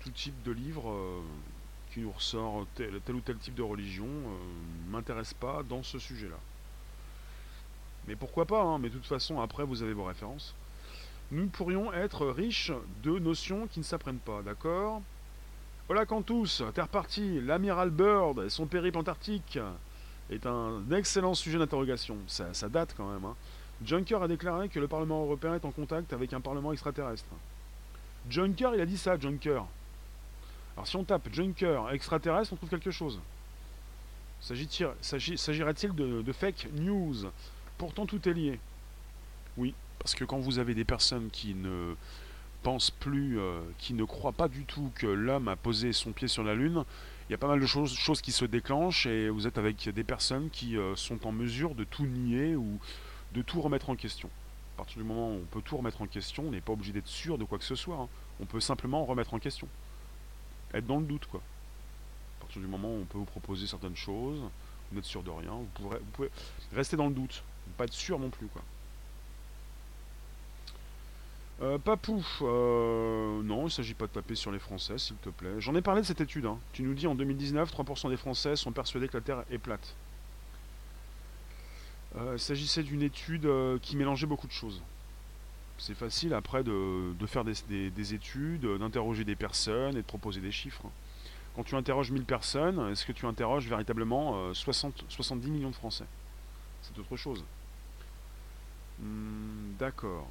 tout 0.00 0.08
type 0.08 0.42
de 0.44 0.52
livre 0.52 0.88
euh, 0.88 1.20
qui 1.92 2.00
nous 2.00 2.10
ressort 2.10 2.66
tel, 2.74 2.94
ou 2.94 3.20
tel 3.20 3.36
type 3.36 3.54
de 3.54 3.62
religion 3.62 4.08
m'intéresse 4.88 5.34
pas 5.34 5.62
dans 5.62 5.82
ce 5.82 5.98
sujet-là. 5.98 6.38
Mais 8.08 8.16
pourquoi 8.16 8.46
pas, 8.46 8.62
hein, 8.62 8.78
mais 8.78 8.88
de 8.88 8.94
toute 8.94 9.04
façon 9.04 9.42
après 9.42 9.64
vous 9.64 9.82
avez 9.82 9.92
vos 9.92 10.04
références. 10.04 10.54
Nous 11.32 11.48
pourrions 11.48 11.92
être 11.92 12.26
riches 12.28 12.72
de 13.02 13.18
notions 13.18 13.66
qui 13.66 13.80
ne 13.80 13.84
s'apprennent 13.84 14.16
pas, 14.16 14.40
d'accord? 14.40 15.02
Voilà 15.86 16.06
tous, 16.06 16.62
Terre 16.74 16.88
partie, 16.88 17.42
l'amiral 17.42 17.90
Bird 17.90 18.42
et 18.46 18.48
son 18.48 18.64
périple 18.64 18.96
antarctique 18.96 19.58
est 20.30 20.46
un 20.46 20.82
excellent 20.90 21.34
sujet 21.34 21.58
d'interrogation. 21.58 22.16
Ça, 22.26 22.68
date 22.68 22.94
quand 22.96 23.10
même. 23.10 23.24
Hein. 23.24 23.36
Juncker 23.84 24.22
a 24.22 24.28
déclaré 24.28 24.68
que 24.68 24.80
le 24.80 24.88
Parlement 24.88 25.22
européen 25.22 25.54
est 25.54 25.64
en 25.64 25.70
contact 25.70 26.12
avec 26.12 26.32
un 26.32 26.40
Parlement 26.40 26.72
extraterrestre. 26.72 27.26
Junker, 28.30 28.70
il 28.74 28.80
a 28.80 28.86
dit 28.86 28.96
ça, 28.96 29.18
Junker. 29.18 29.62
Alors 30.76 30.86
si 30.86 30.96
on 30.96 31.04
tape 31.04 31.28
Junker 31.32 31.82
extraterrestre, 31.92 32.52
on 32.52 32.56
trouve 32.56 32.70
quelque 32.70 32.90
chose. 32.90 33.20
S'agirait-il 34.40 35.94
de, 35.94 36.32
fake 36.32 36.68
news? 36.74 37.26
Pourtant 37.78 38.06
tout 38.06 38.28
est 38.28 38.32
lié. 38.32 38.58
Oui, 39.56 39.74
parce 39.98 40.14
que 40.14 40.24
quand 40.24 40.38
vous 40.38 40.58
avez 40.58 40.74
des 40.74 40.84
personnes 40.84 41.30
qui 41.30 41.54
ne 41.54 41.94
pensent 42.62 42.90
plus, 42.90 43.38
euh, 43.38 43.60
qui 43.78 43.94
ne 43.94 44.04
croient 44.04 44.32
pas 44.32 44.48
du 44.48 44.64
tout 44.64 44.90
que 44.94 45.06
l'homme 45.06 45.48
a 45.48 45.56
posé 45.56 45.92
son 45.92 46.12
pied 46.12 46.28
sur 46.28 46.42
la 46.42 46.54
Lune, 46.54 46.84
il 47.28 47.32
y 47.32 47.34
a 47.34 47.38
pas 47.38 47.48
mal 47.48 47.60
de 47.60 47.66
choses, 47.66 48.20
qui 48.20 48.32
se 48.32 48.44
déclenchent 48.44 49.06
et 49.06 49.30
vous 49.30 49.46
êtes 49.46 49.56
avec 49.56 49.88
des 49.88 50.04
personnes 50.04 50.50
qui 50.50 50.76
euh, 50.76 50.94
sont 50.94 51.26
en 51.26 51.32
mesure 51.32 51.74
de 51.74 51.84
tout 51.84 52.04
nier 52.04 52.54
ou 52.54 52.78
de 53.32 53.42
tout 53.42 53.60
remettre 53.62 53.88
en 53.90 53.96
question. 53.96 54.28
À 54.74 54.78
partir 54.78 54.98
du 54.98 55.04
moment 55.04 55.30
où 55.30 55.36
on 55.36 55.46
peut 55.46 55.62
tout 55.62 55.76
remettre 55.76 56.02
en 56.02 56.06
question, 56.06 56.44
on 56.46 56.50
n'est 56.50 56.60
pas 56.60 56.72
obligé 56.72 56.92
d'être 56.92 57.08
sûr 57.08 57.38
de 57.38 57.44
quoi 57.44 57.58
que 57.58 57.64
ce 57.64 57.74
soit. 57.74 57.96
Hein. 57.96 58.08
On 58.40 58.44
peut 58.44 58.60
simplement 58.60 59.04
remettre 59.04 59.32
en 59.32 59.38
question. 59.38 59.68
Être 60.74 60.86
dans 60.86 60.98
le 60.98 61.06
doute, 61.06 61.26
quoi. 61.26 61.40
À 62.38 62.40
partir 62.42 62.60
du 62.60 62.66
moment 62.66 62.88
où 62.88 63.00
on 63.00 63.04
peut 63.04 63.18
vous 63.18 63.24
proposer 63.24 63.66
certaines 63.66 63.96
choses, 63.96 64.40
vous 64.90 64.96
n'êtes 64.96 65.04
sûr 65.04 65.22
de 65.22 65.30
rien, 65.30 65.52
vous 65.78 65.98
pouvez 66.12 66.30
rester 66.74 66.96
dans 66.96 67.06
le 67.06 67.14
doute. 67.14 67.42
Pas 67.78 67.84
être 67.84 67.92
sûr 67.94 68.18
non 68.18 68.30
plus, 68.30 68.48
quoi. 68.48 68.62
Euh, 71.62 71.78
Papou, 71.78 72.24
euh, 72.42 73.42
non, 73.42 73.60
il 73.60 73.64
ne 73.64 73.68
s'agit 73.68 73.94
pas 73.94 74.06
de 74.06 74.12
taper 74.12 74.34
sur 74.34 74.50
les 74.50 74.58
Français, 74.58 74.98
s'il 74.98 75.16
te 75.16 75.28
plaît. 75.28 75.54
J'en 75.58 75.74
ai 75.74 75.82
parlé 75.82 76.00
de 76.00 76.06
cette 76.06 76.20
étude. 76.20 76.46
Hein. 76.46 76.58
Tu 76.72 76.82
nous 76.82 76.94
dis 76.94 77.06
en 77.06 77.14
2019, 77.14 77.72
3% 77.72 78.10
des 78.10 78.16
Français 78.16 78.56
sont 78.56 78.72
persuadés 78.72 79.08
que 79.08 79.16
la 79.16 79.20
Terre 79.20 79.44
est 79.50 79.58
plate. 79.58 79.94
Euh, 82.16 82.32
il 82.34 82.40
s'agissait 82.40 82.82
d'une 82.82 83.02
étude 83.02 83.48
qui 83.82 83.96
mélangeait 83.96 84.26
beaucoup 84.26 84.46
de 84.48 84.52
choses. 84.52 84.82
C'est 85.78 85.94
facile 85.94 86.34
après 86.34 86.62
de, 86.64 87.14
faire 87.26 87.44
des, 87.44 88.14
études, 88.14 88.66
d'interroger 88.78 89.24
des 89.24 89.34
personnes 89.34 89.96
et 89.96 90.02
de 90.02 90.06
proposer 90.06 90.40
des 90.40 90.52
chiffres. 90.52 90.84
Quand 91.56 91.64
tu 91.64 91.76
interroges 91.76 92.10
1000 92.10 92.24
personnes, 92.24 92.90
est-ce 92.90 93.04
que 93.04 93.12
tu 93.12 93.26
interroges 93.26 93.68
véritablement 93.68 94.52
60, 94.54 95.04
70 95.08 95.50
millions 95.50 95.70
de 95.70 95.74
Français? 95.74 96.04
C'est 96.82 96.96
autre 96.98 97.16
chose. 97.16 97.44
Hmm, 99.00 99.74
d'accord. 99.78 100.28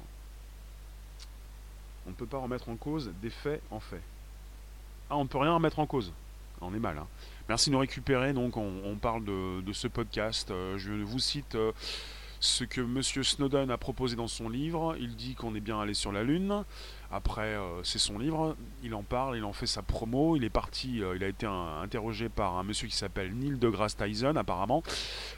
On 2.06 2.10
ne 2.10 2.14
peut 2.14 2.26
pas 2.26 2.38
remettre 2.38 2.68
en 2.68 2.76
cause 2.76 3.12
des 3.22 3.30
faits 3.30 3.62
en 3.70 3.80
fait. 3.80 4.02
Ah, 5.10 5.16
on 5.16 5.24
ne 5.24 5.28
peut 5.28 5.38
rien 5.38 5.52
remettre 5.52 5.78
en 5.78 5.86
cause. 5.86 6.12
On 6.60 6.74
est 6.74 6.78
mal. 6.78 6.98
Hein. 6.98 7.06
Merci 7.48 7.68
de 7.68 7.74
nous 7.74 7.80
récupérer. 7.80 8.32
Donc, 8.32 8.56
on, 8.56 8.96
parle 9.00 9.24
de, 9.24 9.72
ce 9.72 9.86
podcast. 9.86 10.50
Euh, 10.50 10.78
je 10.78 10.92
vous 10.92 11.18
cite 11.18 11.56
euh, 11.56 11.72
ce 12.40 12.64
que 12.64 12.80
M. 12.80 13.02
Snowden 13.02 13.70
a 13.70 13.76
proposé 13.76 14.16
dans 14.16 14.28
son 14.28 14.48
livre. 14.48 14.96
Il 14.98 15.14
dit 15.14 15.34
qu'on 15.34 15.54
est 15.54 15.60
bien 15.60 15.78
allé 15.78 15.92
sur 15.92 16.10
la 16.10 16.22
Lune. 16.22 16.64
Après, 17.12 17.54
euh, 17.54 17.82
c'est 17.82 17.98
son 17.98 18.18
livre. 18.18 18.56
Il 18.82 18.94
en 18.94 19.02
parle, 19.02 19.36
il 19.36 19.44
en 19.44 19.52
fait 19.52 19.66
sa 19.66 19.82
promo. 19.82 20.36
Il 20.36 20.44
est 20.44 20.50
parti, 20.50 21.02
il 21.14 21.22
a 21.22 21.28
été 21.28 21.46
interrogé 21.46 22.30
par 22.30 22.56
un 22.56 22.62
monsieur 22.62 22.88
qui 22.88 22.96
s'appelle 22.96 23.34
Neil 23.34 23.58
deGrasse 23.58 23.96
Tyson, 23.96 24.36
apparemment. 24.36 24.82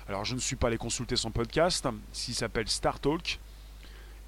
Alors, 0.08 0.24
je 0.24 0.34
ne 0.34 0.40
suis 0.40 0.56
pas 0.56 0.68
allé 0.68 0.78
consulter 0.78 1.16
son 1.16 1.32
podcast. 1.32 1.88
S'il 2.12 2.34
s'appelle 2.34 2.68
Star 2.68 3.00
Talk. 3.00 3.40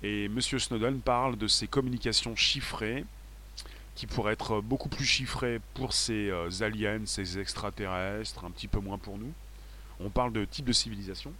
Et 0.02 0.26
M. 0.26 0.40
Snowden 0.40 1.00
parle 1.00 1.36
de 1.36 1.48
ces 1.48 1.66
communications 1.66 2.36
chiffrées, 2.36 3.04
qui 3.94 4.06
pourraient 4.06 4.34
être 4.34 4.60
beaucoup 4.60 4.88
plus 4.88 5.04
chiffrées 5.04 5.60
pour 5.74 5.92
ces 5.92 6.30
euh, 6.30 6.48
aliens, 6.60 7.04
ces 7.04 7.38
extraterrestres, 7.38 8.44
un 8.44 8.50
petit 8.50 8.68
peu 8.68 8.78
moins 8.78 8.98
pour 8.98 9.18
nous. 9.18 9.32
On 9.98 10.08
parle 10.08 10.32
de 10.32 10.44
type 10.44 10.66
de 10.66 10.72
civilisation. 10.72 11.32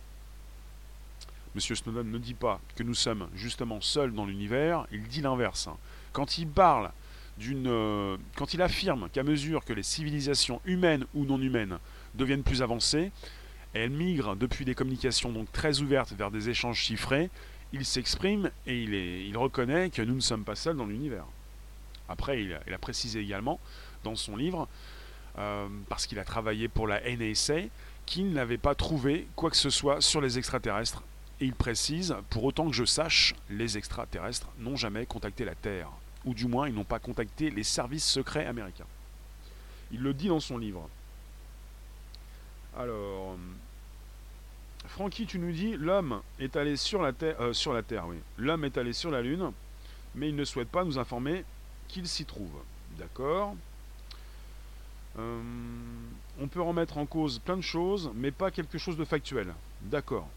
M. 1.54 1.60
Snowden 1.60 2.10
ne 2.10 2.18
dit 2.18 2.34
pas 2.34 2.60
que 2.74 2.82
nous 2.82 2.94
sommes 2.94 3.28
justement 3.34 3.80
seuls 3.80 4.12
dans 4.12 4.26
l'univers, 4.26 4.86
il 4.90 5.02
dit 5.04 5.20
l'inverse. 5.20 5.68
Quand 6.12 6.38
il 6.38 6.48
parle 6.48 6.90
d'une. 7.38 7.68
Euh, 7.68 8.16
quand 8.34 8.54
il 8.54 8.62
affirme 8.62 9.08
qu'à 9.10 9.22
mesure 9.22 9.64
que 9.64 9.72
les 9.72 9.82
civilisations 9.82 10.60
humaines 10.64 11.04
ou 11.14 11.24
non 11.24 11.40
humaines 11.40 11.78
deviennent 12.14 12.42
plus 12.42 12.62
avancées, 12.62 13.12
elles 13.72 13.90
migrent 13.90 14.36
depuis 14.36 14.64
des 14.64 14.74
communications 14.74 15.30
donc 15.30 15.50
très 15.52 15.80
ouvertes 15.80 16.12
vers 16.12 16.30
des 16.30 16.48
échanges 16.48 16.78
chiffrés, 16.78 17.30
il 17.72 17.84
s'exprime 17.84 18.50
et 18.66 18.82
il, 18.82 19.36
reconnaît 19.36 19.90
que 19.90 20.02
nous 20.02 20.14
ne 20.14 20.20
sommes 20.20 20.44
pas 20.44 20.54
seuls 20.54 20.76
dans 20.76 20.86
l'univers. 20.86 21.24
Après, 22.08 22.42
il 22.42 22.54
a, 22.54 22.78
précisé 22.78 23.20
également 23.20 23.60
dans 24.04 24.16
son 24.16 24.36
livre, 24.36 24.68
euh, 25.38 25.68
parce 25.88 26.06
qu'il 26.06 26.18
a 26.18 26.24
travaillé 26.24 26.68
pour 26.68 26.86
la 26.86 27.00
NSA, 27.00 27.68
qu'il 28.06 28.32
n'avait 28.32 28.58
pas 28.58 28.74
trouvé 28.74 29.26
quoi 29.36 29.50
que 29.50 29.56
ce 29.56 29.70
soit 29.70 30.00
sur 30.00 30.20
les 30.20 30.38
extraterrestres. 30.38 31.02
Et 31.40 31.44
il 31.44 31.54
précise, 31.54 32.16
pour 32.30 32.44
autant 32.44 32.66
que 32.66 32.74
je 32.74 32.84
sache, 32.84 33.34
les 33.50 33.76
extraterrestres 33.76 34.48
n'ont 34.58 34.76
jamais 34.76 35.04
contacté 35.04 35.44
la 35.44 35.54
Terre, 35.54 35.90
ou 36.24 36.34
du 36.34 36.46
moins 36.46 36.68
ils 36.68 36.74
n'ont 36.74 36.84
pas 36.84 36.98
contacté 36.98 37.50
les 37.50 37.62
services 37.62 38.06
secrets 38.06 38.46
américains. 38.46 38.86
Il 39.92 40.00
le 40.00 40.14
dit 40.14 40.28
dans 40.28 40.40
son 40.40 40.58
livre. 40.58 40.88
Alors, 42.76 43.36
Francky, 44.88 45.26
tu 45.26 45.38
nous 45.38 45.52
dis, 45.52 45.76
l'homme 45.76 46.22
est 46.40 46.56
allé 46.56 46.76
sur 46.76 47.02
la 47.02 47.12
Terre, 47.12 47.36
euh, 47.40 47.52
sur 47.52 47.74
la 47.74 47.82
Terre, 47.82 48.06
oui. 48.08 48.16
L'homme 48.38 48.64
est 48.64 48.78
allé 48.78 48.92
sur 48.92 49.10
la 49.10 49.20
Lune, 49.20 49.52
mais 50.14 50.30
il 50.30 50.34
ne 50.34 50.44
souhaite 50.44 50.68
pas 50.68 50.82
nous 50.84 50.98
informer 50.98 51.44
qu'il 51.88 52.08
s'y 52.08 52.24
trouve. 52.24 52.50
D'accord. 52.98 53.54
Euh, 55.18 55.40
on 56.40 56.48
peut 56.48 56.62
remettre 56.62 56.96
en 56.96 57.06
cause 57.06 57.38
plein 57.38 57.56
de 57.56 57.62
choses, 57.62 58.10
mais 58.14 58.30
pas 58.30 58.50
quelque 58.50 58.78
chose 58.78 58.96
de 58.96 59.04
factuel. 59.04 59.54
D'accord. 59.82 60.28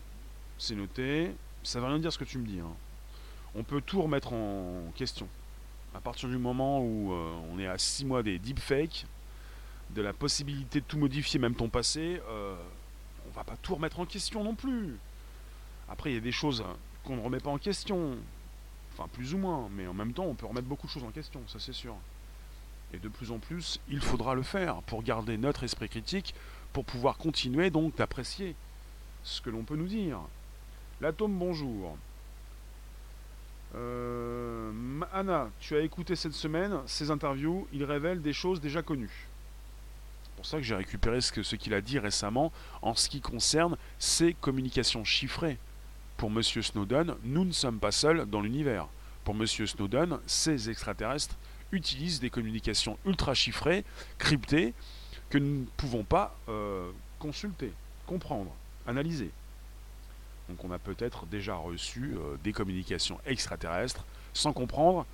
C'est 0.58 0.76
noté. 0.76 1.32
Ça 1.64 1.80
ne 1.80 1.86
veut 1.86 1.90
rien 1.92 2.00
dire 2.00 2.12
ce 2.12 2.18
que 2.18 2.24
tu 2.26 2.38
me 2.38 2.46
dis. 2.46 2.60
Hein. 2.60 2.74
On 3.56 3.64
peut 3.64 3.82
tout 3.82 4.02
remettre 4.02 4.34
en 4.34 4.92
question. 4.96 5.28
À 5.96 6.02
partir 6.02 6.28
du 6.28 6.38
moment 6.38 6.82
où 6.82 7.14
euh, 7.14 7.32
on 7.52 7.60
est 7.60 7.68
à 7.68 7.78
6 7.78 8.06
mois 8.06 8.22
des 8.22 8.38
deepfakes, 8.38 9.06
de 9.92 10.02
la 10.02 10.14
possibilité 10.14 10.82
de 10.82 10.86
tout 10.86 10.98
modifier, 10.98 11.40
même 11.40 11.56
ton 11.56 11.70
passé, 11.70 12.22
pas 13.44 13.58
tout 13.62 13.76
remettre 13.76 14.00
en 14.00 14.06
question 14.06 14.44
non 14.44 14.56
plus. 14.56 14.98
Après, 15.90 16.12
il 16.12 16.14
y 16.16 16.18
a 16.18 16.22
des 16.22 16.32
choses 16.32 16.64
qu'on 17.04 17.16
ne 17.16 17.22
remet 17.22 17.40
pas 17.40 17.50
en 17.50 17.58
question. 17.58 18.18
Enfin, 18.94 19.08
plus 19.14 19.34
ou 19.34 19.38
moins, 19.38 19.70
mais 19.72 19.88
en 19.88 19.94
même 19.94 20.14
temps, 20.14 20.26
on 20.26 20.36
peut 20.36 20.46
remettre 20.46 20.68
beaucoup 20.68 20.88
de 20.88 20.92
choses 20.92 21.04
en 21.04 21.12
question, 21.12 21.42
ça 21.48 21.60
c'est 21.60 21.74
sûr. 21.74 21.96
Et 22.94 23.00
de 23.00 23.08
plus 23.08 23.32
en 23.32 23.40
plus, 23.40 23.80
il 23.90 24.02
faudra 24.02 24.36
le 24.36 24.44
faire 24.44 24.82
pour 24.84 25.02
garder 25.02 25.38
notre 25.38 25.64
esprit 25.64 25.88
critique, 25.88 26.36
pour 26.74 26.84
pouvoir 26.84 27.18
continuer 27.18 27.70
donc 27.70 27.96
d'apprécier 27.96 28.56
ce 29.24 29.42
que 29.42 29.50
l'on 29.50 29.64
peut 29.64 29.78
nous 29.78 29.88
dire. 29.88 30.20
L'atome, 31.00 31.38
bonjour. 31.38 31.98
Euh, 33.76 34.72
Anna, 35.14 35.50
tu 35.62 35.76
as 35.76 35.80
écouté 35.80 36.18
cette 36.18 36.34
semaine 36.34 36.82
ces 36.86 37.10
interviews, 37.10 37.68
il 37.72 37.86
révèle 37.86 38.22
des 38.22 38.34
choses 38.34 38.60
déjà 38.60 38.82
connues 38.82 39.31
pour 40.42 40.48
ça 40.48 40.58
que 40.58 40.64
j'ai 40.64 40.74
récupéré 40.74 41.22
ce 41.22 41.32
qu'il 41.32 41.46
ce 41.46 41.56
qu'il 41.56 41.72
a 41.76 41.82
dit 41.82 42.00
récemment 42.00 42.52
en 42.82 42.96
ce 42.96 43.10
qui 43.10 43.22
concerne 43.22 43.78
ces 44.00 44.34
communications 44.34 45.06
chiffrées. 45.06 45.60
Pour 46.18 46.32
M. 46.32 46.42
Snowden, 46.42 47.14
nous 47.24 47.46
ne 47.46 47.52
sommes 47.52 47.78
pas 47.78 47.92
seuls 47.92 48.26
dans 48.26 48.42
l'univers. 48.42 48.88
Pour 49.24 49.36
M. 49.36 49.46
Snowden, 49.46 50.18
ces 50.26 50.72
extraterrestres 50.72 51.36
utilisent 51.72 52.20
des 52.20 52.32
communications 52.32 52.98
ultra 53.06 53.36
chiffrées, 53.36 53.86
cryptées, 54.18 54.74
que 55.30 55.38
nous 55.38 55.60
ne 55.60 55.66
pouvons 55.78 56.04
pas 56.04 56.36
euh, 56.50 56.90
consulter, 57.20 57.72
comprendre, 58.08 58.52
analyser. 58.88 59.30
Donc 60.50 60.64
on 60.64 60.72
a 60.72 60.80
peut-être 60.80 61.28
déjà 61.28 61.54
reçu 61.54 62.16
euh, 62.16 62.36
des 62.44 62.52
communications 62.52 63.20
extraterrestres 63.28 64.06
sans 64.34 64.54
comprendre 64.54 65.06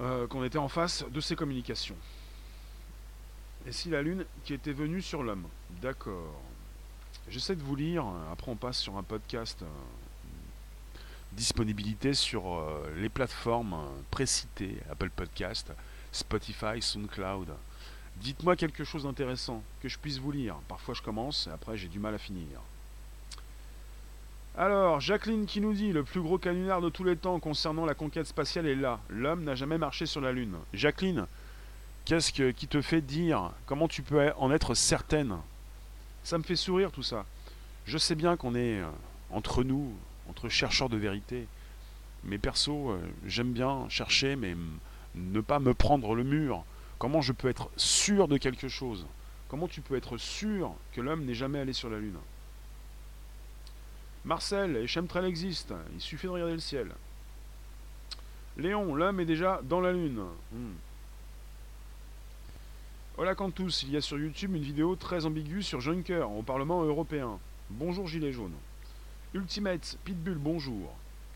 euh, 0.00 0.26
qu'on 0.26 0.42
était 0.42 0.58
en 0.58 0.68
face 0.68 1.04
de 1.08 1.20
ces 1.20 1.36
communications. 1.36 1.96
Et 3.66 3.72
si 3.72 3.90
la 3.90 4.02
Lune 4.02 4.24
qui 4.44 4.54
était 4.54 4.72
venue 4.72 5.02
sur 5.02 5.22
l'homme 5.22 5.46
D'accord. 5.82 6.40
J'essaie 7.28 7.56
de 7.56 7.62
vous 7.62 7.76
lire, 7.76 8.04
après 8.30 8.50
on 8.50 8.56
passe 8.56 8.78
sur 8.78 8.96
un 8.96 9.02
podcast. 9.02 9.62
Euh, 9.62 9.66
disponibilité 11.34 12.14
sur 12.14 12.54
euh, 12.54 12.92
les 12.96 13.08
plateformes 13.08 13.74
euh, 13.74 14.02
précitées, 14.10 14.76
Apple 14.90 15.10
Podcast, 15.10 15.72
Spotify, 16.12 16.80
SoundCloud. 16.80 17.48
Dites-moi 18.16 18.56
quelque 18.56 18.84
chose 18.84 19.02
d'intéressant, 19.04 19.62
que 19.82 19.88
je 19.88 19.98
puisse 19.98 20.18
vous 20.18 20.30
lire. 20.30 20.56
Parfois 20.68 20.94
je 20.94 21.02
commence 21.02 21.46
et 21.46 21.50
après 21.50 21.76
j'ai 21.76 21.88
du 21.88 21.98
mal 21.98 22.14
à 22.14 22.18
finir. 22.18 22.60
Alors, 24.56 25.00
Jacqueline 25.00 25.46
qui 25.46 25.60
nous 25.60 25.72
dit 25.72 25.92
le 25.92 26.04
plus 26.04 26.20
gros 26.20 26.38
canular 26.38 26.80
de 26.80 26.88
tous 26.88 27.02
les 27.02 27.16
temps 27.16 27.40
concernant 27.40 27.84
la 27.84 27.94
conquête 27.94 28.26
spatiale 28.26 28.68
est 28.68 28.76
là. 28.76 29.00
L'homme 29.08 29.42
n'a 29.42 29.56
jamais 29.56 29.78
marché 29.78 30.06
sur 30.06 30.20
la 30.20 30.30
Lune. 30.30 30.54
Jacqueline, 30.72 31.26
Qu'est-ce 32.04 32.32
qui 32.32 32.68
te 32.68 32.82
fait 32.82 33.00
dire? 33.00 33.50
Comment 33.64 33.88
tu 33.88 34.02
peux 34.02 34.30
en 34.36 34.50
être 34.50 34.74
certaine? 34.74 35.36
Ça 36.22 36.36
me 36.36 36.42
fait 36.42 36.56
sourire 36.56 36.92
tout 36.92 37.02
ça. 37.02 37.24
Je 37.86 37.96
sais 37.96 38.14
bien 38.14 38.36
qu'on 38.36 38.54
est 38.54 38.80
euh, 38.80 38.88
entre 39.30 39.64
nous, 39.64 39.92
entre 40.28 40.48
chercheurs 40.48 40.88
de 40.88 40.96
vérité. 40.96 41.46
Mais 42.24 42.38
perso, 42.38 42.90
euh, 42.90 43.00
j'aime 43.26 43.52
bien 43.52 43.86
chercher, 43.88 44.36
mais 44.36 44.54
ne 45.14 45.40
pas 45.40 45.60
me 45.60 45.74
prendre 45.74 46.14
le 46.14 46.24
mur. 46.24 46.64
Comment 46.98 47.20
je 47.20 47.32
peux 47.32 47.48
être 47.48 47.70
sûr 47.76 48.28
de 48.28 48.36
quelque 48.36 48.68
chose? 48.68 49.06
Comment 49.48 49.68
tu 49.68 49.80
peux 49.80 49.96
être 49.96 50.18
sûr 50.18 50.74
que 50.92 51.00
l'homme 51.00 51.24
n'est 51.24 51.34
jamais 51.34 51.58
allé 51.58 51.72
sur 51.72 51.90
la 51.90 51.98
Lune? 51.98 52.18
Marcel, 54.24 54.72
les 54.72 54.86
chemtrails 54.86 55.26
existent, 55.26 55.76
il 55.94 56.00
suffit 56.00 56.26
de 56.26 56.32
regarder 56.32 56.54
le 56.54 56.60
ciel. 56.60 56.92
Léon, 58.56 58.94
l'homme 58.94 59.20
est 59.20 59.26
déjà 59.26 59.60
dans 59.62 59.80
la 59.80 59.92
Lune. 59.92 60.22
Hmm. 60.52 60.72
Hola 63.16 63.36
Cantus, 63.36 63.84
il 63.84 63.92
y 63.92 63.96
a 63.96 64.00
sur 64.00 64.18
YouTube 64.18 64.56
une 64.56 64.64
vidéo 64.64 64.96
très 64.96 65.24
ambiguë 65.24 65.62
sur 65.62 65.80
Juncker 65.80 66.28
au 66.28 66.42
Parlement 66.42 66.82
européen. 66.82 67.38
Bonjour 67.70 68.08
Gilet 68.08 68.32
jaune. 68.32 68.54
Ultimate, 69.34 69.98
Pitbull, 70.02 70.34
bonjour. 70.34 70.92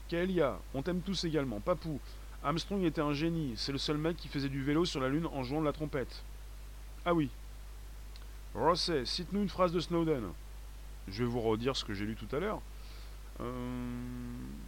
Kaelia, 0.09 0.59
on 0.75 0.83
t'aime 0.83 1.03
tous 1.03 1.23
également. 1.23 1.61
Papou, 1.61 2.01
Armstrong 2.43 2.83
était 2.83 3.01
un 3.01 3.13
génie, 3.13 3.53
c'est 3.55 3.71
le 3.71 3.79
seul 3.79 3.97
mec 3.97 4.17
qui 4.17 4.27
faisait 4.27 4.49
du 4.49 4.61
vélo 4.61 4.85
sur 4.85 5.01
la 5.01 5.09
Lune 5.09 5.29
en 5.33 5.45
jouant 5.45 5.61
de 5.61 5.67
la 5.67 5.73
trompette. 5.73 6.25
Ah 7.05 7.15
oui. 7.15 7.31
Rosset, 8.57 9.05
cite-nous 9.05 9.43
une 9.43 9.49
phrase 9.49 9.71
de 9.71 9.79
Snowden. 9.79 10.25
Je 11.07 11.23
vais 11.23 11.31
vous 11.31 11.41
redire 11.41 11.77
ce 11.77 11.85
que 11.85 11.95
j'ai 11.95 12.07
lu 12.07 12.17
tout 12.17 12.35
à 12.35 12.41
l'heure. 12.41 12.61
Euh, 13.41 13.53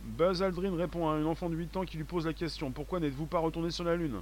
Buzz 0.04 0.44
Aldrin 0.44 0.76
répond 0.76 1.08
à 1.08 1.14
un 1.14 1.24
enfant 1.24 1.50
de 1.50 1.56
8 1.56 1.76
ans 1.76 1.84
qui 1.84 1.96
lui 1.96 2.04
pose 2.04 2.24
la 2.24 2.34
question 2.34 2.70
Pourquoi 2.70 3.00
n'êtes-vous 3.00 3.26
pas 3.26 3.40
retourné 3.40 3.72
sur 3.72 3.82
la 3.82 3.96
Lune? 3.96 4.20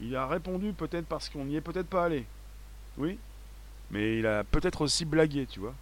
Il 0.00 0.14
a 0.16 0.26
répondu 0.26 0.72
peut-être 0.72 1.06
parce 1.06 1.28
qu'on 1.28 1.44
n'y 1.44 1.56
est 1.56 1.60
peut-être 1.60 1.88
pas 1.88 2.04
allé. 2.04 2.24
Oui 2.98 3.18
Mais 3.90 4.18
il 4.18 4.26
a 4.26 4.44
peut-être 4.44 4.82
aussi 4.82 5.04
blagué, 5.04 5.46
tu 5.46 5.60
vois. 5.60 5.74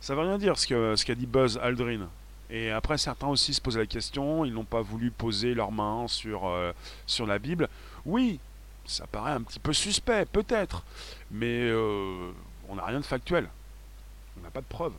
Ça 0.00 0.14
veut 0.14 0.22
rien 0.22 0.38
dire 0.38 0.58
ce 0.58 0.66
qu'a 0.66 0.96
ce 0.96 1.12
dit 1.12 1.26
Buzz 1.26 1.58
Aldrin. 1.58 2.08
Et 2.50 2.70
après, 2.70 2.98
certains 2.98 3.28
aussi 3.28 3.54
se 3.54 3.60
posent 3.60 3.78
la 3.78 3.86
question 3.86 4.44
ils 4.44 4.52
n'ont 4.52 4.64
pas 4.64 4.80
voulu 4.80 5.10
poser 5.10 5.54
leurs 5.54 5.72
mains 5.72 6.08
sur, 6.08 6.48
euh, 6.48 6.72
sur 7.06 7.26
la 7.26 7.38
Bible. 7.38 7.68
Oui, 8.04 8.40
ça 8.86 9.06
paraît 9.06 9.32
un 9.32 9.42
petit 9.42 9.60
peu 9.60 9.72
suspect, 9.72 10.24
peut-être. 10.26 10.82
Mais 11.30 11.68
euh, 11.68 12.32
on 12.68 12.74
n'a 12.74 12.84
rien 12.84 13.00
de 13.00 13.04
factuel. 13.04 13.48
On 14.38 14.42
n'a 14.42 14.50
pas 14.50 14.60
de 14.60 14.66
preuves. 14.66 14.94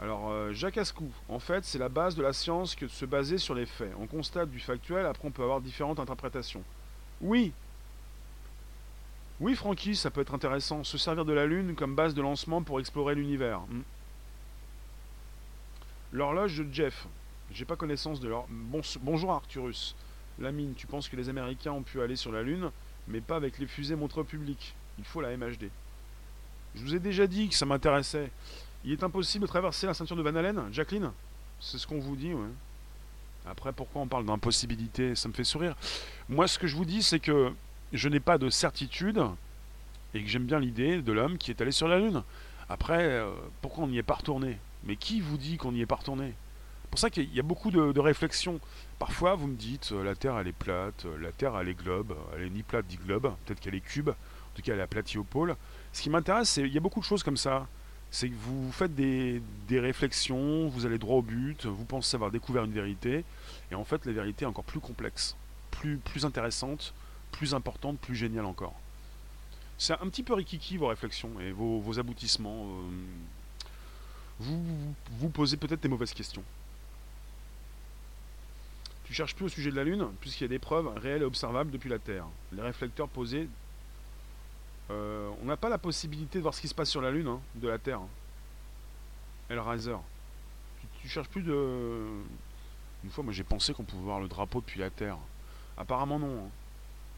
Alors, 0.00 0.30
euh, 0.30 0.52
Jacques 0.52 0.76
Ascou, 0.76 1.10
en 1.28 1.38
fait, 1.38 1.64
c'est 1.64 1.78
la 1.78 1.88
base 1.88 2.14
de 2.16 2.22
la 2.22 2.34
science 2.34 2.74
que 2.74 2.84
de 2.84 2.90
se 2.90 3.06
baser 3.06 3.38
sur 3.38 3.54
les 3.54 3.64
faits. 3.64 3.92
On 3.98 4.06
constate 4.06 4.50
du 4.50 4.60
factuel, 4.60 5.06
après 5.06 5.26
on 5.26 5.30
peut 5.30 5.42
avoir 5.42 5.60
différentes 5.60 5.98
interprétations. 5.98 6.62
Oui. 7.22 7.52
Oui, 9.40 9.54
Francky, 9.54 9.96
ça 9.96 10.10
peut 10.10 10.20
être 10.20 10.34
intéressant. 10.34 10.84
Se 10.84 10.98
servir 10.98 11.24
de 11.24 11.32
la 11.32 11.46
Lune 11.46 11.74
comme 11.74 11.94
base 11.94 12.14
de 12.14 12.20
lancement 12.20 12.62
pour 12.62 12.78
explorer 12.78 13.14
l'univers. 13.14 13.60
Hmm. 13.60 13.82
L'horloge 16.12 16.58
de 16.58 16.72
Jeff. 16.72 17.06
J'ai 17.52 17.64
pas 17.64 17.76
connaissance 17.76 18.20
de 18.20 18.28
leur. 18.28 18.46
bonjour 19.00 19.32
Arcturus. 19.32 19.94
Lamine, 20.38 20.74
tu 20.74 20.86
penses 20.86 21.08
que 21.08 21.16
les 21.16 21.30
Américains 21.30 21.72
ont 21.72 21.82
pu 21.82 22.02
aller 22.02 22.16
sur 22.16 22.32
la 22.32 22.42
Lune, 22.42 22.70
mais 23.08 23.22
pas 23.22 23.36
avec 23.36 23.58
les 23.58 23.66
fusées 23.66 23.96
montre 23.96 24.22
public. 24.22 24.74
Il 24.98 25.04
faut 25.04 25.22
la 25.22 25.34
MHD. 25.36 25.70
Je 26.74 26.82
vous 26.82 26.94
ai 26.94 26.98
déjà 26.98 27.26
dit 27.26 27.48
que 27.48 27.54
ça 27.54 27.64
m'intéressait. 27.64 28.30
Il 28.86 28.92
est 28.92 29.02
impossible 29.02 29.42
de 29.42 29.48
traverser 29.48 29.88
la 29.88 29.94
ceinture 29.94 30.14
de 30.14 30.22
Van 30.22 30.36
Allen, 30.36 30.62
Jacqueline? 30.70 31.10
C'est 31.58 31.76
ce 31.76 31.88
qu'on 31.88 31.98
vous 31.98 32.14
dit, 32.14 32.32
ouais. 32.32 32.48
Après, 33.44 33.72
pourquoi 33.72 34.02
on 34.02 34.06
parle 34.06 34.24
d'impossibilité? 34.24 35.16
Ça 35.16 35.28
me 35.28 35.34
fait 35.34 35.42
sourire. 35.42 35.74
Moi, 36.28 36.46
ce 36.46 36.56
que 36.56 36.68
je 36.68 36.76
vous 36.76 36.84
dis, 36.84 37.02
c'est 37.02 37.18
que 37.18 37.52
je 37.92 38.08
n'ai 38.08 38.20
pas 38.20 38.38
de 38.38 38.48
certitude 38.48 39.20
et 40.14 40.22
que 40.22 40.28
j'aime 40.28 40.44
bien 40.44 40.60
l'idée 40.60 41.02
de 41.02 41.12
l'homme 41.12 41.36
qui 41.36 41.50
est 41.50 41.60
allé 41.60 41.72
sur 41.72 41.88
la 41.88 41.98
Lune. 41.98 42.22
Après, 42.68 43.02
euh, 43.02 43.32
pourquoi 43.60 43.84
on 43.84 43.86
n'y 43.88 43.98
est 43.98 44.04
pas 44.04 44.14
retourné? 44.14 44.56
Mais 44.84 44.94
qui 44.94 45.20
vous 45.20 45.36
dit 45.36 45.56
qu'on 45.56 45.72
n'y 45.72 45.80
est 45.80 45.86
pas 45.86 45.96
retourné? 45.96 46.34
Pour 46.88 47.00
ça 47.00 47.10
qu'il 47.10 47.34
y 47.34 47.40
a 47.40 47.42
beaucoup 47.42 47.72
de, 47.72 47.98
réflexions. 47.98 48.60
Parfois, 49.00 49.34
vous 49.34 49.48
me 49.48 49.56
dites, 49.56 49.90
euh, 49.90 50.04
la 50.04 50.14
Terre, 50.14 50.38
elle 50.38 50.46
est 50.46 50.52
plate, 50.52 51.06
euh, 51.06 51.18
la 51.18 51.32
Terre, 51.32 51.58
elle 51.58 51.68
est 51.68 51.74
globe, 51.74 52.14
elle 52.36 52.44
est 52.44 52.50
ni 52.50 52.62
plate 52.62 52.86
ni 52.88 52.96
globe, 52.96 53.34
peut-être 53.44 53.58
qu'elle 53.58 53.74
est 53.74 53.80
cube, 53.80 54.10
en 54.10 54.54
tout 54.54 54.62
cas, 54.62 54.74
elle 54.74 54.78
est 54.78 54.82
aplatie 54.82 55.18
au 55.18 55.24
pôle. 55.24 55.56
Ce 55.92 56.02
qui 56.02 56.08
m'intéresse, 56.08 56.50
c'est 56.50 56.62
il 56.62 56.72
y 56.72 56.78
a 56.78 56.80
beaucoup 56.80 57.00
de 57.00 57.04
choses 57.04 57.24
comme 57.24 57.36
ça 57.36 57.66
c'est 58.10 58.28
que 58.28 58.34
vous 58.34 58.72
faites 58.72 58.94
des, 58.94 59.42
réflexions, 59.70 60.68
vous 60.68 60.86
allez 60.86 60.98
droit 60.98 61.16
au 61.16 61.22
but, 61.22 61.66
vous 61.66 61.84
pensez 61.84 62.14
avoir 62.14 62.30
découvert 62.30 62.64
une 62.64 62.72
vérité, 62.72 63.24
et 63.70 63.74
en 63.74 63.84
fait 63.84 64.06
la 64.06 64.12
vérité 64.12 64.44
est 64.44 64.48
encore 64.48 64.64
plus 64.64 64.80
complexe, 64.80 65.36
plus, 65.70 65.98
plus 65.98 66.24
intéressante, 66.24 66.94
plus 67.32 67.54
importante, 67.54 67.98
plus 67.98 68.14
géniale 68.14 68.46
encore. 68.46 68.74
C'est 69.78 69.92
un 69.92 70.08
petit 70.08 70.22
peu 70.22 70.34
rikiki 70.34 70.78
vos 70.78 70.86
réflexions 70.86 71.38
et 71.40 71.52
vos, 71.52 71.98
aboutissements. 71.98 72.64
Euh, 72.64 72.82
vous, 74.38 74.94
vous 75.18 75.28
posez 75.28 75.58
peut-être 75.58 75.82
des 75.82 75.88
mauvaises 75.88 76.14
questions. 76.14 76.42
Tu 79.04 79.14
cherches 79.14 79.34
plus 79.34 79.44
au 79.44 79.48
sujet 79.48 79.70
de 79.70 79.76
la 79.76 79.84
Lune, 79.84 80.06
puisqu'il 80.20 80.44
y 80.44 80.46
a 80.46 80.48
des 80.48 80.58
preuves 80.58 80.88
réelles 80.96 81.22
et 81.22 81.26
observables 81.26 81.70
depuis 81.70 81.90
la 81.90 81.98
Terre. 81.98 82.24
Les 82.52 82.62
réflecteurs 82.62 83.08
posés 83.08 83.48
euh, 84.90 85.30
on 85.42 85.46
n'a 85.46 85.56
pas 85.56 85.68
la 85.68 85.78
possibilité 85.78 86.38
de 86.38 86.42
voir 86.42 86.54
ce 86.54 86.60
qui 86.60 86.68
se 86.68 86.74
passe 86.74 86.90
sur 86.90 87.00
la 87.00 87.10
Lune, 87.10 87.28
hein, 87.28 87.40
de 87.56 87.68
la 87.68 87.78
Terre. 87.78 88.00
El 89.48 89.58
Riser. 89.60 89.96
Tu, 91.00 91.08
cherches 91.08 91.28
plus 91.28 91.42
de. 91.42 92.04
Une 93.04 93.10
fois, 93.10 93.24
moi 93.24 93.32
j'ai 93.32 93.44
pensé 93.44 93.72
qu'on 93.72 93.84
pouvait 93.84 94.02
voir 94.02 94.20
le 94.20 94.28
drapeau 94.28 94.60
depuis 94.60 94.80
la 94.80 94.90
Terre. 94.90 95.18
Apparemment, 95.76 96.18
non. 96.18 96.46
Hein. 96.46 96.50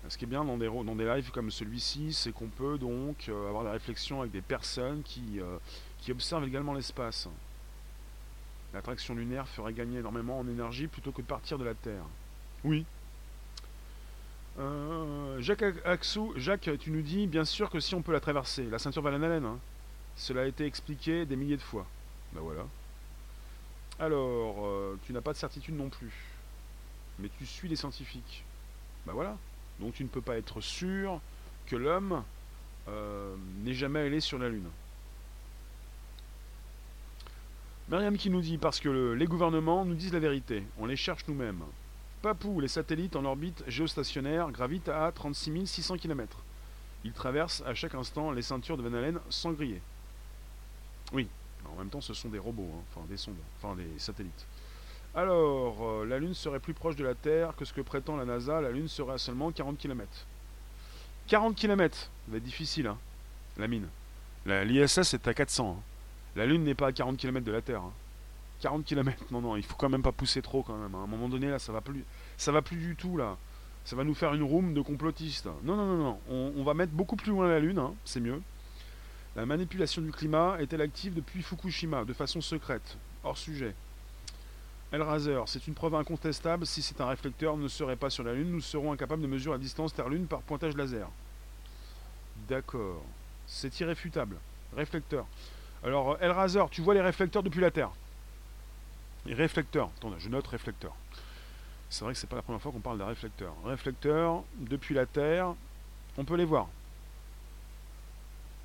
Ce 0.09 0.17
qui 0.17 0.25
est 0.25 0.29
bien 0.29 0.45
dans 0.45 0.57
des, 0.57 0.69
dans 0.69 0.95
lives 0.95 1.31
comme 1.31 1.51
celui-ci, 1.51 2.13
c'est 2.13 2.33
qu'on 2.33 2.49
peut 2.49 2.79
donc 2.79 3.29
euh, 3.29 3.49
avoir 3.49 3.65
des 3.65 3.71
réflexions 3.71 4.21
avec 4.21 4.33
des 4.33 4.41
personnes 4.41 5.03
qui, 5.03 5.41
euh, 5.41 5.59
qui 5.99 6.13
observent 6.13 6.47
également 6.47 6.73
l'espace. 6.73 7.29
L'attraction 8.73 9.15
lunaire 9.15 9.49
ferait 9.49 9.73
gagner 9.73 9.99
énormément 9.99 10.39
en 10.39 10.49
énergie 10.49 10.87
plutôt 10.87 11.11
que 11.11 11.23
de 11.23 11.27
partir 11.27 11.59
de 11.59 11.65
la 11.65 11.75
Terre. 11.75 12.05
Oui, 12.65 12.87
euh, 14.59 15.41
Jacques 15.41 15.65
Axou, 15.85 16.33
Jacques, 16.37 16.71
tu 16.81 16.91
nous 16.91 17.03
dis 17.03 17.27
bien 17.27 17.45
sûr 17.45 17.71
que 17.71 17.81
si 17.81 17.95
on 17.95 18.03
peut 18.03 18.13
la 18.13 18.21
traverser, 18.21 18.65
la 18.65 18.79
ceinture 18.79 19.03
Van 19.03 19.13
Allen, 19.13 19.45
hein. 19.45 19.59
cela 20.17 20.43
a 20.43 20.47
été 20.47 20.67
expliqué 20.67 21.27
des 21.27 21.37
milliers 21.37 21.57
de 21.57 21.63
fois. 21.63 21.87
Ben 22.33 22.41
voilà. 22.41 22.67
Alors, 24.01 24.67
euh, 24.67 24.99
tu 25.05 25.13
n'as 25.13 25.21
pas 25.21 25.33
de 25.33 25.39
certitude 25.39 25.77
non 25.77 25.89
plus, 25.89 26.13
mais 27.19 27.29
tu 27.39 27.47
suis 27.47 27.69
les 27.69 27.77
scientifiques. 27.77 28.45
Ben 29.07 29.13
voilà. 29.13 29.37
Donc 29.81 29.95
tu 29.95 30.03
ne 30.03 30.09
peux 30.09 30.21
pas 30.21 30.37
être 30.37 30.61
sûr 30.61 31.21
que 31.67 31.77
l'homme 31.77 32.25
euh, 32.89 33.37
n'est 33.65 33.75
jamais 33.75 34.01
allé 34.01 34.21
sur 34.21 34.39
la 34.39 34.49
Lune. 34.49 34.69
Myriam 37.89 38.17
qui 38.19 38.29
nous 38.29 38.41
dit 38.41 38.59
parce 38.59 38.81
que 38.81 39.13
les 39.13 39.27
gouvernements 39.27 39.85
nous 39.85 39.95
disent 39.95 40.13
la 40.13 40.19
vérité, 40.19 40.63
on 40.79 40.87
les 40.87 40.97
cherche 40.97 41.27
nous-mêmes. 41.27 41.63
Papou, 42.23 42.59
les 42.59 42.69
satellites 42.69 43.15
en 43.15 43.25
orbite 43.25 43.63
géostationnaire 43.69 44.51
gravitent 44.51 44.89
à 44.89 45.13
36 45.13 45.67
600 45.67 45.99
km. 45.99 46.39
Ils 47.05 47.13
traversent 47.13 47.63
à 47.65 47.75
chaque 47.75 47.95
instant 47.95 48.33
les 48.33 48.43
ceintures 48.43 48.77
de 48.77 48.83
Van 48.83 48.93
Allen 48.93 49.21
sans 49.31 49.53
griller. 49.53 49.81
Oui, 51.13 51.29
en 51.65 51.79
même 51.79 51.89
temps 51.89 52.01
ce 52.01 52.15
sont 52.15 52.29
des 52.29 52.41
robots, 52.41 52.69
hein, 52.75 52.83
enfin 52.91 53.07
des 53.09 53.17
sondes, 53.17 53.37
enfin 53.57 53.77
des 53.77 53.99
satellites. 53.99 54.47
Alors, 55.15 55.77
euh, 55.81 56.07
la 56.07 56.19
Lune 56.19 56.35
serait 56.35 56.59
plus 56.59 56.75
proche 56.75 56.97
de 56.97 57.05
la 57.05 57.15
Terre 57.15 57.55
que 57.57 57.65
ce 57.65 57.73
que 57.73 57.81
prétend 57.81 58.17
la 58.17 58.25
NASA, 58.25 58.61
la 58.61 58.73
Lune 58.73 58.89
serait 58.89 59.15
à 59.15 59.19
seulement 59.19 59.53
40 59.53 59.79
km. 59.79 60.09
40 61.29 61.55
km 61.55 61.97
Ça 61.97 62.09
va 62.29 62.39
être 62.39 62.43
difficile, 62.43 62.89
hein, 62.89 62.99
la 63.57 63.69
mine. 63.69 63.87
L'ISS 64.45 65.15
est 65.15 65.29
à 65.29 65.35
400. 65.35 65.77
Hein. 65.79 65.83
La 66.35 66.47
Lune 66.47 66.65
n'est 66.65 66.75
pas 66.75 66.89
à 66.89 66.93
40 66.93 67.17
km 67.17 67.45
de 67.45 67.53
la 67.53 67.63
Terre. 67.63 67.83
40 68.61 68.85
km, 68.85 69.25
non, 69.31 69.41
non, 69.41 69.57
il 69.57 69.63
faut 69.63 69.77
quand 69.77 69.89
même 69.89 70.03
pas 70.03 70.13
pousser 70.13 70.43
trop 70.43 70.63
quand 70.63 70.77
même. 70.77 70.95
À 70.95 70.99
un 70.99 71.07
moment 71.07 71.29
donné, 71.29 71.49
là, 71.49 71.59
ça 71.59 71.73
va 71.73 71.81
plus, 71.81 72.05
ça 72.37 72.53
va 72.53 72.63
plus 72.63 72.77
du 72.77 72.97
tout, 72.97 73.17
là. 73.17 73.37
Ça 73.85 73.97
va 73.97 74.05
nous 74.05 74.15
faire 74.15 74.35
une 74.35 74.43
room 74.43 74.75
de 74.75 74.81
complotistes. 74.83 75.47
Non, 75.63 75.77
non, 75.77 75.87
non, 75.87 75.97
non. 75.97 76.55
On, 76.57 76.63
va 76.63 76.75
mettre 76.75 76.93
beaucoup 76.93 77.17
plus 77.17 77.31
loin 77.31 77.49
la 77.49 77.61
Lune, 77.61 77.79
hein, 77.79 77.95
c'est 78.05 78.21
mieux. 78.21 78.43
La 79.35 79.47
manipulation 79.47 80.03
du 80.03 80.11
climat 80.11 80.57
est-elle 80.61 80.83
active 80.83 81.15
depuis 81.15 81.43
Fukushima, 81.43 82.05
de 82.05 82.13
façon 82.13 82.41
secrète 82.41 82.99
Hors 83.25 83.39
sujet? 83.39 83.75
Elraser, 84.93 85.41
c'est 85.47 85.67
une 85.67 85.75
preuve 85.75 85.95
incontestable. 85.95 86.67
Si 86.67 86.83
c'est 86.83 87.01
un 87.01 87.07
réflecteur 87.07 87.57
ne 87.57 87.69
serait 87.69 87.97
pas 87.97 88.11
sur 88.11 88.25
la 88.25 88.35
Lune, 88.35 88.51
nous 88.51 88.61
serons 88.61 88.93
incapables 88.93 89.23
de 89.23 89.27
mesurer 89.27 89.57
la 89.57 89.63
distance 89.63 89.95
Terre-Lune 89.95 90.27
par 90.27 90.41
pointage 90.41 90.77
laser. 90.77 91.09
D'accord. 92.49 93.03
C'est 93.47 93.81
irréfutable. 93.81 94.37
Réflecteur. 94.77 95.27
Alors, 95.85 96.19
Elraser, 96.21 96.65
tu 96.71 96.83
vois 96.83 96.95
les 96.95 97.01
réflecteurs 97.01 97.43
depuis 97.43 97.61
la 97.61 97.71
Terre? 97.71 97.91
Réflecteur. 99.27 99.91
Attendez, 99.99 100.17
je 100.19 100.29
note 100.29 100.47
réflecteur. 100.47 100.95
C'est 101.91 102.05
vrai 102.05 102.13
que 102.13 102.19
c'est 102.19 102.27
pas 102.27 102.37
la 102.37 102.43
première 102.43 102.61
fois 102.61 102.73
qu'on 102.73 102.81
parle 102.81 102.99
d'un 102.99 103.07
réflecteur. 103.07 103.55
Réflecteur, 103.65 104.43
depuis 104.59 104.95
la 104.95 105.07
Terre, 105.07 105.55
on 106.17 106.25
peut 106.25 106.37
les 106.37 106.45
voir. 106.45 106.69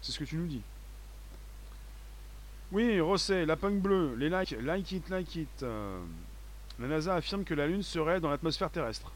C'est 0.01 0.11
ce 0.11 0.19
que 0.19 0.25
tu 0.25 0.35
nous 0.35 0.47
dis. 0.47 0.61
Oui, 2.71 2.99
Rosset, 2.99 3.45
la 3.45 3.55
punk 3.55 3.81
bleue, 3.81 4.15
les 4.15 4.29
like, 4.29 4.55
like 4.61 4.91
it, 4.91 5.09
like 5.09 5.35
it. 5.35 5.63
Euh, 5.63 6.03
la 6.79 6.87
NASA 6.87 7.15
affirme 7.15 7.43
que 7.43 7.53
la 7.53 7.67
Lune 7.67 7.83
serait 7.83 8.19
dans 8.19 8.29
l'atmosphère 8.29 8.69
terrestre. 8.69 9.11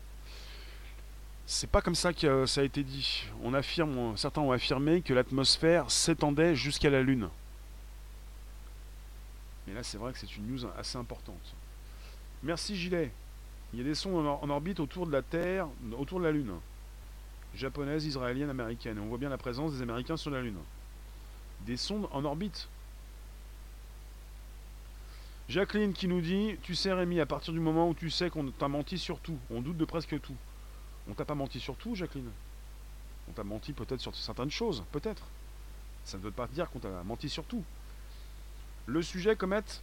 C'est 1.45 1.69
pas 1.69 1.81
comme 1.81 1.95
ça 1.95 2.13
que 2.13 2.45
ça 2.45 2.61
a 2.61 2.63
été 2.63 2.83
dit. 2.83 3.25
On 3.41 3.53
affirme, 3.53 4.15
certains 4.15 4.41
ont 4.41 4.51
affirmé 4.51 5.01
que 5.01 5.13
l'atmosphère 5.13 5.89
s'étendait 5.89 6.55
jusqu'à 6.55 6.89
la 6.89 7.01
Lune. 7.01 7.29
Mais 9.67 9.73
là, 9.73 9.83
c'est 9.83 9.97
vrai 9.97 10.13
que 10.13 10.19
c'est 10.19 10.37
une 10.37 10.47
news 10.47 10.65
assez 10.77 10.97
importante. 10.97 11.53
Merci 12.41 12.75
Gilet. 12.75 13.11
Il 13.73 13.79
y 13.79 13.81
a 13.81 13.85
des 13.85 13.95
sondes 13.95 14.25
en, 14.25 14.49
orbite 14.49 14.79
autour 14.79 15.05
de 15.05 15.11
la 15.11 15.21
Terre, 15.21 15.67
autour 15.97 16.19
de 16.19 16.23
la 16.23 16.31
Lune. 16.31 16.53
Japonaise, 17.53 18.05
israélienne, 18.05 18.49
américaine. 18.49 18.97
on 18.99 19.07
voit 19.07 19.17
bien 19.17 19.29
la 19.29 19.37
présence 19.37 19.73
des 19.73 19.81
Américains 19.81 20.15
sur 20.15 20.31
la 20.31 20.41
Lune. 20.41 20.57
Des 21.65 21.75
sondes 21.75 22.07
en 22.11 22.23
orbite. 22.23 22.69
Jacqueline 25.49 25.93
qui 25.93 26.07
nous 26.07 26.21
dit 26.21 26.57
Tu 26.63 26.75
sais, 26.75 26.93
Rémi, 26.93 27.19
à 27.19 27.25
partir 27.25 27.53
du 27.53 27.59
moment 27.59 27.89
où 27.89 27.93
tu 27.93 28.09
sais 28.09 28.29
qu'on 28.29 28.51
t'a 28.51 28.67
menti 28.67 28.97
sur 28.97 29.19
tout, 29.19 29.37
on 29.49 29.61
doute 29.61 29.77
de 29.77 29.85
presque 29.85 30.19
tout. 30.21 30.35
On 31.09 31.13
t'a 31.13 31.25
pas 31.25 31.35
menti 31.35 31.59
sur 31.59 31.75
tout, 31.75 31.95
Jacqueline? 31.95 32.29
On 33.29 33.33
t'a 33.33 33.43
menti 33.43 33.73
peut-être 33.73 33.99
sur 33.99 34.15
certaines 34.15 34.51
choses, 34.51 34.83
peut-être. 34.91 35.23
Ça 36.05 36.17
ne 36.17 36.23
veut 36.23 36.31
pas 36.31 36.47
dire 36.47 36.69
qu'on 36.69 36.79
t'a 36.79 37.03
menti 37.03 37.27
sur 37.29 37.43
tout. 37.43 37.63
Le 38.89 39.01
sujet, 39.01 39.35
comète, 39.35 39.81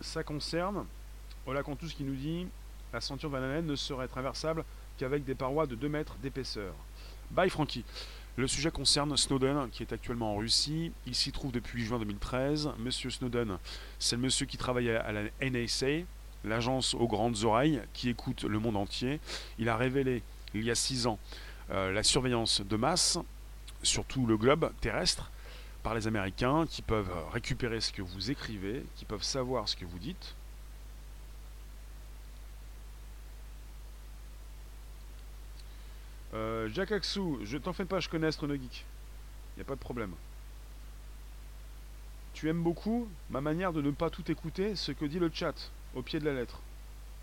ça 0.00 0.24
concerne 0.24 0.86
Ola 1.46 1.62
Cantus 1.62 1.92
qui 1.92 2.04
nous 2.04 2.14
dit 2.14 2.46
La 2.90 3.02
ceinture 3.02 3.28
Van 3.28 3.60
ne 3.60 3.76
serait 3.76 4.08
traversable 4.08 4.64
qu'avec 4.96 5.26
des 5.26 5.34
parois 5.34 5.66
de 5.66 5.74
2 5.74 5.90
mètres 5.90 6.16
d'épaisseur. 6.22 6.72
Bye, 7.32 7.50
Francky. 7.50 7.84
Le 8.36 8.48
sujet 8.48 8.70
concerne 8.70 9.14
Snowden, 9.14 9.68
qui 9.70 9.82
est 9.82 9.92
actuellement 9.92 10.32
en 10.32 10.36
Russie. 10.38 10.90
Il 11.06 11.14
s'y 11.14 11.32
trouve 11.32 11.52
depuis 11.52 11.84
juin 11.84 11.98
2013. 11.98 12.70
Monsieur 12.78 13.10
Snowden, 13.10 13.58
c'est 13.98 14.16
le 14.16 14.22
monsieur 14.22 14.46
qui 14.46 14.56
travaille 14.56 14.88
à 14.88 15.12
la 15.12 15.24
NSA, 15.42 16.06
l'agence 16.44 16.94
aux 16.94 17.06
grandes 17.06 17.44
oreilles, 17.44 17.82
qui 17.92 18.08
écoute 18.08 18.44
le 18.44 18.58
monde 18.58 18.78
entier. 18.78 19.20
Il 19.58 19.68
a 19.68 19.76
révélé, 19.76 20.22
il 20.54 20.64
y 20.64 20.70
a 20.70 20.74
six 20.74 21.06
ans, 21.06 21.18
euh, 21.70 21.92
la 21.92 22.02
surveillance 22.02 22.62
de 22.62 22.76
masse 22.76 23.18
sur 23.82 24.06
tout 24.06 24.24
le 24.24 24.38
globe 24.38 24.72
terrestre 24.80 25.31
par 25.82 25.94
les 25.94 26.06
Américains, 26.06 26.66
qui 26.66 26.82
peuvent 26.82 27.12
récupérer 27.32 27.80
ce 27.80 27.92
que 27.92 28.02
vous 28.02 28.30
écrivez, 28.30 28.84
qui 28.96 29.04
peuvent 29.04 29.22
savoir 29.22 29.68
ce 29.68 29.76
que 29.76 29.84
vous 29.84 29.98
dites, 29.98 30.34
Euh, 36.34 36.68
Jack 36.72 36.92
Axou, 36.92 37.38
je 37.44 37.58
t'en 37.58 37.72
fais 37.72 37.84
pas, 37.84 38.00
je 38.00 38.08
connais 38.08 38.26
Astronogeek. 38.26 38.84
Y 39.58 39.60
a 39.60 39.64
pas 39.64 39.74
de 39.74 39.80
problème. 39.80 40.12
Tu 42.32 42.48
aimes 42.48 42.62
beaucoup 42.62 43.06
ma 43.28 43.40
manière 43.40 43.72
de 43.72 43.82
ne 43.82 43.90
pas 43.90 44.08
tout 44.08 44.30
écouter 44.30 44.74
ce 44.74 44.92
que 44.92 45.04
dit 45.04 45.18
le 45.18 45.30
chat 45.32 45.70
au 45.94 46.02
pied 46.02 46.18
de 46.18 46.24
la 46.24 46.32
lettre. 46.32 46.60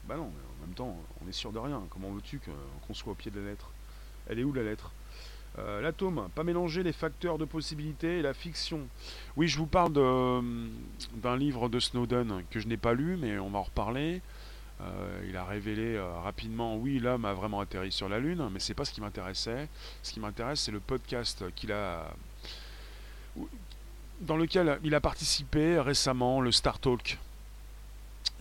Bah 0.06 0.16
non, 0.16 0.32
mais 0.36 0.64
en 0.64 0.68
même 0.68 0.76
temps, 0.76 0.96
on 1.24 1.28
est 1.28 1.34
sûr 1.34 1.52
de 1.52 1.58
rien. 1.58 1.82
Comment 1.90 2.12
veux-tu 2.12 2.40
qu'on 2.40 2.94
soit 2.94 3.14
au 3.14 3.16
pied 3.16 3.32
de 3.32 3.40
la 3.40 3.50
lettre? 3.50 3.72
Elle 4.28 4.40
est 4.40 4.44
où 4.44 4.54
la 4.54 4.64
lettre? 4.64 4.92
Euh, 5.58 5.82
L'atome, 5.82 6.30
pas 6.36 6.44
mélanger 6.44 6.84
les 6.84 6.94
facteurs 6.94 7.38
de 7.38 7.46
possibilité 7.46 8.20
et 8.20 8.22
la 8.22 8.34
fiction. 8.34 8.88
Oui, 9.36 9.48
je 9.48 9.58
vous 9.58 9.66
parle 9.66 9.94
d'un 9.94 11.38
livre 11.38 11.70
de 11.70 11.80
Snowden 11.80 12.44
que 12.52 12.60
je 12.60 12.68
n'ai 12.68 12.78
pas 12.78 12.94
lu, 12.94 13.18
mais 13.18 13.40
on 13.40 13.50
va 13.50 13.60
en 13.60 13.64
reparler. 13.64 14.22
Euh, 14.82 15.26
il 15.28 15.36
a 15.36 15.44
révélé 15.44 15.96
euh, 15.96 16.20
rapidement, 16.20 16.78
oui, 16.78 17.00
l'homme 17.00 17.26
a 17.26 17.34
vraiment 17.34 17.60
atterri 17.60 17.92
sur 17.92 18.08
la 18.08 18.20
Lune, 18.20 18.48
mais 18.52 18.60
c'est 18.60 18.74
pas 18.74 18.86
ce 18.86 18.94
qui 18.94 19.02
m'intéressait. 19.02 19.68
Ce 20.04 20.14
qui 20.14 20.20
m'intéresse, 20.20 20.62
c'est 20.62 20.72
le 20.72 20.80
podcast 20.80 21.44
qu'il 21.56 21.74
a, 21.74 22.14
dans 24.22 24.38
lequel 24.38 24.80
il 24.84 24.96
a 24.96 25.02
participé 25.02 25.80
récemment, 25.80 26.40
le 26.40 26.52
Star 26.52 26.80
Talk. 26.80 27.18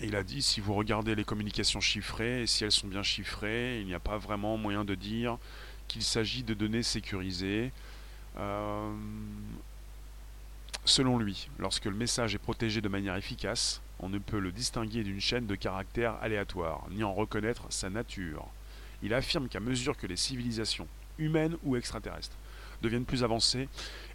Il 0.01 0.15
a 0.15 0.23
dit, 0.23 0.43
si 0.43 0.61
vous 0.61 0.75
regardez 0.75 1.17
les 1.17 1.25
communications 1.25 1.81
chiffrées, 1.81 2.47
si 2.47 2.63
elles 2.63 2.71
sont 2.71 2.87
bien 2.87 3.03
chiffrées, 3.03 3.81
il 3.81 3.87
n'y 3.87 3.95
a 3.95 3.99
pas 4.01 4.17
vraiment 4.17 4.57
moyen 4.57 4.85
de 4.85 4.95
dire 4.95 5.39
qu'il 5.89 6.03
s'agit 6.03 6.43
de 6.43 6.55
données 6.55 6.83
sécurisées. 6.83 7.73
Euh, 8.39 8.93
selon 10.85 11.19
lui, 11.19 11.49
lorsque 11.59 11.87
le 11.87 11.95
message 11.95 12.35
est 12.35 12.39
protégé 12.39 12.81
de 12.81 12.89
manière 12.89 13.17
efficace, 13.17 13.81
on 14.01 14.09
ne 14.09 14.19
peut 14.19 14.39
le 14.39 14.53
distinguer 14.53 15.03
d'une 15.03 15.21
chaîne 15.21 15.47
de 15.47 15.55
caractères 15.55 16.17
aléatoires, 16.23 16.87
ni 16.91 17.03
en 17.03 17.13
reconnaître 17.13 17.65
sa 17.71 17.91
nature. 17.91 18.47
Il 19.03 19.15
affirme 19.15 19.49
qu'à 19.49 19.61
mesure 19.61 19.97
que 19.97 20.07
les 20.07 20.17
civilisations, 20.17 20.87
humaines 21.19 21.57
ou 21.65 21.77
extraterrestres, 21.77 22.37
deviennent 22.83 23.05
plus 23.05 23.25
avancées, 23.25 23.69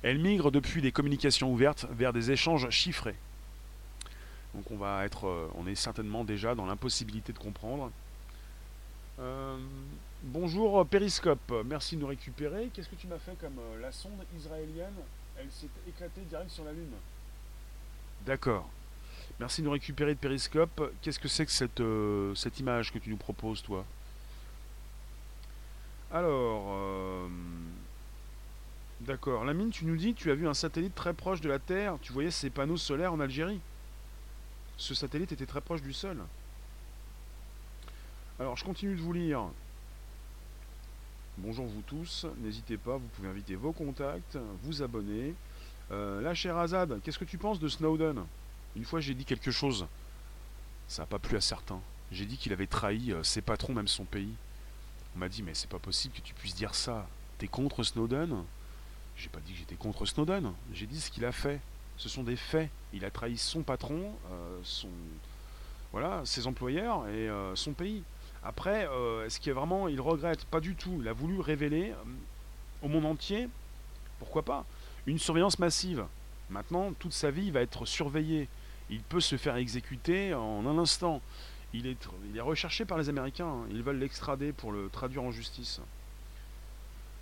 elles 0.03 0.19
migrent 0.19 0.51
depuis 0.51 0.82
des 0.82 0.91
communications 0.91 1.51
ouvertes 1.51 1.86
vers 1.91 2.13
des 2.13 2.32
échanges 2.32 2.69
chiffrés. 2.69 3.15
Donc 4.53 4.69
on 4.71 4.78
va 4.78 5.03
être, 5.05 5.28
euh, 5.28 5.49
on 5.55 5.67
est 5.67 5.76
certainement 5.76 6.24
déjà 6.24 6.55
dans 6.55 6.65
l'impossibilité 6.65 7.34
de 7.34 7.39
comprendre. 7.39 7.91
Euh, 9.19 9.57
bonjour 10.24 10.86
Périscope, 10.88 11.53
merci 11.65 11.95
de 11.95 12.01
nous 12.01 12.07
récupérer. 12.07 12.69
Qu'est-ce 12.74 12.89
que 12.89 12.95
tu 12.95 13.07
m'as 13.07 13.19
fait 13.19 13.38
comme 13.39 13.59
euh, 13.59 13.82
la 13.82 13.91
sonde 13.91 14.24
israélienne? 14.38 14.95
Elle 15.38 15.51
s'est 15.51 15.67
éclatée 15.88 16.21
direct 16.21 16.49
sur 16.49 16.63
la 16.63 16.71
Lune. 16.71 16.93
D'accord. 18.26 18.69
Merci 19.39 19.61
de 19.61 19.65
nous 19.65 19.74
récupérer 19.74 20.13
de 20.13 20.19
Périscope. 20.19 20.93
Qu'est-ce 21.01 21.19
que 21.19 21.28
c'est 21.28 21.45
que 21.45 21.51
cette, 21.51 21.82
euh, 21.82 22.34
cette 22.36 22.59
image 22.59 22.93
que 22.93 22.99
tu 22.99 23.09
nous 23.09 23.17
proposes, 23.17 23.61
toi? 23.61 23.84
Alors, 26.11 26.65
euh, 26.69 27.28
d'accord. 29.01 29.43
Lamine, 29.43 29.71
tu 29.71 29.86
nous 29.86 29.97
dis, 29.97 30.13
tu 30.13 30.30
as 30.32 30.36
vu 30.36 30.47
un 30.47 30.53
satellite 30.53 30.93
très 30.93 31.13
proche 31.13 31.41
de 31.41 31.49
la 31.49 31.59
Terre. 31.59 31.97
Tu 32.01 32.13
voyais 32.13 32.32
ces 32.32 32.49
panneaux 32.49 32.78
solaires 32.78 33.11
en 33.11 33.19
Algérie. 33.19 33.59
Ce 34.78 34.93
satellite 34.93 35.32
était 35.32 35.47
très 35.47 35.61
proche 35.61 35.82
du 35.82 35.93
sol. 35.93 36.17
Alors, 38.39 38.55
je 38.55 38.63
continue 38.63 38.95
de 38.95 39.01
vous 39.01 39.13
lire. 39.13 39.47
Bonjour 41.39 41.65
vous 41.65 41.81
tous, 41.81 42.27
n'hésitez 42.38 42.77
pas, 42.77 42.97
vous 42.97 43.07
pouvez 43.15 43.27
inviter 43.27 43.55
vos 43.55 43.71
contacts, 43.71 44.38
vous 44.61 44.84
abonner. 44.84 45.34
Euh, 45.91 46.21
là, 46.21 46.36
cher 46.36 46.55
Azad, 46.57 47.01
qu'est-ce 47.01 47.17
que 47.17 47.25
tu 47.25 47.39
penses 47.39 47.59
de 47.59 47.67
Snowden? 47.67 48.23
Une 48.75 48.86
fois, 48.86 48.99
j'ai 48.99 49.15
dit 49.15 49.25
quelque 49.25 49.49
chose. 49.49 49.88
Ça 50.88 51.01
n'a 51.01 51.05
pas 51.07 51.17
plu 51.17 51.36
à 51.36 51.41
certains. 51.41 51.81
J'ai 52.11 52.25
dit 52.25 52.38
qu'il 52.38 52.53
avait 52.53 52.67
trahi 52.67 53.11
euh, 53.11 53.23
ses 53.23 53.41
patrons, 53.41 53.73
même 53.73 53.88
son 53.88 54.05
pays. 54.05 54.34
On 55.15 55.19
m'a 55.19 55.27
dit, 55.27 55.41
mais 55.41 55.55
c'est 55.55 55.69
pas 55.69 55.79
possible 55.79 56.13
que 56.13 56.21
tu 56.21 56.36
puisses 56.36 56.53
dire 56.53 56.75
ça. 56.75 57.07
T'es 57.39 57.47
contre 57.47 57.81
Snowden? 57.81 58.43
J'ai 59.17 59.29
pas 59.29 59.39
dit 59.39 59.53
que 59.53 59.59
j'étais 59.59 59.75
contre 59.75 60.05
Snowden. 60.05 60.53
J'ai 60.71 60.86
dit 60.86 61.01
ce 61.01 61.09
qu'il 61.09 61.25
a 61.25 61.31
fait. 61.31 61.59
Ce 61.97 62.09
sont 62.09 62.23
des 62.23 62.36
faits. 62.36 62.69
Il 62.93 63.05
a 63.05 63.09
trahi 63.09 63.39
son 63.39 63.63
patron, 63.63 64.13
euh, 64.31 64.59
son, 64.63 64.89
voilà, 65.91 66.21
ses 66.25 66.45
employeurs 66.45 67.07
et 67.07 67.27
euh, 67.27 67.55
son 67.55 67.73
pays. 67.73 68.03
Après, 68.45 68.87
est-ce 69.25 69.39
qu'il 69.39 69.53
vraiment, 69.53 69.87
il 69.87 70.01
regrette? 70.01 70.45
Pas 70.45 70.59
du 70.59 70.75
tout. 70.75 70.97
Il 71.01 71.07
a 71.07 71.13
voulu 71.13 71.39
révéler 71.39 71.93
au 72.81 72.87
monde 72.87 73.05
entier, 73.05 73.47
pourquoi 74.19 74.43
pas, 74.43 74.65
une 75.05 75.19
surveillance 75.19 75.59
massive. 75.59 76.05
Maintenant, 76.49 76.91
toute 76.93 77.13
sa 77.13 77.31
vie 77.31 77.51
va 77.51 77.61
être 77.61 77.85
surveillée 77.85 78.49
il 78.89 79.01
peut 79.01 79.21
se 79.21 79.37
faire 79.37 79.55
exécuter 79.55 80.33
en 80.33 80.65
un 80.65 80.77
instant. 80.77 81.21
Il 81.73 81.87
est, 81.87 82.07
il 82.29 82.37
est 82.37 82.41
recherché 82.41 82.85
par 82.85 82.97
les 82.97 83.09
Américains. 83.09 83.47
Hein. 83.47 83.65
Ils 83.71 83.81
veulent 83.81 83.97
l'extrader 83.97 84.51
pour 84.51 84.71
le 84.71 84.89
traduire 84.89 85.23
en 85.23 85.31
justice. 85.31 85.81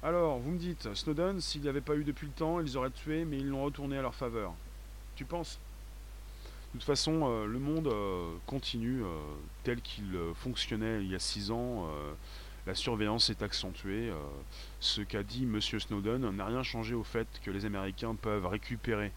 Alors, 0.04 0.40
vous 0.40 0.52
me 0.52 0.58
dites, 0.58 0.94
Snowden, 0.94 1.40
s'il 1.40 1.62
n'y 1.62 1.70
avait 1.70 1.82
pas 1.82 1.96
eu 1.96 2.04
depuis 2.04 2.28
le 2.28 2.34
temps, 2.34 2.60
ils 2.60 2.76
auraient 2.76 2.90
tué, 2.90 3.24
mais 3.24 3.38
ils 3.38 3.48
l'ont 3.48 3.64
retourné 3.64 3.98
à 3.98 4.02
leur 4.02 4.16
faveur. 4.16 4.54
Tu 5.16 5.26
penses 5.26 5.60
De 6.74 6.80
toute 6.80 6.88
façon, 6.88 7.24
euh, 7.26 7.46
le 7.46 7.60
monde 7.60 7.88
euh, 7.88 8.32
continue 8.46 9.04
euh, 9.04 9.08
tel 9.64 9.82
qu'il 9.82 10.18
fonctionnait 10.36 11.04
il 11.04 11.12
y 11.12 11.16
a 11.16 11.20
six 11.20 11.52
ans. 11.52 11.86
la 12.66 12.76
surveillance 12.76 13.30
est 13.30 13.42
accentuée. 13.42 14.12
ce 14.80 15.02
qu'a 15.02 15.24
dit 15.24 15.44
M. 15.44 15.60
Snowden 15.60 16.30
n'a 16.30 16.46
rien 16.46 16.64
changé 16.64 16.94
au 16.94 17.04
fait 17.04 17.28
que 17.44 17.52
les 17.52 17.66
Américains 17.66 18.16
peuvent 18.16 18.46
récupérer 18.46 19.12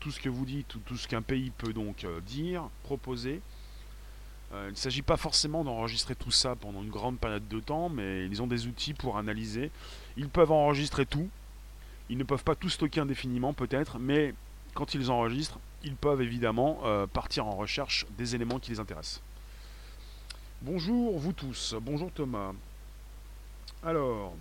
tout 0.00 0.10
ce 0.10 0.18
que 0.18 0.28
vous 0.28 0.44
dites, 0.44 0.66
tout, 0.84 0.96
ce 0.96 1.06
qu'un 1.06 1.22
pays 1.22 1.50
peut 1.50 1.72
donc 1.72 2.06
dire, 2.26 2.68
proposer. 2.82 3.40
Il 4.52 4.70
ne 4.70 4.74
s'agit 4.74 5.02
pas 5.02 5.16
forcément 5.16 5.62
d'enregistrer 5.62 6.14
tout 6.14 6.30
ça 6.30 6.56
pendant 6.56 6.82
une 6.82 6.90
grande 6.90 7.18
période 7.18 7.46
de 7.48 7.60
temps, 7.60 7.88
mais 7.88 8.26
ils 8.26 8.42
ont 8.42 8.46
des 8.46 8.66
outils 8.66 8.94
pour 8.94 9.18
analyser. 9.18 9.70
Ils 10.16 10.28
peuvent 10.28 10.52
enregistrer 10.52 11.06
tout. 11.06 11.28
Ils 12.08 12.18
ne 12.18 12.24
peuvent 12.24 12.44
pas 12.44 12.54
tout 12.54 12.70
stocker 12.70 13.00
indéfiniment 13.00 13.52
peut-être, 13.52 13.98
mais 13.98 14.34
quand 14.74 14.94
ils 14.94 15.10
enregistrent, 15.10 15.58
ils 15.86 15.94
peuvent 15.94 16.20
évidemment 16.20 16.80
euh, 16.84 17.06
partir 17.06 17.46
en 17.46 17.54
recherche 17.54 18.06
des 18.18 18.34
éléments 18.34 18.58
qui 18.58 18.72
les 18.72 18.80
intéressent. 18.80 19.22
Bonjour 20.60 21.18
vous 21.18 21.32
tous, 21.32 21.76
bonjour 21.80 22.10
Thomas. 22.10 22.52
Alors, 23.84 24.34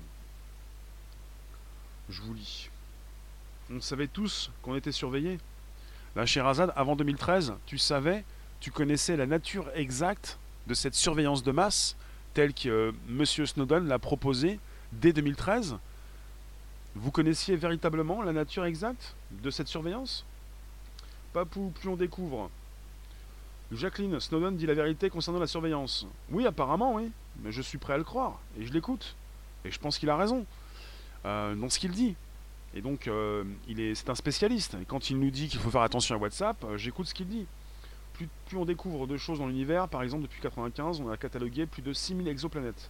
je 2.10 2.22
vous 2.24 2.34
lis. 2.34 2.70
On 3.72 3.80
savait 3.80 4.08
tous 4.08 4.52
qu'on 4.64 4.76
était 4.76 4.91
surveillés. 4.91 5.38
Là, 6.16 6.26
Sherazade, 6.26 6.74
avant 6.76 6.96
2013, 6.96 7.54
tu 7.68 7.78
savais, 7.78 8.24
tu 8.60 8.72
connaissais 8.72 9.16
la 9.16 9.28
nature 9.28 9.70
exacte 9.76 10.39
de 10.66 10.74
cette 10.74 10.96
surveillance 10.96 11.43
de 11.43 11.52
masse, 11.52 11.96
telle 12.34 12.54
que 12.54 12.70
euh, 12.70 12.91
M. 13.08 13.24
Snowden 13.26 13.88
l'a 13.88 14.00
proposée 14.00 14.60
dès 14.93 15.14
2013 15.14 15.78
Vous 16.96 17.12
connaissiez 17.12 17.56
véritablement 17.56 18.24
la 18.24 18.34
nature 18.34 18.66
exacte 18.66 19.16
de 19.43 19.52
cette 19.52 19.68
surveillance? 19.68 20.26
Papou, 21.36 21.74
plus 21.82 21.90
on 21.90 21.98
découvre. 21.98 22.50
Jacqueline, 23.70 24.22
Snowden 24.22 24.56
dit 24.56 24.66
la 24.66 24.74
vérité 24.74 25.10
concernant 25.10 25.38
la 25.38 25.48
surveillance. 25.48 26.08
Oui, 26.32 26.48
apparemment, 26.48 26.96
oui. 26.96 27.12
Mais 27.44 27.52
je 27.52 27.62
suis 27.62 27.78
prêt 27.78 27.92
à 27.92 27.98
le 27.98 28.06
croire. 28.06 28.40
Et 28.58 28.66
je 28.66 28.72
l'écoute. 28.72 29.18
Et 29.66 29.72
je 29.72 29.78
pense 29.78 29.98
qu'il 29.98 30.10
a 30.10 30.16
raison. 30.16 30.46
Euh, 31.26 31.54
dans 31.56 31.70
ce 31.70 31.78
qu'il 31.78 31.92
dit. 31.92 32.16
Et 32.74 32.80
donc, 32.80 33.10
euh, 33.10 33.44
il 33.68 33.82
est, 33.82 33.96
c'est 33.96 34.10
un 34.10 34.16
spécialiste. 34.16 34.78
Et 34.82 34.86
quand 34.86 35.10
il 35.10 35.20
nous 35.20 35.30
dit 35.30 35.50
qu'il 35.50 35.60
faut 35.60 35.70
faire 35.70 35.82
attention 35.82 36.16
à 36.16 36.18
WhatsApp, 36.20 36.64
euh, 36.64 36.78
j'écoute 36.78 37.08
ce 37.08 37.14
qu'il 37.14 37.28
dit. 37.28 37.46
Plus, 38.14 38.30
on 38.56 38.64
découvre 38.64 39.06
de 39.06 39.18
choses 39.18 39.40
dans 39.40 39.48
l'univers, 39.48 39.90
par 39.90 40.04
exemple, 40.04 40.24
depuis 40.24 40.40
95, 40.40 41.02
on 41.02 41.10
a 41.10 41.18
catalogué 41.18 41.66
plus 41.66 41.82
de 41.82 41.92
6000 41.92 42.30
exoplanètes. 42.30 42.90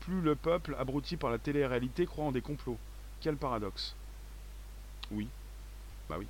Plus 0.00 0.20
le 0.20 0.34
peuple, 0.34 0.74
abruti 0.76 1.16
par 1.16 1.30
la 1.30 1.38
télé-réalité, 1.38 2.04
croit 2.04 2.24
en 2.24 2.32
des 2.32 2.42
complots. 2.42 2.78
Quel 3.20 3.36
paradoxe. 3.36 3.94
Oui. 5.12 5.28
Bah 6.08 6.16
oui. 6.18 6.26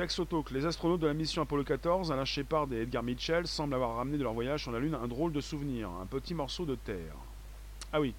Texotalk, 0.00 0.50
les 0.50 0.64
astronautes 0.64 1.00
de 1.00 1.06
la 1.06 1.12
mission 1.12 1.42
Apollo 1.42 1.62
14, 1.62 2.10
Alain 2.10 2.24
Shepard 2.24 2.72
et 2.72 2.84
Edgar 2.84 3.02
Mitchell, 3.02 3.46
semblent 3.46 3.74
avoir 3.74 3.96
ramené 3.96 4.16
de 4.16 4.22
leur 4.22 4.32
voyage 4.32 4.62
sur 4.62 4.72
la 4.72 4.78
Lune 4.78 4.94
un 4.94 5.06
drôle 5.06 5.30
de 5.30 5.42
souvenir, 5.42 5.90
un 5.90 6.06
petit 6.06 6.32
morceau 6.32 6.64
de 6.64 6.74
terre. 6.74 7.14
Ah 7.92 8.00
oui. 8.00 8.14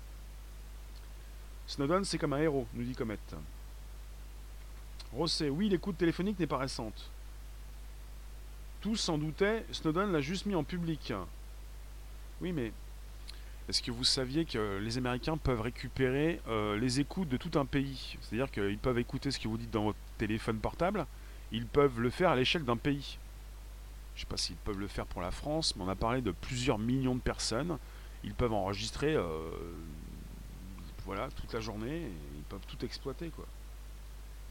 Snowden, 1.66 2.06
c'est 2.06 2.20
comme 2.20 2.34
un 2.34 2.38
héros, 2.38 2.68
nous 2.76 2.84
dit 2.84 2.94
Comet. 2.94 3.18
Rosset, 5.12 5.50
oui, 5.50 5.70
l'écoute 5.70 5.98
téléphonique 5.98 6.40
n'est 6.40 6.46
pas 6.46 6.60
récente. 6.60 7.10
Tous 8.82 8.98
s'en 8.98 9.18
doutaient, 9.18 9.66
Snowden 9.72 10.12
l'a 10.12 10.22
juste 10.22 10.46
mis 10.46 10.54
en 10.54 10.64
public. 10.64 11.12
Oui, 12.42 12.52
mais 12.52 12.72
est-ce 13.68 13.82
que 13.82 13.90
vous 13.90 14.04
saviez 14.04 14.46
que 14.46 14.78
les 14.78 15.00
Américains 15.00 15.36
peuvent 15.36 15.62
récupérer 15.62 16.42
euh, 16.48 16.78
les 16.78 17.00
écoutes 17.00 17.30
de 17.30 17.38
tout 17.38 17.58
un 17.58 17.66
pays? 17.66 18.20
C'est-à-dire 18.22 18.52
qu'ils 18.52 18.78
peuvent 18.78 19.00
écouter 19.00 19.32
ce 19.32 19.40
que 19.40 19.48
vous 19.48 19.58
dites 19.58 19.72
dans 19.72 19.86
votre 19.86 20.00
téléphone 20.20 20.60
portable, 20.60 21.08
ils 21.52 21.66
peuvent 21.66 22.00
le 22.00 22.10
faire 22.10 22.32
à 22.32 22.36
l'échelle 22.36 22.64
d'un 22.64 22.78
pays. 22.78 23.18
Je 24.16 24.20
ne 24.20 24.22
sais 24.22 24.30
pas 24.30 24.38
s'ils 24.38 24.56
peuvent 24.58 24.80
le 24.80 24.88
faire 24.88 25.06
pour 25.06 25.22
la 25.22 25.32
France, 25.32 25.76
mais 25.76 25.84
on 25.84 25.90
a 25.90 25.96
parlé 25.96 26.22
de 26.22 26.32
plusieurs 26.32 26.78
millions 26.78 27.16
de 27.16 27.22
personnes. 27.22 27.78
Ils 28.24 28.34
peuvent 28.34 28.54
enregistrer 28.54 29.16
euh, 29.16 29.24
voilà, 31.06 31.30
toute 31.30 31.54
la 31.54 31.60
journée 31.60 32.02
et 32.02 32.12
ils 32.36 32.44
peuvent 32.44 32.66
tout 32.68 32.84
exploiter. 32.86 33.30
Quoi. 33.30 33.46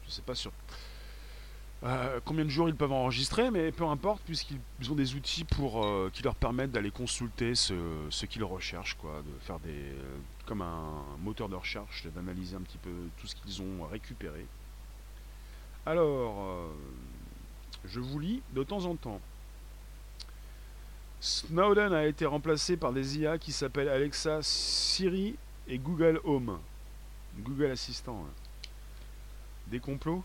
Je 0.03 0.07
ne 0.07 0.11
sais 0.11 0.21
pas 0.21 0.35
sur 0.35 0.51
euh, 1.83 2.19
combien 2.25 2.45
de 2.45 2.49
jours 2.49 2.69
ils 2.69 2.75
peuvent 2.75 2.91
enregistrer, 2.91 3.49
mais 3.49 3.71
peu 3.71 3.85
importe, 3.85 4.21
puisqu'ils 4.23 4.91
ont 4.91 4.95
des 4.95 5.15
outils 5.15 5.45
pour, 5.45 5.83
euh, 5.83 6.11
qui 6.13 6.21
leur 6.21 6.35
permettent 6.35 6.71
d'aller 6.71 6.91
consulter 6.91 7.55
ce, 7.55 7.73
ce 8.11 8.25
qu'ils 8.27 8.43
recherchent, 8.43 8.95
quoi, 8.95 9.23
de 9.25 9.45
faire 9.45 9.59
des. 9.59 9.95
comme 10.45 10.61
un 10.61 11.03
moteur 11.23 11.49
de 11.49 11.55
recherche, 11.55 12.05
d'analyser 12.13 12.55
un 12.55 12.61
petit 12.61 12.77
peu 12.77 12.91
tout 13.17 13.25
ce 13.25 13.35
qu'ils 13.35 13.61
ont 13.61 13.85
récupéré. 13.89 14.45
Alors, 15.85 16.45
euh, 16.45 16.67
je 17.85 17.99
vous 17.99 18.19
lis 18.19 18.43
de 18.53 18.63
temps 18.63 18.85
en 18.85 18.95
temps. 18.95 19.19
Snowden 21.19 21.93
a 21.93 22.05
été 22.05 22.25
remplacé 22.25 22.77
par 22.77 22.93
des 22.93 23.19
IA 23.19 23.39
qui 23.39 23.51
s'appellent 23.51 23.89
Alexa, 23.89 24.39
Siri 24.43 25.35
et 25.67 25.79
Google 25.79 26.19
Home. 26.23 26.59
Google 27.39 27.71
Assistant. 27.71 28.25
Hein. 28.25 28.69
Des 29.67 29.79
complots 29.79 30.23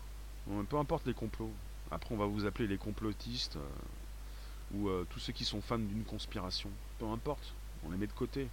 Peu 0.69 0.77
importe 0.77 1.07
les 1.07 1.13
complots. 1.13 1.51
Après, 1.89 2.13
on 2.13 2.17
va 2.17 2.25
vous 2.25 2.45
appeler 2.45 2.67
les 2.67 2.77
complotistes 2.77 3.55
euh, 3.55 4.75
ou 4.75 4.89
euh, 4.89 5.07
tous 5.09 5.19
ceux 5.19 5.33
qui 5.33 5.45
sont 5.45 5.61
fans 5.61 5.79
d'une 5.79 6.03
conspiration. 6.03 6.69
Peu 6.99 7.05
importe. 7.07 7.53
On 7.83 7.91
les 7.91 7.97
met 7.97 8.07
de 8.07 8.13
côté. 8.13 8.47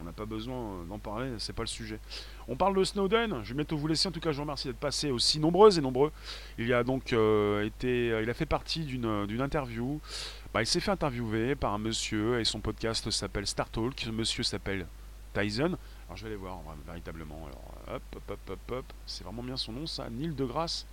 On 0.00 0.04
n'a 0.04 0.12
pas 0.12 0.24
besoin 0.24 0.56
euh, 0.56 0.84
d'en 0.84 0.98
parler, 0.98 1.30
c'est 1.38 1.52
pas 1.52 1.62
le 1.62 1.68
sujet. 1.68 2.00
On 2.48 2.56
parle 2.56 2.76
de 2.76 2.84
Snowden, 2.84 3.42
je 3.42 3.50
vais 3.50 3.56
bientôt 3.56 3.76
vous 3.76 3.86
laisser. 3.86 4.08
En 4.08 4.12
tout 4.12 4.20
cas, 4.20 4.32
je 4.32 4.36
vous 4.36 4.42
remercie 4.42 4.68
d'être 4.68 4.80
passé 4.80 5.10
aussi 5.10 5.38
nombreuses 5.38 5.78
et 5.78 5.80
nombreux. 5.80 6.12
Il 6.58 6.72
a 6.72 6.82
donc 6.82 7.12
euh, 7.12 7.64
été, 7.64 8.10
euh, 8.10 8.22
il 8.22 8.30
a 8.30 8.34
fait 8.34 8.46
partie 8.46 8.84
d'une 8.84 9.40
interview. 9.40 10.00
Bah, 10.54 10.62
il 10.62 10.66
s'est 10.66 10.80
fait 10.80 10.90
interviewer 10.90 11.54
par 11.54 11.72
un 11.72 11.78
monsieur 11.78 12.40
et 12.40 12.44
son 12.44 12.60
podcast 12.60 13.10
s'appelle 13.10 13.46
Star 13.46 13.70
Talk. 13.70 14.00
Ce 14.00 14.10
monsieur 14.10 14.42
s'appelle 14.42 14.86
Tyson. 15.34 15.76
Alors 16.06 16.16
je 16.16 16.22
vais 16.22 16.30
aller 16.30 16.36
voir 16.36 16.58
véritablement. 16.86 17.48
Hop, 17.88 18.02
hop, 18.16 18.30
hop, 18.30 18.50
hop, 18.50 18.70
hop. 18.70 18.84
C'est 19.06 19.24
vraiment 19.24 19.42
bien 19.42 19.56
son 19.56 19.72
nom, 19.72 19.86
ça. 19.86 20.08
Neil 20.10 20.34
de 20.34 20.44
Grasse. 20.44 20.86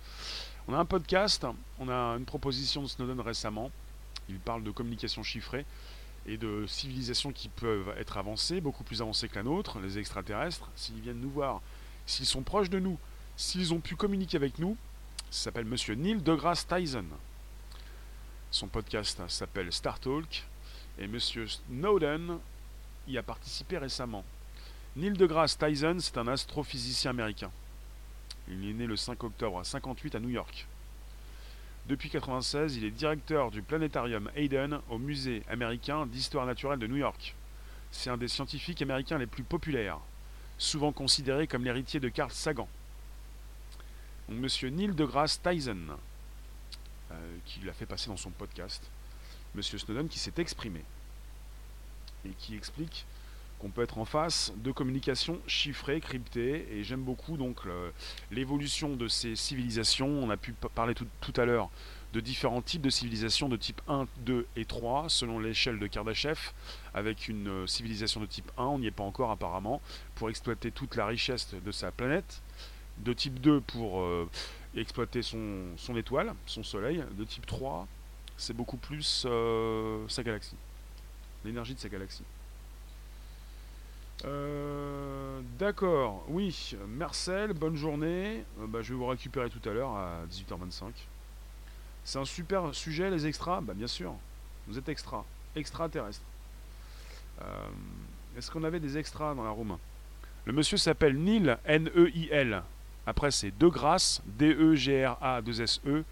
On 0.68 0.74
a 0.74 0.78
un 0.78 0.84
podcast. 0.84 1.46
On 1.78 1.88
a 1.88 2.16
une 2.16 2.24
proposition 2.24 2.82
de 2.82 2.86
Snowden 2.86 3.20
récemment. 3.20 3.70
Il 4.28 4.38
parle 4.38 4.62
de 4.62 4.70
communication 4.70 5.22
chiffrée 5.22 5.64
et 6.26 6.36
de 6.36 6.66
civilisations 6.66 7.32
qui 7.32 7.48
peuvent 7.48 7.94
être 7.98 8.18
avancées, 8.18 8.60
beaucoup 8.60 8.84
plus 8.84 9.02
avancées 9.02 9.28
que 9.28 9.36
la 9.36 9.42
nôtre, 9.42 9.78
les 9.80 9.98
extraterrestres, 9.98 10.70
s'ils 10.76 11.00
viennent 11.00 11.20
nous 11.20 11.30
voir, 11.30 11.62
s'ils 12.06 12.26
sont 12.26 12.42
proches 12.42 12.70
de 12.70 12.78
nous, 12.78 12.98
s'ils 13.36 13.72
ont 13.72 13.80
pu 13.80 13.96
communiquer 13.96 14.36
avec 14.36 14.58
nous, 14.58 14.76
s'appelle 15.30 15.64
Monsieur 15.64 15.94
Neil 15.94 16.20
deGrasse 16.22 16.66
Tyson. 16.66 17.06
Son 18.50 18.66
podcast 18.66 19.22
s'appelle 19.28 19.72
Star 19.72 19.98
Talk 20.00 20.44
et 20.98 21.06
Monsieur 21.06 21.46
Snowden 21.46 22.38
y 23.06 23.16
a 23.16 23.22
participé 23.22 23.78
récemment. 23.78 24.24
Neil 24.96 25.12
deGrasse 25.12 25.56
Tyson, 25.56 25.96
c'est 26.00 26.18
un 26.18 26.28
astrophysicien 26.28 27.12
américain. 27.12 27.50
Il 28.48 28.68
est 28.68 28.74
né 28.74 28.86
le 28.86 28.96
5 28.96 29.22
octobre 29.22 29.60
à 29.60 29.64
58 29.64 30.16
à 30.16 30.20
New 30.20 30.30
York. 30.30 30.66
Depuis 31.86 32.08
1996, 32.08 32.76
il 32.76 32.84
est 32.84 32.90
directeur 32.90 33.50
du 33.50 33.62
planétarium 33.62 34.30
Hayden 34.36 34.80
au 34.90 34.98
Musée 34.98 35.42
américain 35.48 36.06
d'histoire 36.06 36.46
naturelle 36.46 36.78
de 36.78 36.86
New 36.86 36.96
York. 36.96 37.34
C'est 37.90 38.10
un 38.10 38.16
des 38.16 38.28
scientifiques 38.28 38.82
américains 38.82 39.18
les 39.18 39.26
plus 39.26 39.42
populaires, 39.42 39.98
souvent 40.58 40.92
considéré 40.92 41.46
comme 41.46 41.64
l'héritier 41.64 41.98
de 41.98 42.08
Carl 42.08 42.30
Sagan. 42.30 42.68
Monsieur 44.28 44.68
Neil 44.68 44.94
deGrasse 44.94 45.42
Tyson, 45.42 45.96
euh, 47.10 47.36
qui 47.44 47.60
l'a 47.60 47.72
fait 47.72 47.86
passer 47.86 48.08
dans 48.08 48.16
son 48.16 48.30
podcast. 48.30 48.88
Monsieur 49.54 49.78
Snowden 49.78 50.08
qui 50.08 50.20
s'est 50.20 50.34
exprimé 50.38 50.84
et 52.24 52.30
qui 52.38 52.54
explique 52.54 53.04
qu'on 53.60 53.70
peut 53.70 53.82
être 53.82 53.98
en 53.98 54.04
face 54.04 54.52
de 54.56 54.72
communications 54.72 55.38
chiffrées, 55.46 56.00
cryptées, 56.00 56.66
et 56.72 56.82
j'aime 56.82 57.02
beaucoup 57.02 57.36
donc 57.36 57.60
l'évolution 58.30 58.96
de 58.96 59.06
ces 59.06 59.36
civilisations. 59.36 60.08
On 60.08 60.30
a 60.30 60.36
pu 60.36 60.54
parler 60.74 60.94
tout, 60.94 61.32
à 61.36 61.44
l'heure 61.44 61.70
de 62.12 62.20
différents 62.20 62.62
types 62.62 62.82
de 62.82 62.90
civilisations 62.90 63.48
de 63.48 63.56
type 63.56 63.80
1, 63.86 64.08
2 64.20 64.46
et 64.56 64.64
3 64.64 65.08
selon 65.08 65.38
l'échelle 65.38 65.78
de 65.78 65.86
Kardashev 65.86 66.52
avec 66.94 67.28
une 67.28 67.48
euh, 67.48 67.66
civilisation 67.66 68.20
de 68.20 68.26
type 68.26 68.50
1, 68.58 68.64
on 68.64 68.78
n'y 68.80 68.88
est 68.88 68.90
pas 68.90 69.04
encore 69.04 69.30
apparemment, 69.30 69.80
pour 70.16 70.28
exploiter 70.28 70.72
toute 70.72 70.96
la 70.96 71.06
richesse 71.06 71.54
de 71.54 71.70
sa 71.70 71.92
planète, 71.92 72.42
de 72.98 73.12
type 73.12 73.40
2 73.40 73.60
pour 73.60 74.00
euh, 74.00 74.28
exploiter 74.74 75.22
son, 75.22 75.76
étoile, 75.96 76.34
son 76.46 76.64
soleil, 76.64 77.04
de 77.16 77.24
type 77.24 77.46
3 77.46 77.86
c'est 78.36 78.54
beaucoup 78.54 78.78
plus 78.78 79.24
euh, 79.26 80.02
sa 80.08 80.22
galaxie, 80.22 80.56
l'énergie 81.44 81.74
de 81.74 81.80
sa 81.80 81.90
galaxie. 81.90 82.24
Euh, 84.24 85.40
d'accord, 85.58 86.24
oui, 86.28 86.76
Marcel, 86.86 87.52
bonne 87.54 87.76
journée. 87.76 88.44
Euh, 88.60 88.66
bah, 88.66 88.82
je 88.82 88.92
vais 88.92 88.98
vous 88.98 89.06
récupérer 89.06 89.48
tout 89.48 89.66
à 89.68 89.72
l'heure 89.72 89.92
à 89.96 90.24
18h25. 90.30 90.92
C'est 92.04 92.18
un 92.18 92.24
super 92.24 92.74
sujet, 92.74 93.10
les 93.10 93.26
extras? 93.26 93.60
Bah 93.60 93.74
bien 93.74 93.86
sûr, 93.86 94.14
vous 94.66 94.78
êtes 94.78 94.88
extra, 94.88 95.24
extraterrestre. 95.54 96.22
Euh, 97.42 97.68
Est-ce 98.36 98.50
qu'on 98.50 98.64
avait 98.64 98.80
des 98.80 98.98
extras 98.98 99.34
dans 99.34 99.44
la 99.44 99.50
room? 99.50 99.76
Le 100.44 100.52
monsieur 100.52 100.76
s'appelle 100.76 101.16
Neil, 101.16 101.56
N-E-I-L. 101.64 102.62
Après 103.06 103.30
c'est 103.30 103.56
De 103.56 103.68
Grasse, 103.68 104.22
D-E-G-R-A-2-S-E. 104.26 106.04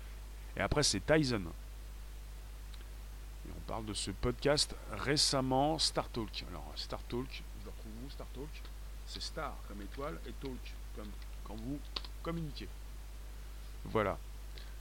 Et 0.56 0.60
après 0.60 0.82
c'est 0.82 1.04
Tyson. 1.04 1.42
On 3.48 3.60
parle 3.70 3.86
de 3.86 3.94
ce 3.94 4.10
podcast 4.10 4.74
récemment, 4.92 5.78
Star 5.78 6.08
Talk. 6.10 6.44
Alors 6.50 6.70
Star 6.76 7.02
Talk, 7.04 7.42
C'est 9.06 9.22
star 9.22 9.56
comme 9.66 9.82
étoile 9.82 10.18
et 10.26 10.32
talk 10.32 10.74
comme 10.94 11.08
quand 11.44 11.56
vous 11.56 11.80
communiquez. 12.22 12.68
Voilà. 13.86 14.18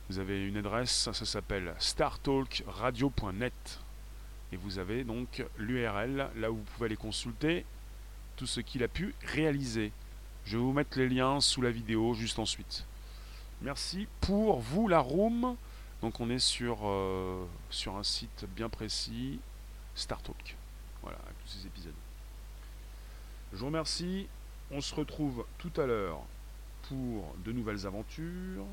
Vous 0.10 0.20
avez 0.20 0.46
une 0.46 0.58
adresse, 0.58 0.92
ça, 0.92 1.14
s'appelle 1.14 1.74
startalkradio.net. 1.80 3.80
Et 4.54 4.58
vous 4.58 4.80
avez 4.80 5.04
donc 5.04 5.44
l'URL, 5.58 6.30
là 6.38 6.52
où 6.52 6.58
vous 6.58 6.64
pouvez 6.64 6.86
aller 6.86 6.96
consulter 6.96 7.66
tout 8.38 8.48
ce 8.48 8.62
qu'il 8.62 8.84
a 8.84 8.88
pu 8.88 9.14
réaliser. 9.24 9.92
Je 10.46 10.58
vais 10.58 10.64
vous 10.64 10.72
mettre 10.72 10.98
les 10.98 11.10
liens 11.10 11.42
sous 11.42 11.62
la 11.62 11.72
vidéo 11.72 12.14
juste 12.14 12.40
ensuite. 12.40 12.86
Merci 13.62 14.08
pour 14.22 14.60
vous 14.60 14.88
la 14.88 15.00
room. 15.00 15.58
Donc 16.02 16.22
on 16.22 16.30
est 16.30 16.40
sur, 16.40 16.80
euh, 16.84 17.46
sur 17.70 17.98
un 17.98 18.04
site 18.04 18.46
bien 18.56 18.70
précis, 18.70 19.40
StarTalk. 19.96 20.56
Voilà, 21.02 21.18
tous 21.44 21.52
ces 21.52 21.66
épisodes. 21.66 21.94
Je 23.54 23.60
vous 23.60 23.68
remercie. 23.68 24.28
On 24.72 24.82
se 24.82 24.94
retrouve 24.94 25.46
tout 25.58 25.72
à 25.80 25.86
l'heure 25.86 26.20
pour 26.90 27.34
de 27.46 27.52
nouvelles 27.52 27.88
aventures. 27.88 28.66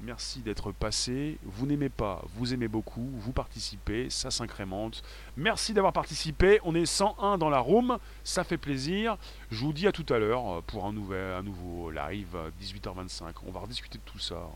Merci 0.00 0.40
d'être 0.40 0.72
passé. 0.72 1.38
Vous 1.44 1.64
n'aimez 1.64 1.88
pas, 1.88 2.22
vous 2.34 2.52
aimez 2.52 2.68
beaucoup, 2.68 3.08
vous 3.14 3.32
participez, 3.32 4.10
ça 4.10 4.30
s'incrémente. 4.30 5.02
Merci 5.36 5.72
d'avoir 5.72 5.92
participé. 5.92 6.60
On 6.64 6.74
est 6.74 6.84
101 6.84 7.38
dans 7.38 7.48
la 7.48 7.60
room, 7.60 7.98
ça 8.22 8.44
fait 8.44 8.58
plaisir. 8.58 9.16
Je 9.50 9.64
vous 9.64 9.72
dis 9.72 9.86
à 9.86 9.92
tout 9.92 10.04
à 10.12 10.18
l'heure 10.18 10.62
pour 10.64 10.84
un, 10.84 10.92
nouvel, 10.92 11.34
un 11.34 11.42
nouveau 11.42 11.90
live 11.90 12.36
18h25. 12.60 13.22
On 13.46 13.52
va 13.52 13.60
rediscuter 13.60 13.98
de 13.98 14.04
tout 14.04 14.18
ça. 14.18 14.50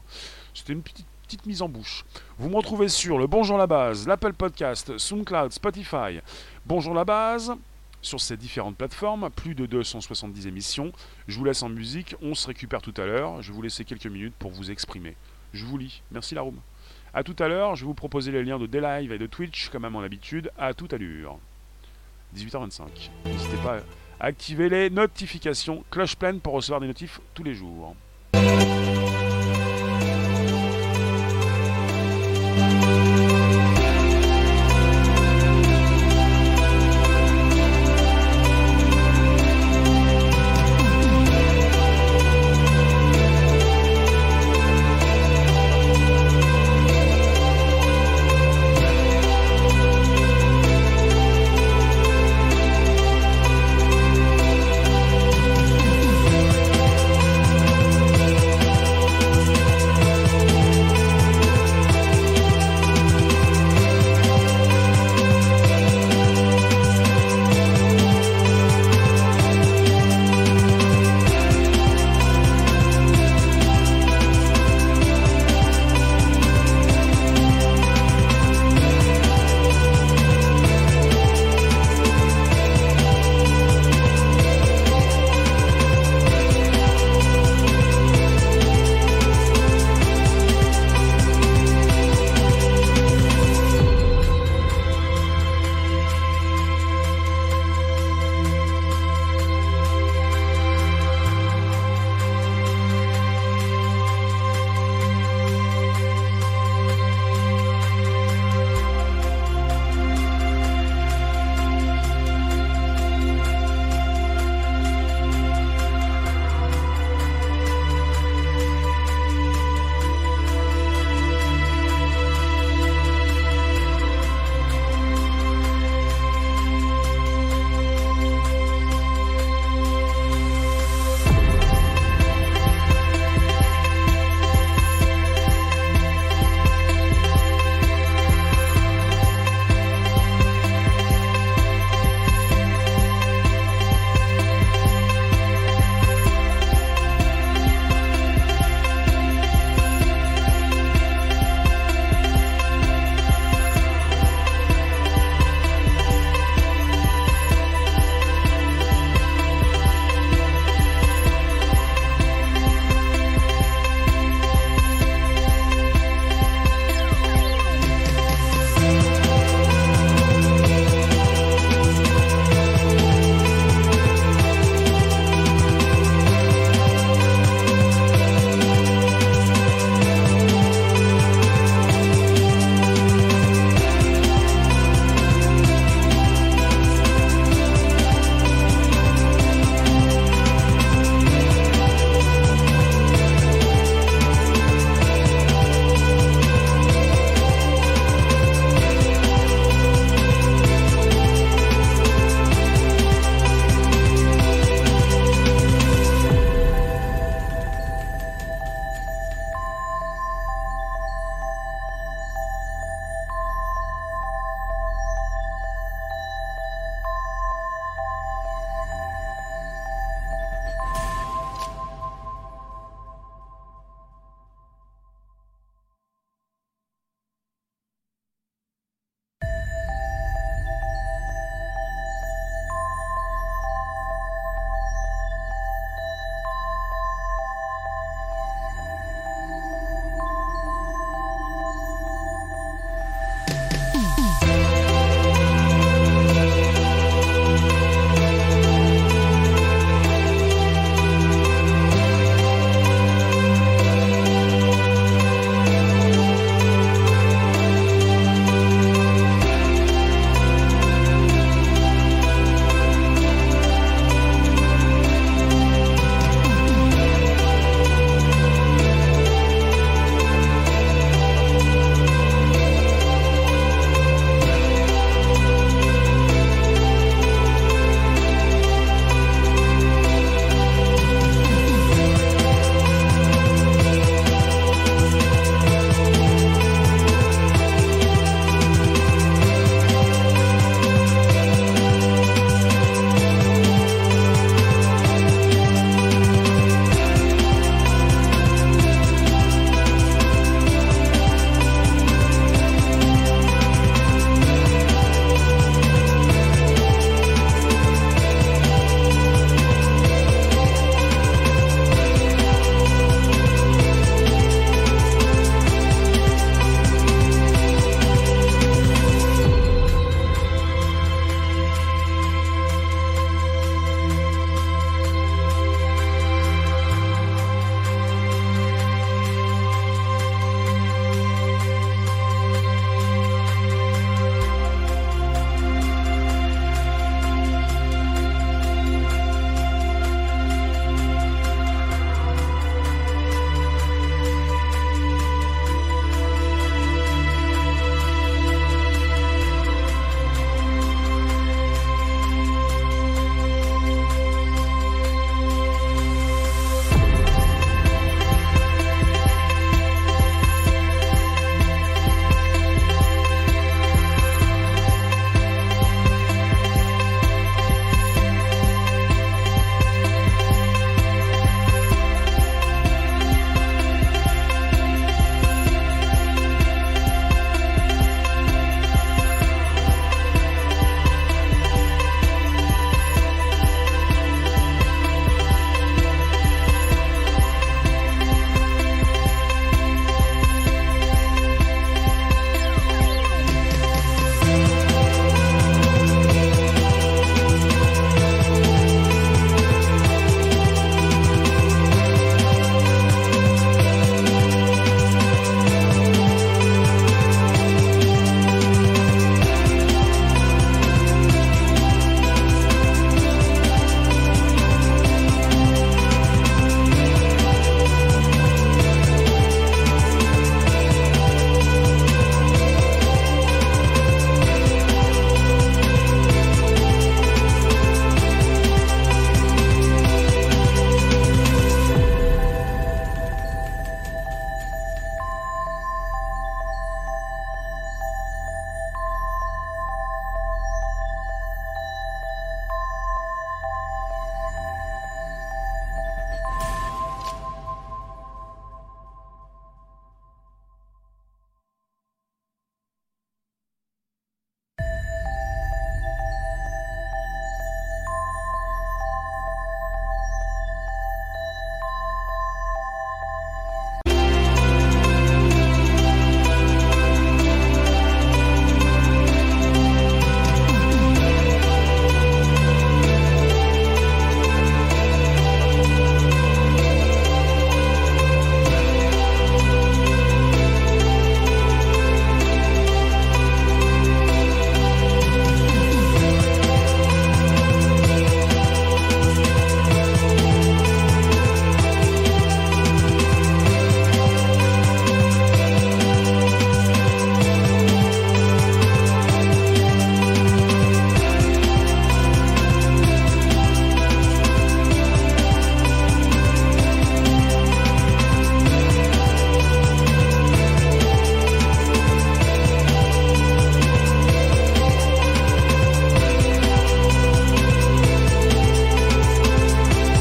C'était 0.53 0.75
une 0.75 0.83
petite, 0.83 1.07
petite 1.23 1.47
mise 1.47 1.63
en 1.63 1.69
bouche. 1.71 2.05
Vous 2.39 2.51
me 2.51 2.57
retrouvez 2.57 2.89
sur 2.89 3.19
le 3.19 3.27
Bonjour 3.27 3.57
la 3.57 3.67
base, 3.67 4.07
l'Apple 4.07 4.35
Podcast, 4.35 4.99
SoundCloud, 4.99 5.53
Spotify. 5.53 6.21
Bonjour 6.67 6.93
la 6.93 7.05
base 7.05 7.55
sur 8.03 8.21
ces 8.21 8.37
différentes 8.37 8.77
plateformes, 8.77 9.31
plus 9.31 9.55
de 9.55 9.67
270 9.67 10.47
émissions. 10.47 10.93
Je 11.29 11.39
vous 11.39 11.45
laisse 11.45 11.63
en 11.63 11.69
musique, 11.69 12.15
on 12.23 12.35
se 12.35 12.47
récupère 12.47 12.83
tout 12.83 12.95
à 12.97 13.07
l'heure, 13.07 13.43
je 13.43 13.53
vous 13.53 13.63
laisser 13.63 13.85
quelques 13.85 14.07
minutes 14.07 14.35
pour 14.39 14.51
vous 14.51 14.71
exprimer. 14.71 15.17
Je 15.53 15.65
vous 15.65 15.79
lis, 15.79 16.03
merci 16.11 16.35
Laroom. 16.35 16.57
A 17.13 17.25
tout 17.25 17.37
à 17.39 17.49
l'heure, 17.49 17.75
je 17.75 17.83
vais 17.83 17.89
vous 17.89 17.95
proposer 17.95 18.31
les 18.31 18.45
liens 18.45 18.59
de 18.59 18.67
Daylive 18.67 19.13
et 19.13 19.19
de 19.19 19.27
Twitch, 19.27 19.69
comme 19.71 19.85
à 19.85 19.91
mon 19.91 20.01
habitude, 20.01 20.51
à 20.59 20.75
toute 20.75 20.93
allure. 20.93 21.39
18h25. 22.37 23.11
N'hésitez 23.25 23.57
pas 23.65 23.79
à 24.21 24.27
activer 24.27 24.69
les 24.69 24.91
notifications, 24.91 25.85
cloche 25.91 26.15
pleine 26.15 26.41
pour 26.41 26.53
recevoir 26.53 26.81
des 26.81 26.87
notifs 26.87 27.21
tous 27.35 27.43
les 27.43 27.55
jours. 27.55 27.97